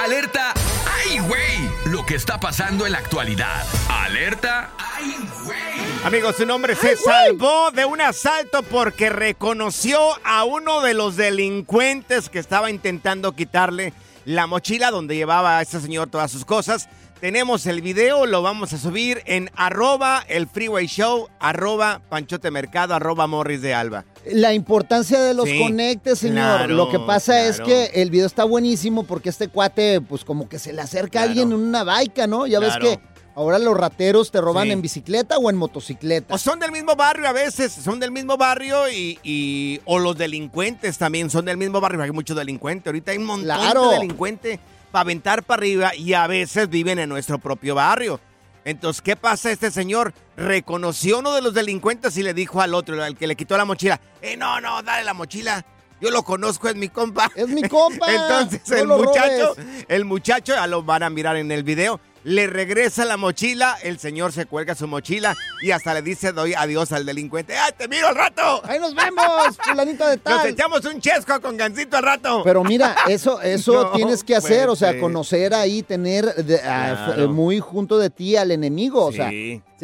Alerta, 0.02 0.54
¡ay, 0.86 1.18
güey! 1.18 1.92
Lo 1.92 2.06
que 2.06 2.14
está 2.14 2.40
pasando 2.40 2.86
en 2.86 2.92
la 2.92 2.98
actualidad. 2.98 3.66
Alerta, 3.90 4.70
¡ay, 4.78 5.14
güey! 5.44 5.58
Amigos, 6.04 6.36
su 6.36 6.46
nombre 6.46 6.74
se 6.74 6.96
salvó 6.96 7.70
de 7.70 7.84
un 7.84 8.00
asalto 8.00 8.62
porque 8.62 9.10
reconoció 9.10 10.00
a 10.24 10.44
uno 10.44 10.80
de 10.80 10.94
los 10.94 11.16
delincuentes 11.16 12.30
que 12.30 12.38
estaba 12.38 12.70
intentando 12.70 13.32
quitarle 13.32 13.92
la 14.24 14.46
mochila 14.46 14.90
donde 14.90 15.16
llevaba 15.16 15.58
a 15.58 15.62
este 15.62 15.80
señor 15.80 16.08
todas 16.08 16.30
sus 16.30 16.46
cosas. 16.46 16.88
Tenemos 17.20 17.66
el 17.66 17.82
video, 17.82 18.24
lo 18.24 18.40
vamos 18.40 18.72
a 18.72 18.78
subir 18.78 19.22
en 19.26 19.50
arroba 19.54 20.24
el 20.28 20.48
freeway 20.48 20.86
show, 20.86 21.28
arroba 21.38 22.00
panchote 22.08 22.50
mercado, 22.50 22.94
arroba 22.94 23.26
morris 23.26 23.60
de 23.60 23.74
alba. 23.74 24.06
La 24.26 24.52
importancia 24.52 25.18
de 25.20 25.33
los 25.35 25.48
Sí, 25.48 25.59
conectes, 25.59 26.18
señor. 26.18 26.35
claro, 26.59 26.74
Lo 26.74 26.90
que 26.90 26.98
pasa 26.98 27.46
es 27.46 27.61
que 27.61 27.87
el 27.94 28.11
video 28.11 28.26
está 28.26 28.44
buenísimo 28.44 29.04
porque 29.04 29.30
este 29.30 29.48
cuate, 29.48 30.00
pues 30.02 30.24
como 30.24 30.48
que 30.48 30.59
se 30.59 30.72
le 30.72 30.83
acerca 30.83 31.20
a 31.20 31.22
alguien 31.24 31.52
en 31.52 31.59
una 31.59 31.85
baica, 31.85 32.26
¿no? 32.26 32.46
Ya 32.46 32.61
ves 32.61 32.74
que 32.78 33.00
ahora 33.35 33.59
los 33.59 33.74
rateros 33.76 34.30
te 34.30 34.40
roban 34.40 34.66
Sí. 34.66 34.72
en 34.72 34.83
bicicleta 34.83 35.38
o 35.38 35.48
en 35.48 35.56
motocicleta. 35.56 36.35
O 36.35 36.38
son 36.38 36.61
del 36.61 36.70
mismo 36.70 36.94
barrio 36.96 37.28
a 37.28 37.33
veces, 37.33 37.72
son 37.72 37.98
del 37.98 38.11
mismo 38.11 38.37
barrio 38.37 38.90
y, 38.90 39.18
y- 39.22 39.80
o 39.87 39.98
los 39.98 40.18
delincuentes 40.18 40.98
también 40.98 41.30
son 41.30 41.46
del 41.46 41.56
mismo 41.56 41.80
barrio. 41.80 42.02
Hay 42.02 42.11
muchos 42.11 42.37
delincuentes, 42.37 42.87
ahorita 42.87 43.12
hay 43.12 43.18
un 43.18 43.24
montón 43.24 43.44
Claro. 43.46 43.88
de 43.88 43.94
delincuentes 44.00 44.59
para 44.92 45.02
aventar 45.02 45.44
para 45.44 45.61
arriba 45.61 45.94
y 45.94 46.12
a 46.12 46.26
veces 46.26 46.68
viven 46.68 46.98
en 46.98 47.09
nuestro 47.09 47.38
propio 47.38 47.74
barrio. 47.74 48.20
Entonces, 48.64 49.03
¿qué 49.03 49.16
pasa? 49.16 49.51
Este 49.51 49.70
señor 49.70 50.12
reconoció 50.37 51.16
a 51.16 51.18
uno 51.20 51.35
de 51.35 51.42
los 51.42 51.55
delincuentes 51.55 52.16
y 52.16 52.23
le 52.23 52.35
dijo 52.35 52.61
al 52.61 52.75
otro, 52.75 53.03
al 53.03 53.16
que 53.16 53.27
le 53.27 53.37
quitó 53.37 53.57
la 53.57 53.64
mochila, 53.64 54.01
eh, 54.23 54.37
no, 54.37 54.61
no, 54.61 54.83
dale 54.83 55.05
la 55.05 55.14
mochila. 55.14 55.64
Yo 56.01 56.11
lo 56.11 56.23
conozco, 56.23 56.68
es 56.68 56.77
mi 56.77 56.88
compa. 56.88 57.31
Es 57.35 57.49
mi 57.49 57.62
compa. 57.62 58.07
Entonces 58.14 58.62
no 58.87 58.96
el 58.96 59.07
muchacho, 59.07 59.55
robes. 59.55 59.87
el 59.88 60.05
muchacho, 60.05 60.55
ya 60.55 60.66
lo 60.66 60.83
van 60.83 61.03
a 61.03 61.11
mirar 61.11 61.37
en 61.37 61.53
el 61.53 61.62
video, 61.62 62.01
le 62.22 62.46
regresa 62.46 63.04
la 63.04 63.16
mochila, 63.16 63.76
el 63.83 63.98
señor 63.98 64.33
se 64.33 64.44
cuelga 64.46 64.74
su 64.74 64.87
mochila 64.87 65.35
y 65.62 65.70
hasta 65.70 65.94
le 65.94 66.02
dice 66.02 66.33
doy 66.33 66.52
adiós 66.54 66.92
al 66.92 67.06
delincuente. 67.06 67.56
¡Ah, 67.56 67.72
te 67.76 67.88
miro 67.88 68.09
al 68.09 68.14
rato! 68.14 68.61
¡Ahí 68.64 68.78
nos 68.78 68.94
vemos, 68.94 69.24
fulanito 69.62 70.06
de 70.06 70.16
tal! 70.18 70.37
Nos 70.37 70.46
echamos 70.46 70.85
un 70.85 71.00
chesco 71.00 71.40
con 71.40 71.56
gancito 71.56 71.96
al 71.96 72.02
rato. 72.02 72.42
Pero 72.44 72.62
mira, 72.62 72.94
eso, 73.09 73.40
eso 73.40 73.72
No 73.85 73.90
tienes 73.92 74.22
que 74.22 74.37
hacer, 74.37 74.68
o 74.68 74.76
sea, 74.76 74.88
puede 74.88 74.92
ser. 74.94 75.00
conocer 75.00 75.54
ahí, 75.54 75.83
tener 75.83 76.26
de- 76.35 76.61
Claro. 76.61 77.12
f- 77.14 77.26
muy 77.28 77.59
junto 77.61 77.98
de 77.98 78.11
ti 78.11 78.37
al 78.37 78.50
enemigo, 78.50 79.04
o 79.06 79.12
sea, 79.12 79.30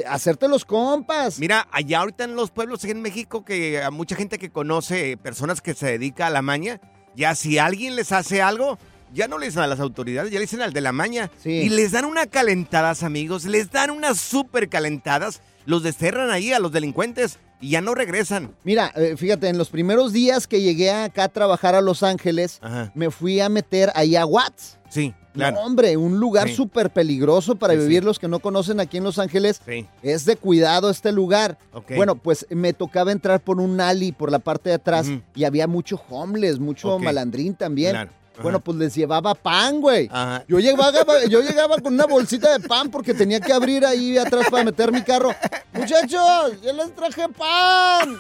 hacerte 0.07 0.49
los 0.49 0.65
compas. 0.65 1.39
Mira, 1.39 1.67
allá 1.73 2.01
ahorita 2.01 2.25
en 2.25 2.37
los 2.37 2.51
pueblos 2.51 2.85
en 2.85 3.01
México, 3.01 3.45
que 3.45 3.83
a 3.83 3.91
mucha 3.91 4.15
gente 4.17 4.39
que 4.39 4.51
conoce, 4.51 5.13
eh, 5.13 5.17
personas 5.17 5.61
que 5.63 5.75
se 5.75 5.87
dedica 5.87 6.27
a 6.27 6.31
la 6.31 6.43
maña, 6.43 6.81
ya 7.15 7.35
si 7.35 7.59
alguien 7.59 7.97
les 7.97 8.13
hace 8.13 8.43
algo, 8.43 8.79
ya 9.15 9.29
no 9.29 9.39
le 9.39 9.47
dicen 9.47 9.63
a 9.63 9.67
las 9.67 9.81
autoridades, 9.81 10.31
ya 10.31 10.39
le 10.39 10.45
dicen 10.45 10.63
al 10.63 10.73
de 10.73 10.81
la 10.81 10.93
maña. 10.93 11.31
Y 11.45 11.69
les 11.69 11.93
dan 11.93 12.05
una 12.05 12.27
calentadas, 12.27 13.03
amigos, 13.03 13.45
les 13.45 13.71
dan 13.71 13.91
unas 13.91 14.19
súper 14.21 14.69
calentadas, 14.69 15.41
los 15.65 15.83
desterran 15.83 16.31
ahí 16.31 16.53
a 16.53 16.59
los 16.59 16.73
delincuentes 16.73 17.39
y 17.61 17.71
ya 17.71 17.81
no 17.81 17.95
regresan. 17.95 18.55
Mira, 18.65 18.93
eh, 18.97 19.15
fíjate, 19.17 19.49
en 19.49 19.59
los 19.59 19.71
primeros 19.71 20.13
días 20.13 20.47
que 20.47 20.61
llegué 20.61 20.91
acá 20.91 21.25
a 21.25 21.29
trabajar 21.29 21.75
a 21.75 21.81
Los 21.81 22.03
Ángeles, 22.03 22.61
me 22.95 23.11
fui 23.11 23.41
a 23.41 23.49
meter 23.49 23.91
ahí 23.95 24.15
a 24.17 24.27
Watts. 24.27 24.79
Sí, 24.91 25.15
claro. 25.33 25.57
No, 25.57 25.63
hombre, 25.63 25.97
un 25.97 26.19
lugar 26.21 26.49
Sí. 26.49 26.55
súper 26.55 26.91
peligroso 26.91 27.57
para 27.57 27.73
Sí, 27.75 27.81
sí. 27.81 27.87
vivir. 27.87 28.05
Los 28.05 28.19
que 28.21 28.29
no 28.29 28.39
conocen 28.39 28.79
aquí 28.79 28.99
en 28.99 29.05
Los 29.05 29.19
Ángeles, 29.19 29.61
Sí. 29.67 29.87
es 30.03 30.25
de 30.27 30.37
cuidado 30.37 30.91
este 30.91 31.11
lugar. 31.13 31.59
Bueno, 31.97 32.15
pues 32.17 32.47
me 32.51 32.73
tocaba 32.73 33.11
entrar 33.11 33.41
por 33.41 33.59
un 33.61 33.81
alley 33.81 34.13
por 34.13 34.31
la 34.31 34.39
parte 34.39 34.69
de 34.69 34.77
atrás 34.77 35.09
y 35.35 35.45
había 35.45 35.67
mucho 35.67 36.01
homeless, 36.09 36.59
mucho 36.61 36.99
malandrín 36.99 37.55
también. 37.55 37.93
Claro. 37.93 38.11
Ajá. 38.37 38.43
Bueno, 38.43 38.61
pues 38.61 38.77
les 38.79 38.95
llevaba 38.95 39.35
pan, 39.35 39.81
güey. 39.81 40.09
Yo 40.49 40.59
llegaba, 40.59 40.93
yo 41.29 41.41
llegaba 41.41 41.79
con 41.79 41.95
una 41.95 42.07
bolsita 42.07 42.57
de 42.59 42.67
pan 42.69 42.91
porque 42.91 43.15
tenía 43.15 43.41
que 43.41 43.53
abrir 43.53 43.85
ahí 43.85 44.17
atrás 44.19 44.47
para 44.51 44.65
meter 44.65 44.93
mi 44.93 45.03
carro. 45.03 45.31
Muchachos, 45.73 46.61
yo 46.63 46.73
les 46.73 46.95
traje 46.95 47.29
pan. 47.31 48.17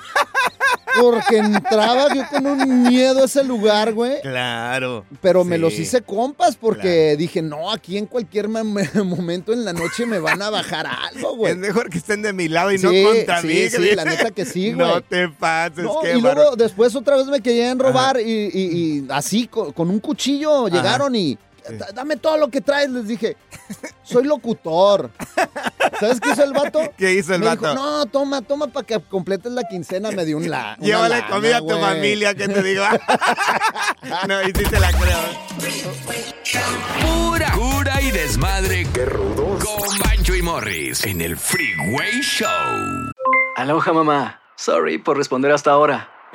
Porque 1.00 1.38
entraba 1.38 2.14
yo 2.14 2.22
con 2.30 2.46
un 2.46 2.82
miedo 2.84 3.20
a 3.22 3.24
ese 3.26 3.44
lugar, 3.44 3.92
güey. 3.92 4.20
Claro. 4.22 5.04
Pero 5.20 5.44
me 5.44 5.58
los 5.58 5.74
hice 5.78 6.00
compas 6.02 6.56
porque 6.56 7.16
dije, 7.18 7.42
no, 7.42 7.70
aquí 7.70 7.98
en 7.98 8.06
cualquier 8.06 8.48
momento 9.04 9.52
en 9.52 9.64
la 9.64 9.72
noche 9.74 10.06
me 10.06 10.18
van 10.18 10.40
a 10.40 10.48
bajar 10.50 10.86
algo, 10.86 11.36
güey. 11.36 11.52
Es 11.52 11.58
mejor 11.58 11.90
que 11.90 11.98
estén 11.98 12.22
de 12.22 12.32
mi 12.32 12.48
lado 12.48 12.72
y 12.72 12.78
no 12.78 12.90
contra 12.90 13.42
sí, 13.42 13.46
mí. 13.48 13.68
sí, 13.68 13.94
la 13.94 14.04
neta 14.06 14.30
que 14.30 14.44
sí, 14.46 14.72
güey. 14.74 14.86
No 14.88 15.00
te 15.02 15.28
pases, 15.28 15.84
No, 15.84 16.00
qué 16.00 16.16
y 16.16 16.20
luego 16.20 16.56
después 16.56 16.94
otra 16.96 17.16
vez 17.16 17.26
me 17.26 17.40
querían 17.40 17.78
robar 17.78 18.18
y, 18.20 18.24
y- 18.52 18.98
y 19.00 19.06
así 19.10 19.46
co- 19.48 19.72
con, 19.72 19.90
un 19.90 20.00
cuchillo 20.06 20.68
llegaron 20.68 21.14
y 21.16 21.36
"Da- 21.68 21.88
dame 21.92 22.16
todo 22.16 22.36
lo 22.38 22.48
que 22.48 22.60
traes. 22.60 22.88
Les 22.90 23.08
dije, 23.08 23.36
soy 24.04 24.22
locutor. 24.24 25.10
¿Sabes 25.98 26.20
qué 26.20 26.30
hizo 26.30 26.44
el 26.44 26.52
vato? 26.52 26.80
¿Qué 26.96 27.12
hizo 27.14 27.34
el 27.34 27.40
Me 27.40 27.50
dijo, 27.50 27.62
vato? 27.62 27.74
no, 27.74 28.06
toma, 28.06 28.40
toma 28.42 28.68
para 28.68 28.86
que 28.86 29.00
completes 29.00 29.50
la 29.52 29.64
quincena. 29.64 30.10
Me 30.12 30.24
dio 30.24 30.36
un 30.36 30.48
la. 30.48 30.76
Llévale 30.80 31.16
lana, 31.20 31.26
comida 31.28 31.56
a 31.56 31.60
tu 31.60 31.70
familia, 31.78 32.34
¿qué 32.34 32.46
te 32.48 32.62
digo? 32.62 32.84
no, 34.28 34.42
y 34.42 34.46
sí 34.46 34.52
te 34.52 34.78
la 34.78 34.92
creo. 34.92 35.18
Pura 37.02 37.50
cura 37.52 38.00
y 38.00 38.10
desmadre. 38.12 38.86
Qué 38.94 39.04
rudos. 39.04 39.64
Con 39.64 39.98
Bancho 39.98 40.34
y 40.34 40.42
Morris 40.42 41.04
en 41.04 41.20
el 41.20 41.36
Freeway 41.36 42.20
Show. 42.22 42.48
Aloha 43.56 43.92
mamá. 43.92 44.40
Sorry 44.56 44.98
por 44.98 45.16
responder 45.16 45.50
hasta 45.52 45.70
ahora. 45.72 46.08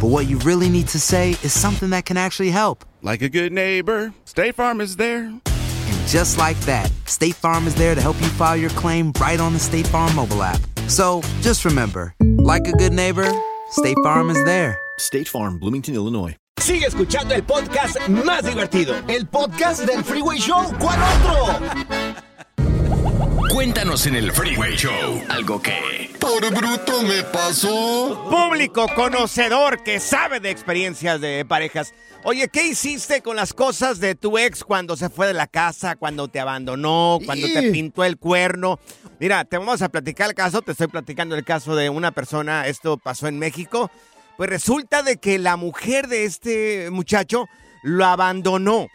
but 0.00 0.08
what 0.08 0.28
you 0.28 0.38
really 0.38 0.68
need 0.68 0.88
to 0.88 1.00
say 1.00 1.30
is 1.42 1.52
something 1.52 1.90
that 1.90 2.04
can 2.04 2.16
actually 2.16 2.50
help. 2.50 2.84
Like 3.02 3.22
a 3.22 3.28
good 3.28 3.52
neighbor, 3.52 4.12
State 4.24 4.54
Farm 4.54 4.80
is 4.80 4.96
there. 4.96 5.24
And 5.24 6.06
just 6.06 6.38
like 6.38 6.58
that, 6.60 6.90
State 7.06 7.34
Farm 7.34 7.66
is 7.66 7.74
there 7.74 7.94
to 7.94 8.00
help 8.00 8.20
you 8.20 8.28
file 8.28 8.56
your 8.56 8.70
claim 8.70 9.12
right 9.20 9.40
on 9.40 9.52
the 9.52 9.58
State 9.58 9.86
Farm 9.86 10.14
mobile 10.14 10.42
app. 10.42 10.60
So 10.86 11.22
just 11.40 11.64
remember, 11.64 12.14
like 12.38 12.66
a 12.68 12.72
good 12.72 12.92
neighbor, 12.92 13.30
State 13.70 13.96
Farm 14.04 14.30
is 14.30 14.42
there. 14.44 14.78
State 14.98 15.28
Farm, 15.28 15.58
Bloomington, 15.58 15.94
Illinois. 15.94 16.36
Sigue 16.60 16.86
escuchando 16.86 17.34
el 17.34 17.42
podcast 17.42 17.98
más 18.08 18.44
divertido. 18.44 18.94
El 19.08 19.26
podcast 19.26 19.84
del 19.84 20.02
Freeway 20.04 20.38
Show. 20.38 20.72
¿Cuál 20.78 20.98
otro? 21.02 21.60
Cuéntanos 23.54 24.06
en 24.06 24.16
el 24.16 24.32
Freeway 24.32 24.76
Show 24.76 25.22
algo 25.28 25.60
que... 25.62 26.17
Por 26.28 26.54
bruto 26.54 27.02
me 27.04 27.22
pasó. 27.22 28.28
Público 28.30 28.86
conocedor 28.94 29.82
que 29.82 29.98
sabe 29.98 30.40
de 30.40 30.50
experiencias 30.50 31.22
de 31.22 31.42
parejas. 31.46 31.94
Oye, 32.22 32.48
¿qué 32.48 32.66
hiciste 32.66 33.22
con 33.22 33.34
las 33.34 33.54
cosas 33.54 33.98
de 33.98 34.14
tu 34.14 34.36
ex 34.36 34.62
cuando 34.62 34.94
se 34.94 35.08
fue 35.08 35.26
de 35.26 35.32
la 35.32 35.46
casa, 35.46 35.96
cuando 35.96 36.28
te 36.28 36.38
abandonó, 36.38 37.18
cuando 37.24 37.46
te 37.46 37.70
pintó 37.72 38.04
el 38.04 38.18
cuerno? 38.18 38.78
Mira, 39.18 39.46
te 39.46 39.56
vamos 39.56 39.80
a 39.80 39.88
platicar 39.88 40.28
el 40.28 40.34
caso, 40.34 40.60
te 40.60 40.72
estoy 40.72 40.88
platicando 40.88 41.34
el 41.34 41.44
caso 41.44 41.74
de 41.74 41.88
una 41.88 42.12
persona, 42.12 42.66
esto 42.66 42.98
pasó 42.98 43.26
en 43.26 43.38
México. 43.38 43.90
Pues 44.36 44.50
resulta 44.50 45.02
de 45.02 45.16
que 45.16 45.38
la 45.38 45.56
mujer 45.56 46.08
de 46.08 46.24
este 46.26 46.90
muchacho 46.90 47.46
lo 47.82 48.04
abandonó. 48.04 48.88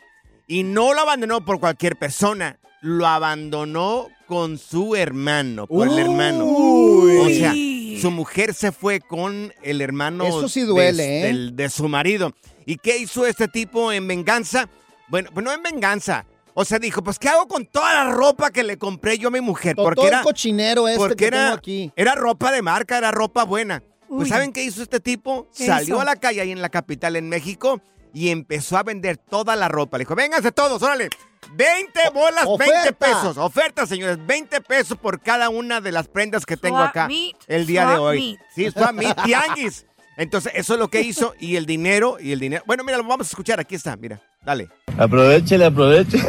Y 0.46 0.62
no 0.62 0.94
lo 0.94 1.02
abandonó 1.02 1.44
por 1.44 1.60
cualquier 1.60 1.96
persona, 1.96 2.60
lo 2.82 3.08
abandonó 3.08 4.10
con 4.34 4.58
su 4.58 4.96
hermano, 4.96 5.68
por 5.68 5.88
el 5.88 6.00
hermano. 6.00 6.48
O 6.48 7.30
sea, 7.30 7.54
su 8.02 8.10
mujer 8.10 8.56
se 8.56 8.72
fue 8.72 9.00
con 9.00 9.54
el 9.62 9.80
hermano 9.80 10.26
Eso 10.26 10.50
sí 10.50 10.62
duele, 10.62 11.04
de, 11.04 11.20
¿eh? 11.20 11.24
del- 11.28 11.56
de 11.56 11.70
su 11.70 11.88
marido. 11.88 12.34
¿Y 12.66 12.78
qué 12.78 12.98
hizo 12.98 13.28
este 13.28 13.48
tipo 13.48 13.92
en 13.92 14.08
venganza? 14.08 14.68
Bueno, 15.08 15.30
pues 15.32 15.44
no 15.44 15.52
en 15.54 15.62
venganza. 15.62 16.26
O 16.56 16.66
sea, 16.66 16.80
dijo, 16.80 17.04
pues 17.04 17.20
¿qué 17.20 17.30
hago 17.30 17.48
con 17.48 17.66
toda 17.68 17.94
la 17.94 18.12
ropa 18.12 18.50
que 18.50 18.64
le 18.64 18.78
compré 18.78 19.20
yo 19.20 19.28
a 19.28 19.32
mi 19.32 19.40
mujer? 19.42 19.76
Todo 19.76 19.86
Porque 19.86 20.02
el 20.02 20.08
era, 20.08 20.22
cochinero 20.24 20.88
este 20.88 20.98
porque 21.00 21.16
que 21.16 21.26
era, 21.28 21.44
tengo 21.46 21.54
aquí. 21.58 21.92
era 21.96 22.16
ropa 22.16 22.52
de 22.52 22.62
marca, 22.64 22.98
era 22.98 23.12
ropa 23.12 23.44
buena. 23.44 23.84
Pues 24.10 24.24
Uy. 24.24 24.30
¿saben 24.30 24.52
qué 24.52 24.64
hizo 24.64 24.82
este 24.82 25.00
tipo? 25.00 25.48
¿Qué 25.56 25.68
Salió 25.68 25.96
hizo? 25.96 26.02
a 26.02 26.06
la 26.06 26.16
calle 26.16 26.42
ahí 26.42 26.52
en 26.52 26.62
la 26.62 26.70
capital, 26.70 27.16
en 27.18 27.30
México, 27.30 27.82
y 28.14 28.30
empezó 28.30 28.78
a 28.78 28.84
vender 28.84 29.18
toda 29.18 29.56
la 29.56 29.68
ropa. 29.68 29.98
Le 29.98 30.04
dijo, 30.04 30.16
vénganse 30.16 30.52
todos, 30.52 30.82
órale. 30.84 31.10
20 31.56 32.00
bolas, 32.14 32.46
20 32.46 32.64
oferta. 32.64 32.94
pesos. 32.94 33.38
Oferta, 33.38 33.86
señores. 33.86 34.18
20 34.26 34.62
pesos 34.62 34.98
por 34.98 35.20
cada 35.20 35.50
una 35.50 35.82
de 35.82 35.92
las 35.92 36.08
prendas 36.08 36.46
que 36.46 36.56
tengo 36.58 36.78
Swap 36.78 36.90
acá 36.90 37.08
meet, 37.08 37.36
el 37.48 37.66
día 37.66 37.88
de 37.90 37.98
hoy. 37.98 38.20
meet. 38.20 38.40
Sí, 38.56 38.72
swap 38.72 38.94
meet, 38.94 39.16
tianguis. 39.24 39.86
Entonces, 40.16 40.54
eso 40.56 40.74
es 40.74 40.80
lo 40.80 40.90
que 40.90 41.02
hizo. 41.02 41.34
Y 41.40 41.56
el 41.56 41.66
dinero, 41.66 42.18
y 42.20 42.32
el 42.32 42.40
dinero. 42.40 42.64
Bueno, 42.68 42.84
mira, 42.84 42.98
lo 42.98 43.04
vamos 43.04 43.28
a 43.28 43.30
escuchar. 43.32 43.60
Aquí 43.60 43.76
está, 43.76 43.98
mira. 43.98 44.22
Dale. 44.46 44.70
Aprovechele, 44.98 45.66
aproveche. 45.66 46.20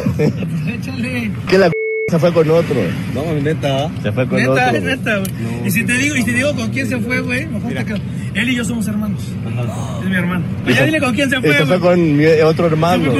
que 1.48 1.58
la 1.58 1.70
se 2.10 2.18
fue 2.18 2.32
con 2.32 2.50
otro. 2.50 2.76
No, 3.12 3.24
neta. 3.34 3.90
Se 4.02 4.12
fue 4.12 4.28
con 4.28 4.38
Neta, 4.38 4.68
otro. 4.68 4.80
neta, 4.80 5.16
güey. 5.18 5.66
Y 5.66 5.70
si 5.70 5.84
te 5.84 5.92
digo, 5.94 6.14
y 6.16 6.18
si 6.20 6.24
te 6.26 6.32
digo 6.32 6.54
con 6.54 6.70
quién 6.70 6.88
se 6.88 6.98
fue, 6.98 7.20
güey, 7.20 7.46
mejor 7.46 7.72
te 7.74 7.84
quedo. 7.84 7.98
Él 8.34 8.48
y 8.50 8.56
yo 8.56 8.64
somos 8.64 8.86
hermanos. 8.88 9.22
Es 10.02 10.08
mi 10.08 10.16
hermano. 10.16 10.44
Y 10.60 10.64
Pero 10.64 10.76
ya 10.76 10.84
dile 10.86 11.00
con 11.00 11.14
quién 11.14 11.30
se 11.30 11.40
fue, 11.40 11.52
se 11.56 11.66
fue 11.66 11.78
güey. 11.78 11.80
con 11.80 12.16
mi 12.16 12.26
otro 12.42 12.66
hermano. 12.66 13.12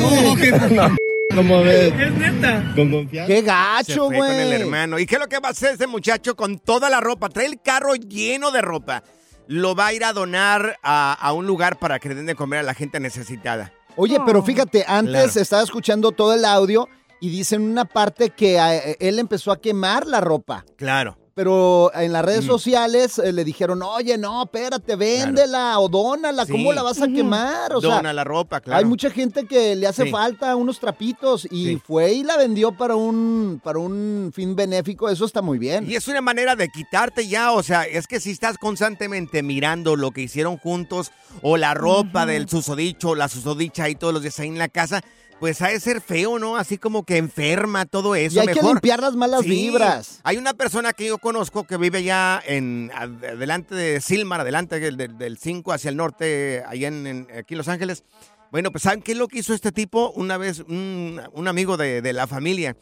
No, 0.00 0.36
que 0.36 0.50
No, 0.74 0.96
¿Cómo 1.34 1.62
ves? 1.62 1.92
es 1.98 2.12
neta. 2.12 2.72
Con 2.74 2.90
confianza. 2.90 3.32
¡Qué 3.32 3.42
gacho, 3.42 4.06
fue 4.06 4.16
con 4.18 4.26
el 4.30 4.46
güey! 4.48 4.60
hermano. 4.62 4.98
¿Y 4.98 5.06
qué 5.06 5.16
es 5.16 5.20
lo 5.20 5.28
que 5.28 5.38
va 5.38 5.48
a 5.48 5.52
hacer 5.52 5.74
ese 5.74 5.86
muchacho 5.86 6.34
con 6.34 6.58
toda 6.58 6.88
la 6.90 7.00
ropa? 7.00 7.28
Trae 7.28 7.46
el 7.46 7.60
carro 7.60 7.94
lleno 7.94 8.50
de 8.50 8.62
ropa. 8.62 9.02
Lo 9.48 9.74
va 9.74 9.86
a 9.88 9.92
ir 9.92 10.04
a 10.04 10.12
donar 10.12 10.78
a, 10.82 11.12
a 11.12 11.32
un 11.32 11.46
lugar 11.46 11.78
para 11.78 11.98
que 11.98 12.08
le 12.08 12.14
den 12.16 12.26
de 12.26 12.34
comer 12.34 12.60
a 12.60 12.62
la 12.64 12.74
gente 12.74 12.98
necesitada. 13.00 13.72
Oye, 13.96 14.18
pero 14.26 14.42
fíjate, 14.42 14.84
antes 14.88 15.12
Claro. 15.32 15.40
estaba 15.40 15.62
escuchando 15.62 16.12
todo 16.12 16.34
el 16.34 16.44
audio 16.44 16.88
y 17.20 17.30
dice 17.30 17.54
en 17.56 17.62
una 17.62 17.84
parte 17.84 18.30
que 18.30 18.58
él 19.00 19.18
empezó 19.18 19.52
a 19.52 19.60
quemar 19.60 20.06
la 20.06 20.20
ropa. 20.20 20.64
Claro. 20.76 21.16
Pero 21.36 21.92
en 21.94 22.14
las 22.14 22.24
redes 22.24 22.44
Mm. 22.44 22.48
sociales 22.48 23.18
eh, 23.18 23.30
le 23.30 23.44
dijeron, 23.44 23.82
oye, 23.82 24.16
no, 24.16 24.42
espérate, 24.44 24.96
véndela 24.96 25.78
o 25.78 25.86
dónala, 25.86 26.46
¿cómo 26.46 26.70
Sí. 26.70 26.74
la 26.74 26.82
vas 26.82 27.02
a 27.02 27.08
quemar? 27.08 27.74
O 27.74 27.80
Dona 27.82 28.00
sea, 28.00 28.12
la 28.14 28.24
ropa, 28.24 28.62
claro. 28.62 28.78
hay 28.78 28.86
mucha 28.86 29.10
gente 29.10 29.46
que 29.46 29.76
le 29.76 29.86
hace 29.86 30.04
Sí. 30.04 30.10
falta 30.10 30.56
unos 30.56 30.80
trapitos 30.80 31.46
y 31.50 31.66
Sí. 31.66 31.82
fue 31.86 32.14
y 32.14 32.22
la 32.22 32.38
vendió 32.38 32.72
para 32.72 32.96
un, 32.96 33.60
para 33.62 33.78
un 33.78 34.32
fin 34.34 34.56
benéfico, 34.56 35.10
eso 35.10 35.26
está 35.26 35.42
muy 35.42 35.58
bien. 35.58 35.84
Y 35.90 35.94
es 35.96 36.08
una 36.08 36.22
manera 36.22 36.56
de 36.56 36.70
quitarte 36.70 37.28
ya, 37.28 37.52
o 37.52 37.62
sea, 37.62 37.82
es 37.84 38.06
que 38.06 38.18
si 38.18 38.30
estás 38.30 38.56
constantemente 38.56 39.42
mirando 39.42 39.94
lo 39.94 40.12
que 40.12 40.22
hicieron 40.22 40.56
juntos 40.56 41.12
o 41.42 41.58
la 41.58 41.74
ropa 41.74 42.24
del 42.24 42.48
susodicho 42.48 43.14
la 43.14 43.28
susodicha 43.28 43.84
ahí 43.84 43.94
todos 43.94 44.14
los 44.14 44.22
días 44.22 44.40
ahí 44.40 44.48
en 44.48 44.58
la 44.58 44.68
casa, 44.68 45.02
pues 45.40 45.60
ha 45.62 45.68
de 45.68 45.78
ser 45.80 46.00
feo, 46.00 46.38
¿no? 46.38 46.56
Así 46.56 46.78
como 46.78 47.04
que 47.04 47.16
enferma 47.18 47.84
todo 47.86 48.14
eso. 48.14 48.36
y 48.36 48.38
hay 48.40 48.54
que 48.54 48.62
limpiar 48.62 49.00
las 49.00 49.14
malas 49.16 49.42
Sí. 49.42 49.48
vibras. 49.50 50.20
Hay 50.24 50.36
una 50.38 50.54
persona 50.54 50.92
que 50.92 51.06
yo 51.06 51.18
conozco 51.18 51.64
que 51.64 51.76
vive 51.76 52.02
ya 52.02 52.42
en 52.46 52.90
ad- 52.94 53.22
adelante 53.24 53.74
de 53.74 54.00
Silmar, 54.00 54.40
adelante 54.40 54.80
del, 54.80 54.96
del- 54.96 55.18
del 55.18 55.38
5 55.38 55.72
hacia 55.72 55.90
el 55.90 55.96
norte, 55.96 56.62
allá 56.66 56.88
en, 56.88 57.06
en- 57.06 57.28
aquí 57.36 57.54
en 57.54 57.58
Los 57.58 57.68
Ángeles. 57.68 58.04
Bueno, 58.52 58.70
pues 58.70 58.84
¿saben 58.84 59.02
qué 59.02 59.12
es 59.12 59.18
lo 59.18 59.26
que 59.28 59.40
hizo 59.40 59.52
este 59.52 59.72
tipo? 59.72 60.12
Una 60.12 60.38
vez 60.38 60.60
un, 60.60 61.20
un 61.32 61.48
amigo 61.48 61.76
de, 61.76 62.00
de 62.00 62.12
la 62.12 62.26
familia 62.28 62.76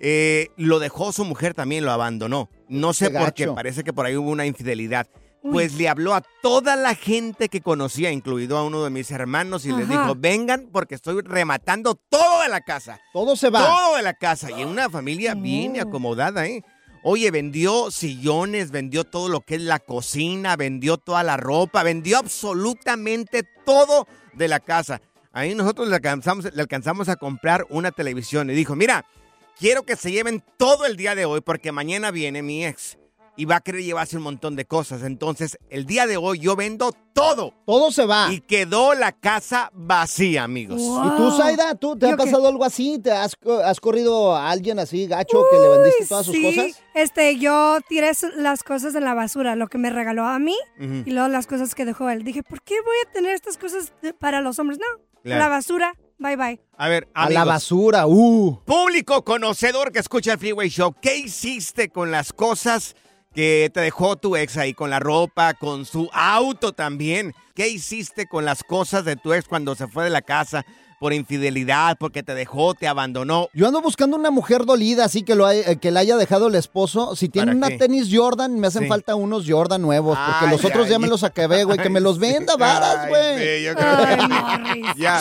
eh, 0.00 0.48
lo 0.56 0.78
dejó 0.78 1.12
su 1.12 1.24
mujer 1.24 1.52
también, 1.54 1.84
lo 1.84 1.92
abandonó. 1.92 2.48
No 2.68 2.92
sé 2.94 3.10
por 3.10 3.32
qué, 3.34 3.46
parece 3.48 3.84
que 3.84 3.92
por 3.92 4.06
ahí 4.06 4.16
hubo 4.16 4.30
una 4.30 4.46
infidelidad. 4.46 5.06
Pues 5.42 5.74
le 5.74 5.88
habló 5.88 6.14
a 6.14 6.22
toda 6.40 6.76
la 6.76 6.94
gente 6.94 7.48
que 7.48 7.60
conocía, 7.60 8.12
incluido 8.12 8.56
a 8.56 8.64
uno 8.64 8.84
de 8.84 8.90
mis 8.90 9.10
hermanos, 9.10 9.64
y 9.64 9.72
les 9.72 9.90
Ajá. 9.90 10.02
dijo, 10.02 10.14
vengan 10.16 10.68
porque 10.72 10.94
estoy 10.94 11.20
rematando 11.20 11.96
todo 11.96 12.42
de 12.42 12.48
la 12.48 12.60
casa. 12.60 13.00
Todo 13.12 13.34
se 13.34 13.50
va. 13.50 13.60
Todo 13.66 13.96
de 13.96 14.02
la 14.02 14.14
casa. 14.14 14.50
Y 14.52 14.62
en 14.62 14.68
una 14.68 14.88
familia 14.88 15.34
bien 15.34 15.80
acomodada, 15.80 16.46
¿eh? 16.46 16.62
Oye, 17.04 17.32
vendió 17.32 17.90
sillones, 17.90 18.70
vendió 18.70 19.02
todo 19.02 19.28
lo 19.28 19.40
que 19.40 19.56
es 19.56 19.62
la 19.62 19.80
cocina, 19.80 20.54
vendió 20.54 20.98
toda 20.98 21.24
la 21.24 21.36
ropa, 21.36 21.82
vendió 21.82 22.18
absolutamente 22.18 23.42
todo 23.66 24.06
de 24.34 24.46
la 24.46 24.60
casa. 24.60 25.00
Ahí 25.32 25.56
nosotros 25.56 25.88
le 25.88 25.96
alcanzamos, 25.96 26.54
le 26.54 26.62
alcanzamos 26.62 27.08
a 27.08 27.16
comprar 27.16 27.66
una 27.70 27.90
televisión 27.90 28.50
y 28.50 28.54
dijo, 28.54 28.76
mira, 28.76 29.04
quiero 29.58 29.82
que 29.82 29.96
se 29.96 30.12
lleven 30.12 30.44
todo 30.56 30.86
el 30.86 30.96
día 30.96 31.16
de 31.16 31.24
hoy 31.24 31.40
porque 31.40 31.72
mañana 31.72 32.12
viene 32.12 32.42
mi 32.42 32.64
ex. 32.64 32.98
Y 33.36 33.44
va 33.46 33.56
a 33.56 33.60
querer 33.60 33.82
llevarse 33.82 34.16
un 34.16 34.22
montón 34.24 34.56
de 34.56 34.64
cosas. 34.66 35.02
Entonces, 35.02 35.58
el 35.70 35.86
día 35.86 36.06
de 36.06 36.16
hoy 36.16 36.38
yo 36.38 36.54
vendo 36.56 36.92
todo. 37.12 37.54
Todo 37.66 37.90
se 37.90 38.04
va. 38.06 38.28
Y 38.32 38.40
quedó 38.40 38.94
la 38.94 39.12
casa 39.12 39.70
vacía, 39.74 40.44
amigos. 40.44 40.80
¿Y 40.80 41.16
tú, 41.16 41.30
Zaida, 41.36 41.74
tú 41.74 41.96
te 41.96 42.10
ha 42.10 42.16
pasado 42.16 42.48
algo 42.48 42.64
así? 42.64 42.98
¿Te 42.98 43.10
has, 43.10 43.36
has 43.64 43.80
corrido 43.80 44.34
a 44.34 44.50
alguien 44.50 44.78
así, 44.78 45.06
gacho, 45.06 45.42
que 45.50 45.58
le 45.58 45.68
vendiste 45.68 46.06
todas 46.06 46.26
sus 46.26 46.34
sí, 46.34 46.42
cosas? 46.42 46.82
Este, 46.94 47.38
yo 47.38 47.78
tiré 47.88 48.10
las 48.36 48.62
cosas 48.62 48.94
en 48.94 49.04
la 49.04 49.14
basura, 49.14 49.56
lo 49.56 49.68
que 49.68 49.78
me 49.78 49.90
regaló 49.90 50.26
a 50.26 50.38
mí 50.38 50.56
y 50.78 51.10
luego 51.10 51.28
las 51.28 51.46
cosas 51.46 51.74
que 51.74 51.84
dejó 51.84 52.10
él. 52.10 52.24
Dije, 52.24 52.42
¿por 52.42 52.62
qué 52.62 52.74
voy 52.80 52.96
a 53.06 53.12
tener 53.12 53.34
estas 53.34 53.56
cosas 53.56 53.92
para 54.18 54.40
los 54.40 54.58
hombres? 54.58 54.78
No, 54.78 55.02
Claro. 55.22 55.40
la 55.40 55.48
basura, 55.48 55.94
bye 56.18 56.34
bye. 56.36 56.60
A 56.76 56.88
ver, 56.88 57.08
A 57.14 57.30
la 57.30 57.42
amigos, 57.42 57.46
basura, 57.46 58.06
uh. 58.08 58.60
Público 58.64 59.24
conocedor 59.24 59.92
que 59.92 60.00
escucha 60.00 60.32
el 60.32 60.38
Freeway 60.40 60.68
Show, 60.68 60.96
¿qué 61.00 61.16
hiciste 61.16 61.90
con 61.90 62.10
las 62.10 62.32
cosas 62.32 62.96
que 63.34 63.70
te 63.72 63.80
dejó 63.80 64.16
tu 64.16 64.36
ex 64.36 64.56
ahí? 64.56 64.74
Con 64.74 64.90
la 64.90 65.00
ropa, 65.00 65.54
con 65.54 65.84
su 65.84 66.08
auto 66.12 66.72
también. 66.72 67.34
¿Qué 67.54 67.68
hiciste 67.68 68.26
con 68.26 68.44
las 68.44 68.62
cosas 68.64 69.04
de 69.04 69.16
tu 69.16 69.32
ex 69.32 69.46
cuando 69.48 69.74
se 69.74 69.86
fue 69.86 70.04
de 70.04 70.10
la 70.10 70.22
casa 70.22 70.64
por 71.00 71.12
infidelidad, 71.12 71.96
porque 71.98 72.22
te 72.22 72.32
dejó, 72.34 72.74
te 72.74 72.86
abandonó? 72.88 73.48
Yo 73.52 73.66
ando 73.66 73.82
buscando 73.82 74.16
una 74.16 74.30
mujer 74.30 74.64
dolida, 74.64 75.04
así 75.04 75.22
que 75.22 75.34
lo 75.34 75.44
hay- 75.46 75.60
eh, 75.66 75.76
que 75.76 75.90
le 75.90 75.98
haya 76.00 76.16
dejado 76.16 76.46
el 76.48 76.54
esposo. 76.54 77.16
Si 77.16 77.28
tiene 77.28 77.46
¿Para 77.48 77.56
una 77.58 77.68
qué? 77.70 77.78
tenis 77.78 78.08
Jordan, 78.10 78.58
me 78.58 78.68
hacen 78.68 78.84
Sí. 78.84 78.88
falta 78.88 79.14
unos 79.16 79.44
Jordan 79.48 79.82
nuevos, 79.82 80.16
porque 80.16 80.46
Ay, 80.46 80.50
los 80.50 80.64
otros 80.64 80.88
ya 80.88 80.98
me 80.98 81.08
los 81.08 81.24
acabé, 81.24 81.64
güey. 81.64 81.78
Que 81.78 81.90
me 81.90 82.00
los 82.00 82.18
venda 82.20 82.56
varas, 82.56 83.08
güey. 83.08 83.38
sí, 83.58 83.64
yo 83.64 83.74
creo 83.74 83.96
que- 83.98 84.82
Ya. 85.02 85.20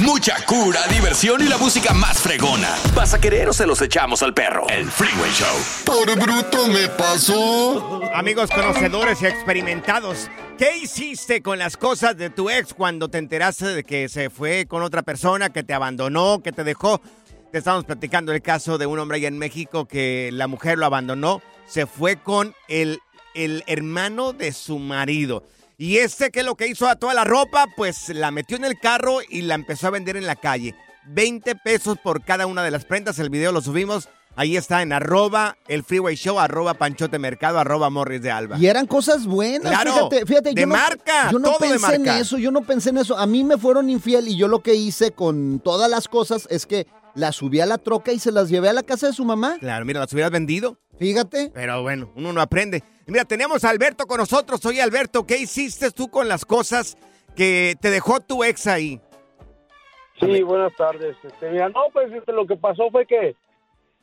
Mucha 0.00 0.34
cura, 0.46 0.80
diversión 0.90 1.42
y 1.42 1.44
la 1.44 1.58
música 1.58 1.92
más 1.92 2.20
fregona. 2.20 2.74
¿Vas 2.94 3.12
a 3.12 3.20
querer 3.20 3.50
o 3.50 3.52
se 3.52 3.66
los 3.66 3.82
echamos 3.82 4.22
al 4.22 4.32
perro? 4.32 4.66
El 4.70 4.86
Freeway 4.90 5.30
Show. 5.30 5.56
Por 5.84 6.18
bruto 6.18 6.68
me 6.68 6.88
pasó. 6.88 8.00
Amigos 8.14 8.48
conocedores 8.50 9.20
y 9.20 9.26
experimentados, 9.26 10.30
¿qué 10.56 10.78
hiciste 10.78 11.42
con 11.42 11.58
las 11.58 11.76
cosas 11.76 12.16
de 12.16 12.30
tu 12.30 12.48
ex 12.48 12.72
cuando 12.72 13.08
te 13.10 13.18
enteraste 13.18 13.66
de 13.66 13.84
que 13.84 14.08
se 14.08 14.30
fue 14.30 14.64
con 14.66 14.82
otra 14.82 15.02
persona, 15.02 15.50
que 15.50 15.64
te 15.64 15.74
abandonó, 15.74 16.40
que 16.42 16.52
te 16.52 16.64
dejó? 16.64 17.02
Te 17.52 17.58
estamos 17.58 17.84
platicando 17.84 18.32
el 18.32 18.40
caso 18.40 18.78
de 18.78 18.86
un 18.86 18.98
hombre 18.98 19.18
allá 19.18 19.28
en 19.28 19.36
México 19.36 19.86
que 19.86 20.30
la 20.32 20.46
mujer 20.46 20.78
lo 20.78 20.86
abandonó, 20.86 21.42
se 21.66 21.84
fue 21.84 22.16
con 22.16 22.54
el, 22.68 23.00
el 23.34 23.64
hermano 23.66 24.32
de 24.32 24.52
su 24.52 24.78
marido. 24.78 25.44
Y 25.80 25.96
este, 25.96 26.30
¿qué 26.30 26.40
es 26.40 26.44
lo 26.44 26.56
que 26.56 26.66
hizo 26.66 26.86
a 26.86 26.96
toda 26.96 27.14
la 27.14 27.24
ropa? 27.24 27.66
Pues 27.74 28.10
la 28.10 28.30
metió 28.30 28.58
en 28.58 28.66
el 28.66 28.78
carro 28.78 29.20
y 29.26 29.40
la 29.40 29.54
empezó 29.54 29.86
a 29.86 29.90
vender 29.90 30.18
en 30.18 30.26
la 30.26 30.36
calle. 30.36 30.74
20 31.06 31.56
pesos 31.56 31.96
por 31.96 32.22
cada 32.22 32.46
una 32.46 32.62
de 32.62 32.70
las 32.70 32.84
prendas. 32.84 33.18
El 33.18 33.30
video 33.30 33.50
lo 33.50 33.62
subimos. 33.62 34.10
Ahí 34.36 34.58
está 34.58 34.82
en 34.82 34.92
arroba 34.92 35.56
el 35.68 35.82
freeway 35.82 36.16
show, 36.16 36.38
arroba 36.38 36.74
panchote 36.74 37.18
mercado, 37.18 37.58
arroba 37.58 37.88
morris 37.88 38.20
de 38.20 38.30
alba. 38.30 38.58
Y 38.58 38.66
eran 38.66 38.86
cosas 38.86 39.24
buenas, 39.24 39.72
Claro, 39.72 40.10
fíjate, 40.10 40.26
fíjate. 40.26 40.52
de 40.52 40.60
yo 40.60 40.66
no, 40.66 40.74
marca, 40.74 41.30
Yo 41.32 41.38
no 41.38 41.52
todo 41.52 41.66
de 41.66 41.70
pensé 41.70 41.94
en 41.94 42.08
eso, 42.08 42.36
yo 42.36 42.50
no 42.50 42.60
pensé 42.60 42.90
en 42.90 42.98
eso. 42.98 43.16
A 43.16 43.26
mí 43.26 43.42
me 43.42 43.56
fueron 43.56 43.88
infiel 43.88 44.28
y 44.28 44.36
yo 44.36 44.48
lo 44.48 44.62
que 44.62 44.74
hice 44.74 45.12
con 45.12 45.60
todas 45.60 45.90
las 45.90 46.08
cosas 46.08 46.46
es 46.50 46.66
que 46.66 46.86
las 47.14 47.36
subí 47.36 47.60
a 47.60 47.66
la 47.66 47.78
troca 47.78 48.12
y 48.12 48.18
se 48.18 48.32
las 48.32 48.48
llevé 48.48 48.68
a 48.68 48.72
la 48.72 48.82
casa 48.82 49.06
de 49.08 49.12
su 49.12 49.24
mamá. 49.24 49.56
Claro, 49.60 49.84
mira, 49.84 50.00
las 50.00 50.12
hubieras 50.12 50.30
vendido. 50.32 50.76
Fíjate. 50.98 51.50
Pero 51.54 51.82
bueno, 51.82 52.10
uno 52.14 52.32
no 52.32 52.40
aprende. 52.40 52.82
Mira, 53.06 53.24
tenemos 53.24 53.64
a 53.64 53.70
Alberto 53.70 54.06
con 54.06 54.18
nosotros. 54.18 54.64
Oye, 54.66 54.82
Alberto, 54.82 55.26
¿qué 55.26 55.38
hiciste 55.38 55.90
tú 55.90 56.08
con 56.08 56.28
las 56.28 56.44
cosas 56.44 56.96
que 57.34 57.74
te 57.80 57.90
dejó 57.90 58.20
tu 58.20 58.44
ex 58.44 58.66
ahí? 58.66 59.00
Sí, 60.20 60.42
buenas 60.42 60.74
tardes. 60.76 61.16
Este, 61.22 61.50
mira, 61.50 61.68
no, 61.70 61.84
pues 61.92 62.12
este, 62.12 62.32
lo 62.32 62.46
que 62.46 62.56
pasó 62.56 62.90
fue 62.90 63.06
que, 63.06 63.34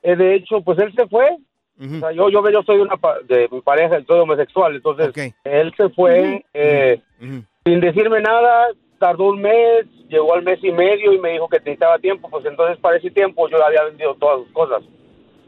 eh, 0.01 0.15
de 0.15 0.35
hecho, 0.35 0.61
pues 0.61 0.79
él 0.79 0.91
se 0.95 1.07
fue. 1.07 1.37
O 1.79 1.99
sea, 1.99 2.11
yo, 2.11 2.29
yo, 2.31 2.41
yo 2.49 2.63
soy 2.63 2.79
una 2.79 2.97
pa- 2.97 3.19
de 3.27 3.47
mi 3.51 3.61
pareja, 3.61 3.97
soy 4.07 4.19
homosexual, 4.19 4.75
entonces 4.75 5.13
él 5.43 5.71
se 5.77 5.89
fue 5.89 6.43
eh, 6.55 6.99
sin 7.19 7.79
decirme 7.79 8.19
nada, 8.19 8.69
tardó 8.99 9.29
un 9.29 9.41
mes, 9.41 9.85
llegó 10.09 10.33
al 10.33 10.43
mes 10.43 10.59
y 10.63 10.71
medio 10.71 11.13
y 11.13 11.19
me 11.19 11.33
dijo 11.33 11.47
que 11.47 11.57
necesitaba 11.57 11.99
tiempo, 11.99 12.29
pues 12.29 12.45
entonces 12.45 12.77
para 12.79 12.97
ese 12.97 13.11
tiempo 13.11 13.47
yo 13.49 13.63
había 13.63 13.83
vendido 13.83 14.15
todas 14.15 14.43
sus 14.43 14.51
cosas. 14.53 14.83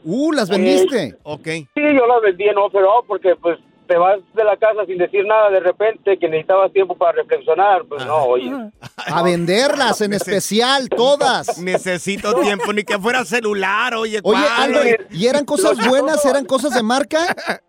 Uh, 0.03 0.31
las 0.31 0.49
vendiste. 0.49 1.15
ok. 1.23 1.45
Sí, 1.45 1.69
yo 1.75 2.07
las 2.07 2.21
vendí 2.21 2.45
en 2.45 2.57
offer 2.57 2.83
all 2.83 3.03
porque 3.07 3.35
pues 3.35 3.59
te 3.89 3.97
vas 3.97 4.19
de 4.35 4.43
la 4.43 4.55
casa 4.55 4.85
sin 4.85 4.99
decir 4.99 5.25
nada 5.25 5.49
de 5.49 5.59
repente 5.61 6.19
que 6.19 6.29
necesitabas 6.29 6.71
tiempo 6.71 6.95
para 6.95 7.13
reflexionar, 7.13 7.85
pues 7.89 8.05
no, 8.05 8.23
oye. 8.23 8.51
A 8.95 9.23
venderlas, 9.23 9.99
en 10.01 10.13
especial, 10.13 10.87
todas. 10.89 11.57
Necesito 11.63 12.39
tiempo, 12.39 12.71
ni 12.71 12.83
que 12.83 12.99
fuera 12.99 13.25
celular, 13.25 13.95
oye. 13.95 14.19
Oye. 14.23 14.45
Albert, 14.57 15.11
¿y 15.11 15.25
eran 15.25 15.43
cosas 15.43 15.75
buenas? 15.87 16.23
¿Eran 16.23 16.45
cosas 16.45 16.73
de 16.73 16.83
marca? 16.83 17.19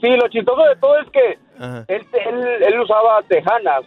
Sí, 0.00 0.08
lo 0.08 0.28
chistoso 0.28 0.62
de 0.62 0.76
todo 0.76 0.98
es 0.98 1.10
que. 1.10 1.38
Él, 1.88 2.06
él, 2.12 2.62
él 2.62 2.80
usaba 2.80 3.22
tejanas. 3.28 3.82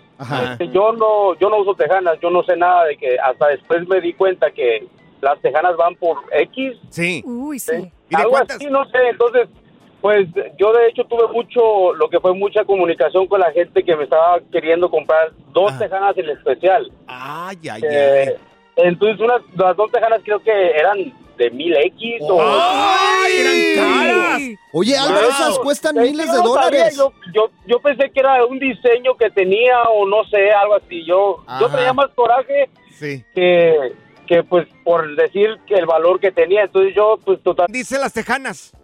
Este, 0.52 0.68
yo 0.70 0.94
no 0.94 1.36
yo 1.40 1.50
no 1.50 1.58
uso 1.58 1.74
tejanas, 1.76 2.20
yo 2.22 2.30
no 2.30 2.44
sé 2.44 2.56
nada 2.56 2.86
de 2.86 2.98
que 2.98 3.18
hasta 3.20 3.48
después 3.48 3.88
me 3.88 4.00
di 4.00 4.14
cuenta 4.14 4.52
que 4.52 4.88
las 5.22 5.40
tejanas 5.42 5.76
van 5.78 5.96
por 5.96 6.18
X. 6.32 6.78
Sí. 6.90 7.24
Uy, 7.26 7.60
sí. 7.60 7.92
Algo 8.14 8.38
así, 8.38 8.68
no 8.68 8.86
sé, 8.86 8.98
entonces 9.10 9.48
pues 10.02 10.28
yo 10.60 10.74
de 10.74 10.88
hecho 10.88 11.06
tuve 11.06 11.30
mucho, 11.30 11.94
lo 11.94 12.10
que 12.10 12.20
fue 12.20 12.34
mucha 12.34 12.66
comunicación 12.66 13.26
con 13.26 13.40
la 13.40 13.54
gente 13.54 13.84
que 13.84 13.96
me 13.96 14.04
estaba 14.04 14.42
queriendo 14.52 14.92
comprar 14.92 15.32
dos 15.54 15.80
tejanas 15.80 16.18
en 16.18 16.30
especial. 16.30 16.92
Ay, 17.08 17.58
ay, 17.72 17.82
Eh, 17.90 18.38
entonces 18.76 19.18
unas, 19.22 19.42
las 19.56 19.78
dos 19.78 19.90
tejanas 19.94 20.20
creo 20.26 20.40
que 20.42 20.72
eran 20.72 21.14
de 21.38 21.52
mil 21.52 21.76
X 21.76 22.22
o... 22.22 22.39
¡Ay, 22.41 23.34
eran 23.38 23.76
caras! 23.76 24.41
Oye, 24.72 24.98
Álvaro, 24.98 25.30
esas 25.30 25.60
cuestan 25.60 25.96
miles 25.96 26.32
de 26.32 26.38
yo 26.38 26.43
no 26.43 26.54
sabía, 26.54 26.69
dólares. 26.89 26.98
Yo, 26.98 27.12
yo, 27.34 27.50
yo 27.67 27.80
pensé 27.80 28.10
que 28.12 28.19
era 28.19 28.43
un 28.46 28.60
diseño 28.60 29.15
que 29.15 29.30
tenía 29.30 29.82
o 29.84 30.08
no 30.08 30.24
sé, 30.26 30.52
algo 30.52 30.76
así. 30.76 31.06
Yo, 31.06 31.43
yo 31.60 31.69
traía 31.69 31.93
más 31.93 32.08
coraje 32.15 32.69
Sí. 32.91 33.24
que, 33.36 33.93
que 34.28 34.43
pues 34.43 34.67
por 34.84 35.15
decir 35.15 35.58
que 35.67 35.76
el 35.76 35.86
valor 35.86 36.19
que 36.19 36.32
tenía. 36.32 36.63
Entonces 36.63 36.96
yo 36.96 37.17
pues 37.24 37.41
total... 37.43 37.67
Dice 37.69 38.00
las 38.00 38.13
tejanas. 38.13 38.76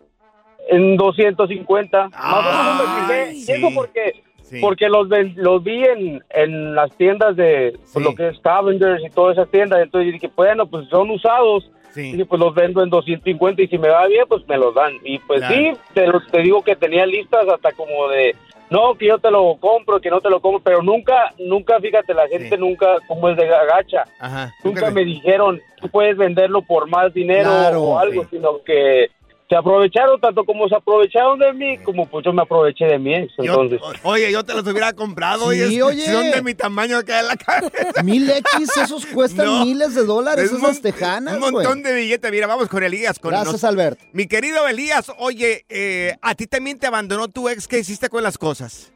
En 0.67 0.97
250. 0.97 2.09
más 2.09 2.45
o 2.45 2.51
menos 2.51 2.75
me 2.77 3.01
fijé. 3.07 3.33
Y 3.33 3.51
eso 3.57 3.67
porque... 3.73 4.23
Sí. 4.43 4.59
Porque 4.61 4.89
los, 4.89 5.07
los 5.35 5.63
vi 5.63 5.83
en, 5.85 6.23
en 6.31 6.73
las 6.73 6.91
tiendas 6.97 7.35
de 7.35 7.77
pues, 7.93 8.03
lo 8.03 8.15
que 8.15 8.29
es 8.29 8.39
Cavenders 8.39 9.03
y 9.05 9.09
todas 9.11 9.37
esas 9.37 9.47
tiendas. 9.51 9.79
Entonces 9.79 10.11
dije, 10.11 10.31
bueno, 10.35 10.65
pues 10.67 10.87
son 10.89 11.11
usados. 11.11 11.69
Sí. 11.91 12.11
Dije, 12.11 12.25
pues 12.25 12.39
los 12.39 12.53
vendo 12.53 12.83
en 12.83 12.89
250 12.89 13.61
y 13.63 13.67
si 13.67 13.77
me 13.77 13.89
va 13.89 14.05
bien, 14.07 14.25
pues 14.27 14.47
me 14.47 14.57
los 14.57 14.73
dan. 14.75 14.93
Y 15.03 15.19
pues 15.19 15.39
Claro. 15.39 15.55
sí, 15.55 15.71
te, 15.93 16.05
te 16.31 16.41
digo 16.41 16.61
que 16.63 16.75
tenía 16.75 17.05
listas 17.05 17.47
hasta 17.47 17.71
como 17.71 18.07
de, 18.09 18.35
no, 18.69 18.93
que 18.95 19.07
yo 19.07 19.17
te 19.17 19.31
lo 19.31 19.57
compro, 19.59 19.99
que 19.99 20.09
no 20.11 20.21
te 20.21 20.29
lo 20.29 20.39
compro, 20.39 20.61
pero 20.63 20.83
nunca, 20.83 21.33
nunca, 21.39 21.79
fíjate, 21.79 22.13
la 22.13 22.27
gente 22.27 22.57
nunca, 22.57 22.97
como 23.07 23.29
es 23.29 23.37
de 23.37 23.53
agacha, 23.53 24.03
Ajá. 24.19 24.53
nunca 24.63 24.91
me 24.91 25.03
dijeron, 25.03 25.59
tú 25.81 25.89
puedes 25.89 26.15
venderlo 26.17 26.61
por 26.61 26.87
más 26.87 27.11
dinero 27.13 27.49
Claro, 27.49 27.81
o 27.83 27.99
algo, 27.99 28.25
sino 28.29 28.61
que 28.63 29.07
se 29.49 29.55
aprovecharon 29.55 30.21
tanto 30.21 30.43
como 30.45 30.67
se 30.69 30.75
aprovecharon 30.75 31.39
de 31.39 31.51
mí, 31.53 31.77
como 31.79 32.05
pues 32.05 32.23
yo 32.23 32.31
me 32.31 32.43
aproveché 32.43 32.85
de 32.85 32.99
mi 32.99 33.15
ex. 33.15 33.33
Yo- 33.39 33.45
Entonces, 33.63 33.81
oye, 34.03 34.31
yo 34.31 34.43
te 34.43 34.53
los 34.53 34.63
hubiera 34.67 34.93
comprado. 34.93 35.51
Sí, 35.51 35.63
oye, 35.63 35.81
oye. 35.81 36.05
Son 36.05 36.29
de 36.29 36.41
mi 36.43 36.53
tamaño 36.53 36.97
acá 36.97 37.19
en 37.21 37.27
la 37.27 37.35
cabeza. 37.35 38.03
Mil 38.03 38.29
X, 38.29 38.77
esos 38.77 39.05
cuestan 39.07 39.47
No. 39.47 39.65
miles 39.65 39.95
de 39.95 40.05
dólares, 40.05 40.45
Es 40.45 40.51
esas 40.57 40.81
tejanas, 40.81 41.33
Un 41.41 41.51
montón 41.51 41.81
de 41.81 41.93
billetes. 41.95 42.31
Mira, 42.31 42.45
vamos 42.45 42.69
con 42.69 42.83
Elías. 42.83 43.17
Con 43.17 43.31
Gracias, 43.31 43.63
Albert. 43.63 43.99
Mi 44.13 44.27
querido 44.27 44.67
Elías, 44.67 45.11
oye, 45.17 45.65
eh, 45.67 46.15
¿a 46.21 46.35
ti 46.35 46.45
también 46.45 46.77
te 46.77 46.85
abandonó 46.85 47.27
tu 47.27 47.49
ex? 47.49 47.67
¿Qué 47.67 47.79
hiciste 47.79 48.07
con 48.07 48.21
las 48.21 48.37
cosas? 48.37 48.91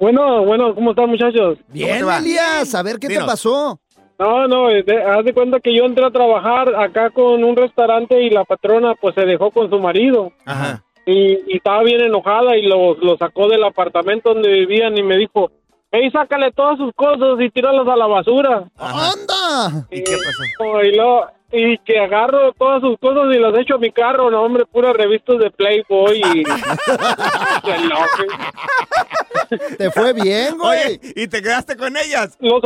Bueno, 0.00 0.44
bueno, 0.44 0.74
¿cómo 0.74 0.90
están 0.90 1.10
muchachos? 1.10 1.58
Bien, 1.68 2.04
Elías, 2.18 2.74
a 2.74 2.82
ver 2.82 2.98
qué 2.98 3.06
te 3.08 3.20
pasó. 3.20 3.78
No, 4.20 4.46
no, 4.46 4.68
eh, 4.70 4.82
de- 4.82 5.02
haz 5.02 5.24
de 5.24 5.32
cuenta 5.32 5.60
que 5.60 5.74
yo 5.74 5.84
entré 5.86 6.04
a 6.04 6.10
trabajar 6.10 6.74
acá 6.76 7.08
con 7.08 7.42
un 7.42 7.56
restaurante 7.56 8.20
y 8.22 8.28
la 8.28 8.44
patrona 8.44 8.94
pues 9.00 9.14
se 9.14 9.22
dejó 9.22 9.50
con 9.50 9.70
su 9.70 9.78
marido. 9.80 10.30
Ajá. 10.44 10.84
Y, 11.06 11.38
y 11.52 11.56
estaba 11.56 11.82
bien 11.82 12.02
enojada 12.02 12.54
y 12.56 12.62
lo, 12.66 12.94
lo 12.96 13.16
sacó 13.16 13.48
del 13.48 13.64
apartamento 13.64 14.34
donde 14.34 14.50
vivían 14.50 14.96
y 14.98 15.02
me 15.02 15.16
dijo, 15.16 15.50
hey, 15.90 16.10
sácale 16.12 16.52
todas 16.52 16.76
sus 16.76 16.92
cosas 16.94 17.40
y 17.40 17.48
tíralas 17.48 17.88
a 17.88 17.96
la 17.96 18.06
basura. 18.06 18.64
¡Anda! 18.76 19.86
¿Y 19.90 20.04
qué 20.04 20.16
pasó? 20.18 20.82
Y, 20.84 20.94
luego- 20.94 21.24
y 21.52 21.78
que 21.78 21.98
agarro 21.98 22.52
todas 22.52 22.82
sus 22.82 22.98
cosas 22.98 23.34
y 23.34 23.38
las 23.38 23.58
echo 23.58 23.76
a 23.76 23.78
mi 23.78 23.90
carro, 23.90 24.30
no 24.30 24.42
hombre, 24.42 24.66
puras 24.66 24.94
revistas 24.94 25.38
de 25.38 25.50
Playboy 25.50 26.20
y... 26.34 26.42
Te 29.78 29.90
fue 29.90 30.12
bien, 30.12 30.58
güey. 30.58 30.78
Oye, 30.86 31.00
¿y 31.16 31.26
te 31.26 31.42
quedaste 31.42 31.76
con 31.76 31.96
ellas? 31.96 32.36
Los, 32.40 32.62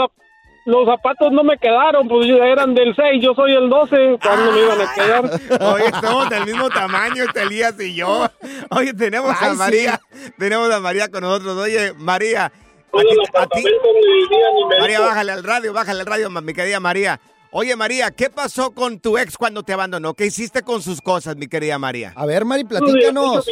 los 0.66 0.86
zapatos 0.86 1.30
no 1.32 1.44
me 1.44 1.58
quedaron, 1.58 2.08
pues 2.08 2.26
eran 2.28 2.74
del 2.74 2.94
6, 2.96 3.22
yo 3.22 3.34
soy 3.34 3.52
el 3.54 3.68
12, 3.68 4.18
¿cuándo 4.22 4.52
me 4.52 4.60
iban 4.60 4.80
a 4.80 4.94
quedar? 4.94 5.24
Oye, 5.74 5.86
estamos 5.86 6.30
del 6.30 6.46
mismo 6.46 6.70
tamaño, 6.70 7.24
este 7.24 7.42
Elías 7.42 7.78
y 7.80 7.94
yo. 7.94 8.26
Oye, 8.70 8.94
tenemos 8.94 9.34
Ay, 9.40 9.48
a 9.48 9.52
sí. 9.52 9.56
María. 9.58 10.00
Tenemos 10.38 10.70
a 10.72 10.80
María 10.80 11.08
con 11.10 11.20
nosotros. 11.22 11.56
Oye, 11.58 11.92
María. 11.94 12.46
A 12.46 13.00
ti, 13.00 13.08
a 13.34 13.46
ti- 13.46 13.64
María, 14.80 15.00
bájale 15.00 15.32
al 15.32 15.42
radio, 15.42 15.72
bájale 15.72 16.00
al 16.00 16.06
radio, 16.06 16.30
mi 16.30 16.52
querida 16.54 16.78
María. 16.80 17.20
Oye, 17.56 17.76
María, 17.76 18.10
¿qué 18.10 18.30
pasó 18.30 18.72
con 18.72 18.98
tu 18.98 19.16
ex 19.16 19.36
cuando 19.38 19.62
te 19.62 19.72
abandonó? 19.72 20.14
¿Qué 20.14 20.26
hiciste 20.26 20.62
con 20.62 20.82
sus 20.82 21.00
cosas, 21.00 21.36
mi 21.36 21.46
querida 21.46 21.78
María? 21.78 22.12
A 22.16 22.26
ver, 22.26 22.44
Mari, 22.44 22.64
platícanos. 22.64 23.46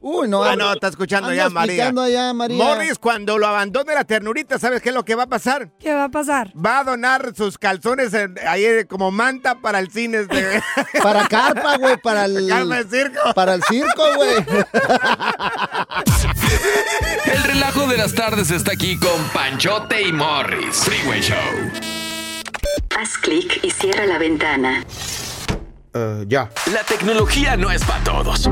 Uy, 0.00 0.26
no. 0.26 0.42
Ah, 0.42 0.56
no, 0.56 0.72
está 0.72 0.88
escuchando 0.88 1.30
ya, 1.34 1.50
María. 1.50 1.88
allá, 1.88 2.32
María. 2.32 2.56
Morris, 2.56 2.98
cuando 2.98 3.36
lo 3.36 3.46
abandone 3.46 3.92
la 3.92 4.04
ternurita, 4.04 4.58
¿sabes 4.58 4.80
qué 4.80 4.88
es 4.88 4.94
lo 4.94 5.04
que 5.04 5.16
va 5.16 5.24
a 5.24 5.28
pasar? 5.28 5.68
¿Qué 5.78 5.92
va 5.92 6.04
a 6.04 6.08
pasar? 6.08 6.50
Va 6.56 6.78
a 6.78 6.84
donar 6.84 7.34
sus 7.36 7.58
calzones 7.58 8.14
en- 8.14 8.36
ahí 8.48 8.86
como 8.88 9.10
manta 9.10 9.56
para 9.60 9.80
el 9.80 9.90
cine. 9.90 10.20
este. 10.20 10.62
Para 11.02 11.28
carpa, 11.28 11.76
güey, 11.76 11.98
para 12.00 12.24
el... 12.24 12.48
Carpa 12.48 12.82
de 12.82 12.84
circo. 13.02 13.34
Para 13.34 13.52
el 13.56 13.62
circo, 13.64 14.02
güey. 14.16 14.34
El 17.26 17.42
relajo 17.44 17.86
de 17.86 17.98
las 17.98 18.14
tardes 18.14 18.50
está 18.50 18.72
aquí 18.72 18.96
con 18.98 19.22
Panchote 19.34 20.00
y 20.00 20.10
Morris. 20.10 20.76
Freeway 20.76 21.20
Show. 21.20 22.01
Haz 22.98 23.16
clic 23.18 23.60
y 23.62 23.70
cierra 23.70 24.06
la 24.06 24.18
ventana. 24.18 24.84
ya. 26.26 26.50
La 26.72 26.82
tecnología 26.84 27.56
no 27.56 27.70
es 27.70 27.84
para 27.84 28.02
todos. 28.04 28.48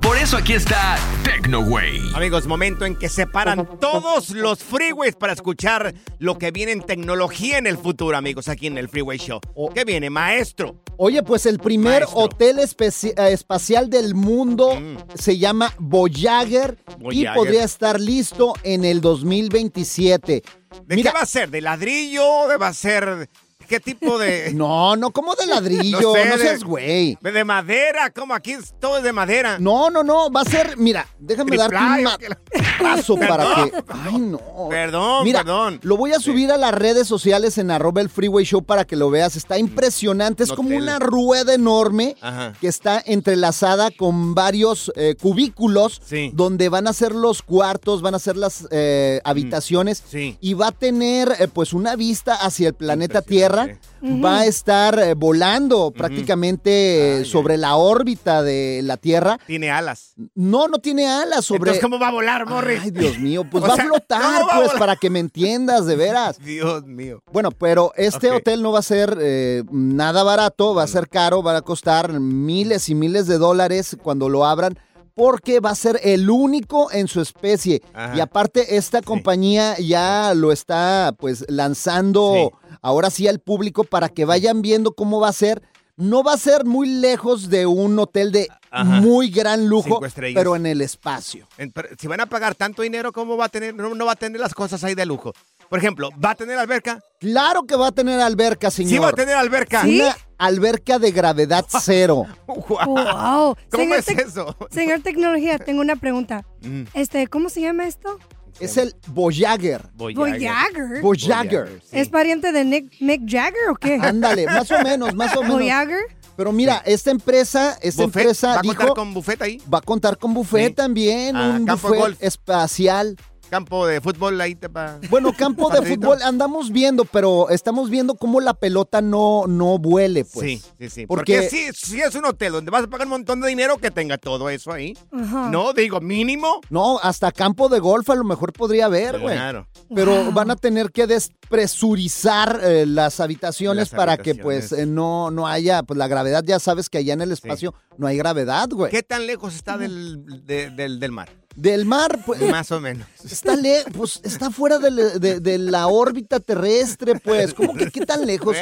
Por 0.00 0.16
eso 0.16 0.38
aquí 0.38 0.54
está 0.54 0.96
TecnoWay. 1.24 2.00
Amigos, 2.14 2.46
momento 2.46 2.84
en 2.86 2.96
que 2.96 3.08
se 3.08 3.26
paran 3.26 3.68
todos 3.80 4.30
los 4.30 4.60
freeways 4.60 5.14
para 5.14 5.34
escuchar 5.34 5.94
lo 6.18 6.38
que 6.38 6.50
viene 6.50 6.72
en 6.72 6.80
tecnología 6.82 7.58
en 7.58 7.66
el 7.66 7.76
futuro, 7.76 8.16
amigos, 8.16 8.48
aquí 8.48 8.66
en 8.66 8.78
el 8.78 8.88
Freeway 8.88 9.18
Show. 9.18 9.40
¿Qué 9.74 9.84
viene, 9.84 10.08
maestro? 10.10 10.82
Oye, 10.96 11.22
pues 11.22 11.44
el 11.46 11.58
primer 11.58 12.04
hotel 12.14 12.58
especi- 12.58 13.12
eh, 13.16 13.32
espacial 13.32 13.88
del 13.90 14.14
mundo 14.14 14.78
se 15.14 15.36
llama 15.38 15.72
Voyager, 15.78 16.78
y 17.10 17.26
Mm. 17.26 17.34
Podría 17.34 17.64
estar 17.64 18.00
listo 18.00 18.54
en 18.62 18.84
el 18.84 19.00
2027. 19.02 20.42
¿De 20.86 20.96
qué 21.02 21.10
va 21.12 21.20
a 21.20 21.26
ser? 21.26 21.50
¿De 21.50 21.60
ladrillo? 21.60 22.48
¿De 22.48 22.56
va 22.56 22.68
a 22.68 22.74
ser 22.74 23.28
qué 23.70 23.80
tipo 23.80 24.18
de...? 24.18 24.52
No, 24.60 24.96
no, 24.96 25.10
como 25.12 25.34
de 25.36 25.46
ladrillo, 25.54 26.00
no, 26.00 26.12
sé, 26.12 26.38
seas 26.38 26.64
güey. 26.64 27.16
De, 27.22 27.32
de 27.32 27.44
madera, 27.44 28.10
como 28.10 28.34
aquí 28.34 28.52
es 28.52 28.74
todo 28.80 28.98
es 28.98 29.04
de 29.04 29.12
madera. 29.12 29.58
No, 29.58 29.88
no, 29.90 30.02
no, 30.02 30.30
va 30.30 30.42
a 30.42 30.44
ser, 30.44 30.76
mira, 30.76 31.06
déjame 31.18 31.56
darte 31.56 31.76
Triplay, 31.76 32.04
un 32.04 32.12
qué 32.18 32.28
la- 32.28 32.38
paso 32.78 33.16
para 33.16 33.44
que... 33.64 33.72
Ay, 33.88 34.18
no. 34.18 34.40
Perdón, 34.68 35.24
Mira, 35.24 35.40
perdón. 35.44 35.78
lo 35.82 35.96
voy 35.96 36.12
a 36.12 36.18
subir 36.18 36.50
a 36.50 36.56
las 36.56 36.74
redes 36.74 37.06
sociales 37.06 37.56
en 37.58 37.70
arroba 37.70 38.00
el 38.00 38.10
Freeway 38.10 38.44
Show 38.44 38.62
para 38.64 38.84
que 38.84 38.96
lo 38.96 39.08
veas. 39.10 39.36
Está 39.36 39.56
impresionante, 39.58 40.42
es 40.42 40.50
Un 40.50 40.56
como 40.56 40.76
una 40.76 40.98
rueda 40.98 41.54
enorme 41.54 42.16
Ajá. 42.20 42.52
que 42.60 42.66
está 42.68 43.00
entrelazada 43.06 43.90
con 43.92 44.34
varios 44.34 44.92
eh, 44.96 45.14
cubículos 45.20 46.00
Sí. 46.04 46.30
donde 46.34 46.68
van 46.68 46.88
a 46.88 46.92
ser 46.92 47.14
los 47.14 47.42
cuartos, 47.42 48.02
van 48.02 48.14
a 48.14 48.18
ser 48.18 48.36
las 48.36 48.66
eh, 48.72 49.20
habitaciones 49.24 50.00
Mm. 50.00 50.10
Sí. 50.10 50.38
y 50.40 50.54
va 50.54 50.68
a 50.68 50.72
tener 50.72 51.32
eh, 51.38 51.46
pues 51.48 51.72
una 51.72 51.94
vista 51.94 52.34
hacia 52.34 52.68
el 52.68 52.74
planeta 52.74 53.22
Tierra. 53.22 53.59
Va 54.02 54.40
a 54.40 54.46
estar 54.46 54.98
eh, 54.98 55.14
volando 55.14 55.90
prácticamente 55.90 57.20
eh, 57.20 57.24
sobre 57.24 57.56
la 57.58 57.76
órbita 57.76 58.42
de 58.42 58.80
la 58.82 58.96
Tierra. 58.96 59.38
Tiene 59.46 59.70
alas. 59.70 60.14
No, 60.34 60.68
no 60.68 60.78
tiene 60.78 61.06
alas 61.06 61.44
sobre. 61.44 61.58
Entonces, 61.58 61.82
¿cómo 61.82 61.98
va 61.98 62.08
a 62.08 62.12
volar, 62.12 62.46
Morris? 62.48 62.80
Ay, 62.82 62.90
Dios 62.90 63.18
mío, 63.18 63.44
pues 63.44 63.62
va 63.68 63.74
sea, 63.74 63.84
a 63.84 63.86
flotar, 63.86 64.22
¿cómo 64.22 64.46
va 64.46 64.52
a 64.54 64.56
pues, 64.56 64.68
volar? 64.68 64.78
para 64.78 64.96
que 64.96 65.10
me 65.10 65.18
entiendas, 65.18 65.86
de 65.86 65.96
veras. 65.96 66.38
Dios 66.44 66.84
mío. 66.84 67.22
Bueno, 67.32 67.50
pero 67.50 67.92
este 67.96 68.30
hotel 68.30 68.62
no 68.62 68.72
va 68.72 68.78
a 68.78 68.82
ser 68.82 69.18
eh, 69.20 69.64
nada 69.70 70.22
barato, 70.22 70.74
va 70.74 70.84
a 70.84 70.88
ser 70.88 71.08
caro, 71.08 71.42
va 71.42 71.56
a 71.56 71.62
costar 71.62 72.18
miles 72.20 72.88
y 72.88 72.94
miles 72.94 73.26
de 73.26 73.38
dólares 73.38 73.96
cuando 74.02 74.28
lo 74.28 74.46
abran. 74.46 74.78
Porque 75.20 75.60
va 75.60 75.68
a 75.68 75.74
ser 75.74 76.00
el 76.02 76.30
único 76.30 76.90
en 76.90 77.06
su 77.06 77.20
especie. 77.20 77.82
Ajá. 77.92 78.16
Y 78.16 78.20
aparte, 78.20 78.78
esta 78.78 79.02
compañía 79.02 79.76
ya 79.78 80.32
lo 80.34 80.50
está 80.50 81.14
pues 81.18 81.44
lanzando 81.46 82.52
ahora 82.80 83.10
sí 83.10 83.28
al 83.28 83.38
público 83.38 83.84
para 83.84 84.08
que 84.08 84.24
vayan 84.24 84.62
viendo 84.62 84.92
cómo 84.92 85.20
va 85.20 85.28
a 85.28 85.34
ser. 85.34 85.62
No 85.96 86.22
va 86.22 86.32
a 86.32 86.38
ser 86.38 86.64
muy 86.64 86.88
lejos 86.88 87.50
de 87.50 87.66
un 87.66 87.98
hotel 87.98 88.32
de 88.32 88.48
Ajá. 88.70 89.00
muy 89.00 89.30
gran 89.30 89.66
lujo, 89.66 90.00
pero 90.34 90.54
en 90.56 90.66
el 90.66 90.80
espacio. 90.80 91.46
En- 91.58 91.72
pero 91.72 91.88
si 91.98 92.06
van 92.06 92.20
a 92.20 92.26
pagar 92.26 92.54
tanto 92.54 92.82
dinero, 92.82 93.12
¿cómo 93.12 93.36
va 93.36 93.46
a 93.46 93.48
tener? 93.48 93.74
No, 93.74 93.94
no 93.94 94.06
va 94.06 94.12
a 94.12 94.16
tener 94.16 94.40
las 94.40 94.54
cosas 94.54 94.82
ahí 94.84 94.94
de 94.94 95.04
lujo. 95.06 95.32
Por 95.68 95.78
ejemplo, 95.78 96.10
¿va 96.24 96.30
a 96.30 96.34
tener 96.34 96.58
alberca? 96.58 97.00
Claro 97.20 97.62
que 97.64 97.76
va 97.76 97.88
a 97.88 97.92
tener 97.92 98.20
alberca, 98.20 98.70
señor. 98.70 98.90
Sí 98.90 98.98
va 98.98 99.08
a 99.08 99.12
tener 99.12 99.34
alberca. 99.36 99.82
Una 99.84 100.16
alberca 100.38 100.98
de 100.98 101.10
gravedad 101.12 101.64
cero. 101.82 102.26
Wow. 102.46 103.56
¿Cómo 103.70 103.84
Señor 103.84 103.98
es 103.98 104.08
eso? 104.08 104.56
Señor 104.70 105.00
Tecnología, 105.04 105.58
tengo 105.58 105.80
una 105.80 105.96
pregunta. 105.96 106.44
Mm. 106.62 106.82
Este, 106.94 107.26
¿cómo 107.28 107.48
se 107.50 107.60
llama 107.60 107.86
esto? 107.86 108.18
Es 108.58 108.76
el 108.76 108.94
Voyager. 109.08 109.88
Voyager. 109.94 111.00
Voyager. 111.00 111.80
¿Es 111.92 112.08
pariente 112.10 112.52
de 112.52 112.64
Nick, 112.64 113.00
Mick 113.00 113.22
Jagger 113.26 113.70
o 113.70 113.74
qué? 113.76 113.94
Ándale, 113.94 114.44
más 114.46 114.70
o 114.70 114.82
menos, 114.82 115.14
más 115.14 115.34
o 115.36 115.42
menos. 115.42 115.56
Voyager. 115.56 116.00
Pero 116.40 116.52
mira, 116.52 116.82
esta 116.86 117.10
empresa, 117.10 117.76
esta 117.82 118.02
Buffet, 118.04 118.22
empresa 118.22 118.54
¿Va 118.54 118.60
a 118.60 118.62
contar 118.62 118.94
con 118.94 119.12
buffet 119.12 119.42
ahí? 119.42 119.60
va 119.70 119.76
a 119.76 119.80
contar 119.82 120.16
con 120.16 120.32
buffet 120.32 120.68
Sí. 120.68 120.72
también, 120.72 121.36
Ah, 121.36 121.58
un 121.60 121.66
buffet 121.66 121.98
golf. 121.98 122.16
espacial. 122.22 123.18
Campo 123.50 123.86
de 123.86 124.00
fútbol 124.00 124.40
ahí 124.40 124.54
te 124.54 124.68
pa... 124.68 124.98
Bueno, 125.10 125.32
campo 125.36 125.68
de 125.70 125.82
fútbol 125.82 126.22
andamos 126.22 126.70
viendo, 126.70 127.04
pero 127.04 127.50
estamos 127.50 127.90
viendo 127.90 128.14
cómo 128.14 128.40
la 128.40 128.54
pelota 128.54 129.02
no, 129.02 129.46
no 129.48 129.76
vuele, 129.78 130.24
pues. 130.24 130.46
sí, 130.46 130.62
sí, 130.78 130.88
sí. 130.88 131.06
Porque- 131.06 131.40
Porque, 131.40 131.50
si, 131.50 131.72
si 131.72 132.00
es 132.00 132.14
un 132.14 132.24
hotel 132.26 132.52
donde 132.52 132.70
vas 132.70 132.84
a 132.84 132.86
pagar 132.86 133.06
un 133.08 133.10
montón 133.12 133.40
de 133.40 133.48
dinero, 133.48 133.76
que 133.78 133.90
tenga 133.90 134.18
todo 134.18 134.48
eso 134.50 134.72
ahí. 134.72 134.96
Ajá. 135.12 135.50
No, 135.50 135.72
digo, 135.72 136.00
mínimo. 136.00 136.60
No, 136.70 136.98
hasta 137.00 137.32
campo 137.32 137.68
de 137.68 137.80
golf 137.80 138.08
a 138.10 138.14
lo 138.14 138.24
mejor 138.24 138.52
podría 138.52 138.86
haber, 138.86 139.18
güey. 139.18 139.34
Claro. 139.34 139.66
Pero 139.94 140.10
Wow. 140.24 140.32
van 140.32 140.50
a 140.52 140.56
tener 140.56 140.92
que 140.92 141.06
despresurizar 141.08 142.60
eh, 142.62 142.86
las 142.86 143.20
habitaciones 143.20 143.90
Las 143.92 143.98
para 143.98 144.16
que 144.16 144.34
pues 144.36 144.72
eh, 144.72 144.86
no, 144.86 145.30
no 145.30 145.46
haya, 145.48 145.82
pues 145.82 145.98
la 145.98 146.06
gravedad, 146.08 146.44
ya 146.46 146.58
sabes 146.58 146.88
que 146.88 146.98
allá 146.98 147.14
en 147.14 147.20
el 147.22 147.32
espacio 147.32 147.74
no 147.98 148.06
hay 148.06 148.16
gravedad, 148.16 148.68
güey. 148.70 148.90
¿Qué 148.90 149.02
tan 149.02 149.26
lejos 149.26 149.54
está 149.54 149.76
del, 149.78 150.24
de- 150.46 150.70
del, 150.70 151.00
del 151.00 151.10
mar? 151.12 151.28
Del 151.56 151.84
mar, 151.84 152.20
pues, 152.24 152.40
Más 152.50 152.70
o 152.72 152.80
menos. 152.80 153.06
está 153.24 153.56
le 153.56 153.82
pues 153.96 154.20
está 154.22 154.50
fuera 154.50 154.78
de, 154.78 154.90
la- 154.90 155.18
de- 155.18 155.40
de 155.40 155.58
la 155.58 155.88
órbita 155.88 156.40
terrestre, 156.40 157.14
pues. 157.22 157.52
¿Cómo 157.54 157.74
que 157.74 157.90
qué 157.90 158.06
tan 158.06 158.24
lejos? 158.26 158.56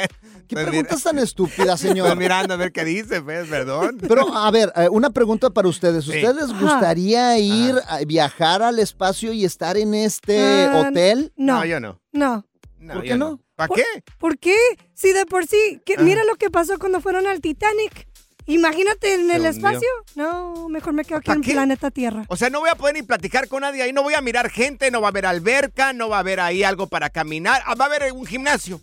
¿Qué 0.47 0.55
Pues 0.55 0.65
preguntas 0.65 1.03
tan 1.03 1.19
estúpidas, 1.19 1.75
Estoy 1.79 1.89
señor? 1.89 2.17
mirando 2.17 2.55
a 2.55 2.57
ver 2.57 2.71
qué 2.71 2.83
dice, 2.83 3.21
pues, 3.21 3.47
perdón. 3.47 3.99
Pero, 4.07 4.35
a 4.35 4.49
ver, 4.49 4.73
eh, 4.75 4.89
una 4.89 5.11
pregunta 5.11 5.51
para 5.51 5.67
ustedes. 5.67 6.05
Sí. 6.05 6.09
¿Ustedes 6.11 6.35
les 6.49 6.59
gustaría 6.59 7.37
ir 7.37 7.75
a 7.87 7.99
viajar 7.99 8.63
al 8.63 8.79
espacio 8.79 9.31
y 9.31 9.45
estar 9.45 9.77
en 9.77 9.93
este 9.93 10.65
Ah, 10.65 10.79
hotel? 10.89 11.31
No. 11.37 11.57
No, 11.59 11.65
yo 11.65 11.79
no. 11.79 12.01
No. 12.11 12.45
No, 12.79 12.93
¿Por 12.95 13.03
yo 13.03 13.11
qué 13.13 13.17
no? 13.17 13.39
¿Para 13.55 13.67
¿Por- 13.67 13.77
qué? 13.77 13.83
¿Por 14.17 14.37
qué? 14.39 14.55
Si 14.95 15.13
de 15.13 15.25
por 15.27 15.45
sí, 15.45 15.79
que- 15.85 15.97
mira 15.99 16.23
lo 16.23 16.35
que 16.37 16.49
pasó 16.49 16.79
cuando 16.79 17.01
fueron 17.01 17.27
al 17.27 17.41
Titanic. 17.41 18.07
Imagínate 18.49 19.13
en 19.13 19.31
el 19.31 19.45
espacio. 19.45 19.87
No, 20.15 20.67
mejor 20.69 20.93
me 20.93 21.05
quedo 21.05 21.17
aquí 21.19 21.27
¿Pa' 21.27 21.33
en 21.35 21.41
qué? 21.41 21.53
planeta 21.53 21.91
Tierra. 21.91 22.25
O 22.27 22.35
sea, 22.35 22.49
no 22.49 22.59
voy 22.59 22.69
a 22.69 22.75
poder 22.75 22.95
ni 22.95 23.03
platicar 23.03 23.47
con 23.47 23.61
nadie 23.61 23.83
ahí, 23.83 23.93
no 23.93 24.03
voy 24.03 24.15
a 24.15 24.21
mirar 24.21 24.49
gente, 24.49 24.91
no 24.91 25.01
va 25.01 25.07
a 25.07 25.11
haber 25.11 25.25
alberca, 25.25 25.93
no 25.93 26.09
va 26.09 26.17
a 26.17 26.19
haber 26.21 26.39
ahí 26.39 26.63
algo 26.63 26.87
para 26.87 27.09
caminar, 27.09 27.61
ah, 27.65 27.75
va 27.75 27.85
a 27.85 27.87
haber 27.87 28.11
un 28.11 28.25
gimnasio. 28.25 28.81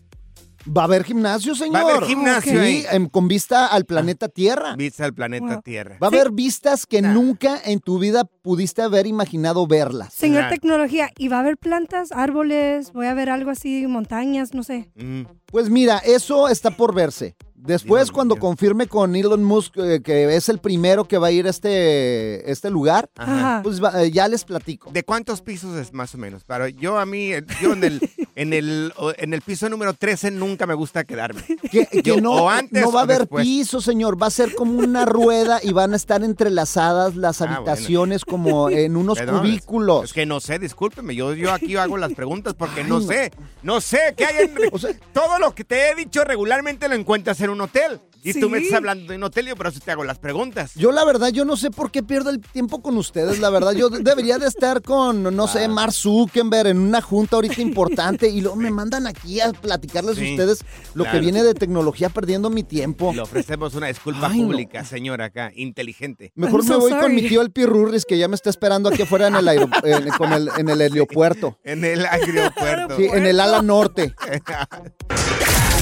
Va 0.69 0.83
a 0.83 0.85
haber 0.87 1.05
gimnasio, 1.05 1.55
señor. 1.55 1.75
Va 1.75 1.79
a 1.79 1.97
haber 1.97 2.09
gimnasio 2.09 2.61
Sí, 2.61 2.85
con 3.13 3.29
vista 3.29 3.67
al 3.69 3.85
planeta 3.85 4.29
Tierra. 4.29 4.75
Vista 4.75 5.05
al 5.05 5.15
planeta 5.15 5.47
Wow. 5.47 5.63
Tierra. 5.63 5.97
Va 6.03 6.09
a 6.09 6.11
haber 6.11 6.33
vistas 6.33 6.87
que 6.87 7.03
nunca 7.03 7.61
en 7.65 7.79
tu 7.79 8.01
vida 8.01 8.25
pudiste 8.25 8.83
haber 8.83 9.07
imaginado 9.07 9.67
verlas. 9.69 10.13
Señor 10.13 10.41
Claro. 10.43 10.55
Tecnología, 10.55 11.11
¿y 11.19 11.29
va 11.29 11.37
a 11.37 11.41
haber 11.41 11.57
plantas, 11.57 12.11
árboles? 12.11 12.93
Voy 12.93 13.07
a 13.07 13.15
ver 13.15 13.31
algo 13.31 13.51
así, 13.51 13.87
montañas, 13.87 14.55
no 14.55 14.65
sé. 14.65 14.91
Mm. 14.97 15.23
Pues 15.47 15.71
mira, 15.71 15.99
eso 15.99 16.49
está 16.49 16.73
por 16.73 16.93
verse. 16.95 17.37
Después, 17.59 18.05
Dios 18.05 18.13
cuando 18.13 18.37
confirme 18.37 18.87
con 18.87 19.17
Elon 19.17 19.43
Musk 19.43 19.77
eh, 19.79 20.01
que 20.03 20.37
es 20.37 20.49
el 20.49 20.59
primero 20.59 21.07
que 21.09 21.19
va 21.19 21.29
a 21.29 21.31
ir 21.33 21.47
a 21.47 21.51
este, 21.51 22.51
este 22.51 22.71
lugar, 22.71 23.09
Ajá. 23.17 23.61
pues 23.63 23.81
eh, 23.97 24.11
ya 24.13 24.29
les 24.29 24.45
platico. 24.45 24.91
¿De 24.93 25.03
cuántos 25.05 25.41
pisos 25.43 25.77
es 25.77 25.93
más 25.93 26.15
o 26.15 26.19
menos? 26.19 26.45
Para 26.45 26.69
yo 26.69 26.99
a 26.99 27.07
mí, 27.07 27.33
eh, 27.33 27.45
yo 27.61 27.73
en 27.73 27.83
el, 27.85 28.11
en 28.37 28.53
el, 28.53 28.93
en 29.19 29.35
el 29.35 29.41
piso 29.43 29.69
número 29.69 29.95
13 29.95 30.31
nunca 30.33 30.67
me 30.67 30.75
gusta 30.75 31.05
quedarme. 31.05 31.43
Que, 31.71 31.85
que 31.87 32.03
Yo- 32.03 32.21
no, 32.21 32.33
o 32.45 32.49
antes 32.49 32.81
no 32.81 32.93
va 32.93 33.01
a 33.01 33.03
haber 33.03 33.21
después. 33.21 33.45
piso, 33.45 33.81
señor. 33.81 34.23
Va 34.23 34.29
a 34.29 34.31
ser 34.31 34.55
como 34.55 34.79
una 34.79 35.05
rueda 35.05 35.59
y 35.63 35.73
van 35.73 35.93
a 35.95 35.97
estar 35.97 36.23
entrelazadas 36.23 37.17
las 37.17 37.41
Ah, 37.43 37.47
bueno. 37.47 37.57
habitaciones 37.57 38.25
como 38.25 38.71
en 38.71 38.97
unos 38.97 39.19
Perdón, 39.19 39.41
cubículos. 39.41 40.05
Es 40.05 40.13
que 40.13 40.27
no 40.27 40.39
sé, 40.41 40.59
discúlpeme, 40.61 41.15
yo, 41.17 41.35
yo 41.35 41.53
aquí 41.53 41.75
hago 41.77 41.97
las 41.97 42.13
preguntas 42.15 42.55
porque 42.55 42.83
Ay, 42.83 42.89
no 42.89 43.01
no. 43.01 43.07
sé, 43.07 43.33
no 43.63 43.81
sé 43.81 44.15
qué 44.17 44.25
hay 44.27 44.45
en... 44.47 44.55
O 44.73 44.79
sea- 44.79 44.93
todo 45.13 45.39
lo 45.41 45.55
que 45.55 45.65
te 45.65 45.91
he 45.91 45.95
dicho 45.97 46.23
regularmente 46.25 46.89
lo 46.89 46.95
encuentras 46.95 47.41
en 47.41 47.46
un 47.51 47.61
hotel. 47.61 48.01
Y 48.23 48.35
tú 48.41 48.51
me 48.51 48.59
estás 48.59 48.79
hablando 48.79 49.13
de 49.13 49.17
un 49.19 49.23
hotel 49.23 49.47
yo 49.47 49.55
por 49.55 49.69
eso 49.69 49.79
te 49.79 49.93
hago 49.93 50.03
las 50.03 50.19
preguntas. 50.19 50.73
Yo 50.75 50.91
la 50.91 51.05
verdad, 51.05 51.29
yo 51.29 51.45
no 51.45 51.57
sé 51.57 51.71
por 51.71 51.93
qué 51.93 52.03
pierdo 52.03 52.31
el 52.31 52.41
tiempo 52.41 52.83
con 52.83 52.97
ustedes, 52.97 53.39
la 53.39 53.51
verdad. 53.51 53.71
Yo 53.73 53.89
debería 53.89 54.39
de 54.39 54.49
estar 54.49 54.83
con, 54.83 55.23
no 55.37 55.45
Ah. 55.45 55.49
sé, 55.49 55.69
Mark 55.69 55.93
Zuckerberg 55.93 56.67
en 56.71 56.79
una 56.81 57.01
junta 57.01 57.37
ahorita 57.37 57.61
importante 57.63 58.29
y 58.29 58.41
luego 58.41 58.57
me 58.57 58.73
mandan 58.73 59.07
aquí 59.07 59.41
a 59.41 59.53
platicarles 59.53 60.19
a 60.19 60.23
ustedes 60.23 60.65
lo 60.95 61.05
que 61.05 61.21
viene 61.21 61.45
de 61.45 61.55
tecnología 61.55 62.09
perdiendo 62.09 62.51
mi 62.51 62.65
tiempo. 62.65 63.13
Le 63.15 63.21
ofrecemos 63.21 63.77
una 63.77 63.87
disculpa 63.87 64.27
Ay, 64.29 64.41
no. 64.41 64.47
pública, 64.49 64.85
señora 64.85 65.27
acá, 65.27 65.53
inteligente. 65.55 66.33
Mejor 66.35 66.65
me 66.65 66.77
voy 66.77 66.91
con 66.95 67.15
mi 67.15 67.29
tío 67.29 67.43
el 67.43 67.53
Pirurris 67.53 68.05
que 68.05 68.19
ya 68.19 68.27
me 68.27 68.35
está 68.35 68.51
esperando 68.51 68.89
aquí 68.89 69.03
afuera 69.03 69.29
en 69.29 69.37
el, 69.37 69.47
aero- 69.47 69.69
en, 69.85 70.09
con 70.19 70.33
el, 70.33 70.51
en 70.59 70.69
el 70.69 70.81
aeropuerto. 70.81 71.59
En 71.63 71.85
el 71.85 72.05
aeropuerto. 72.05 72.97
Sí, 72.97 73.05
en 73.05 73.25
el 73.25 73.39
ala 73.39 73.63
norte. 73.63 74.15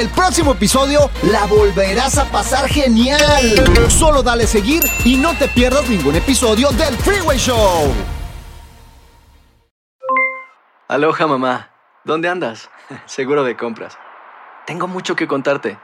el 0.00 0.08
próximo 0.08 0.52
episodio 0.52 1.10
la 1.30 1.44
volverás 1.44 2.16
a 2.16 2.24
pasar 2.24 2.66
genial. 2.68 3.20
Solo 3.88 4.22
dale 4.22 4.46
seguir 4.46 4.82
y 5.04 5.16
no 5.16 5.36
te 5.36 5.46
pierdas 5.46 5.88
ningún 5.90 6.16
episodio 6.16 6.70
del 6.70 6.96
Freeway 6.96 7.36
Show. 7.36 7.92
Aloha 10.88 11.26
mamá, 11.26 11.70
¿dónde 12.04 12.30
andas? 12.30 12.70
Seguro 13.04 13.44
de 13.44 13.58
compras. 13.58 13.98
Tengo 14.66 14.88
mucho 14.88 15.14
que 15.16 15.28
contarte. 15.28 15.78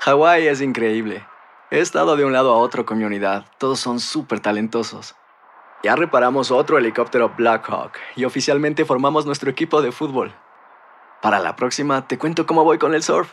Hawái 0.00 0.48
es 0.48 0.60
increíble. 0.60 1.24
He 1.70 1.78
estado 1.78 2.16
de 2.16 2.24
un 2.24 2.32
lado 2.32 2.52
a 2.52 2.56
otro 2.56 2.84
con 2.84 2.98
mi 2.98 3.04
unidad. 3.04 3.46
Todos 3.58 3.78
son 3.78 4.00
súper 4.00 4.40
talentosos. 4.40 5.14
Ya 5.84 5.94
reparamos 5.94 6.50
otro 6.50 6.78
helicóptero 6.78 7.32
Blackhawk 7.36 7.92
y 8.16 8.24
oficialmente 8.24 8.84
formamos 8.84 9.24
nuestro 9.24 9.50
equipo 9.50 9.82
de 9.82 9.92
fútbol. 9.92 10.34
Para 11.20 11.38
la 11.38 11.54
próxima 11.54 12.08
te 12.08 12.18
cuento 12.18 12.44
cómo 12.44 12.64
voy 12.64 12.78
con 12.78 12.94
el 12.94 13.04
surf 13.04 13.32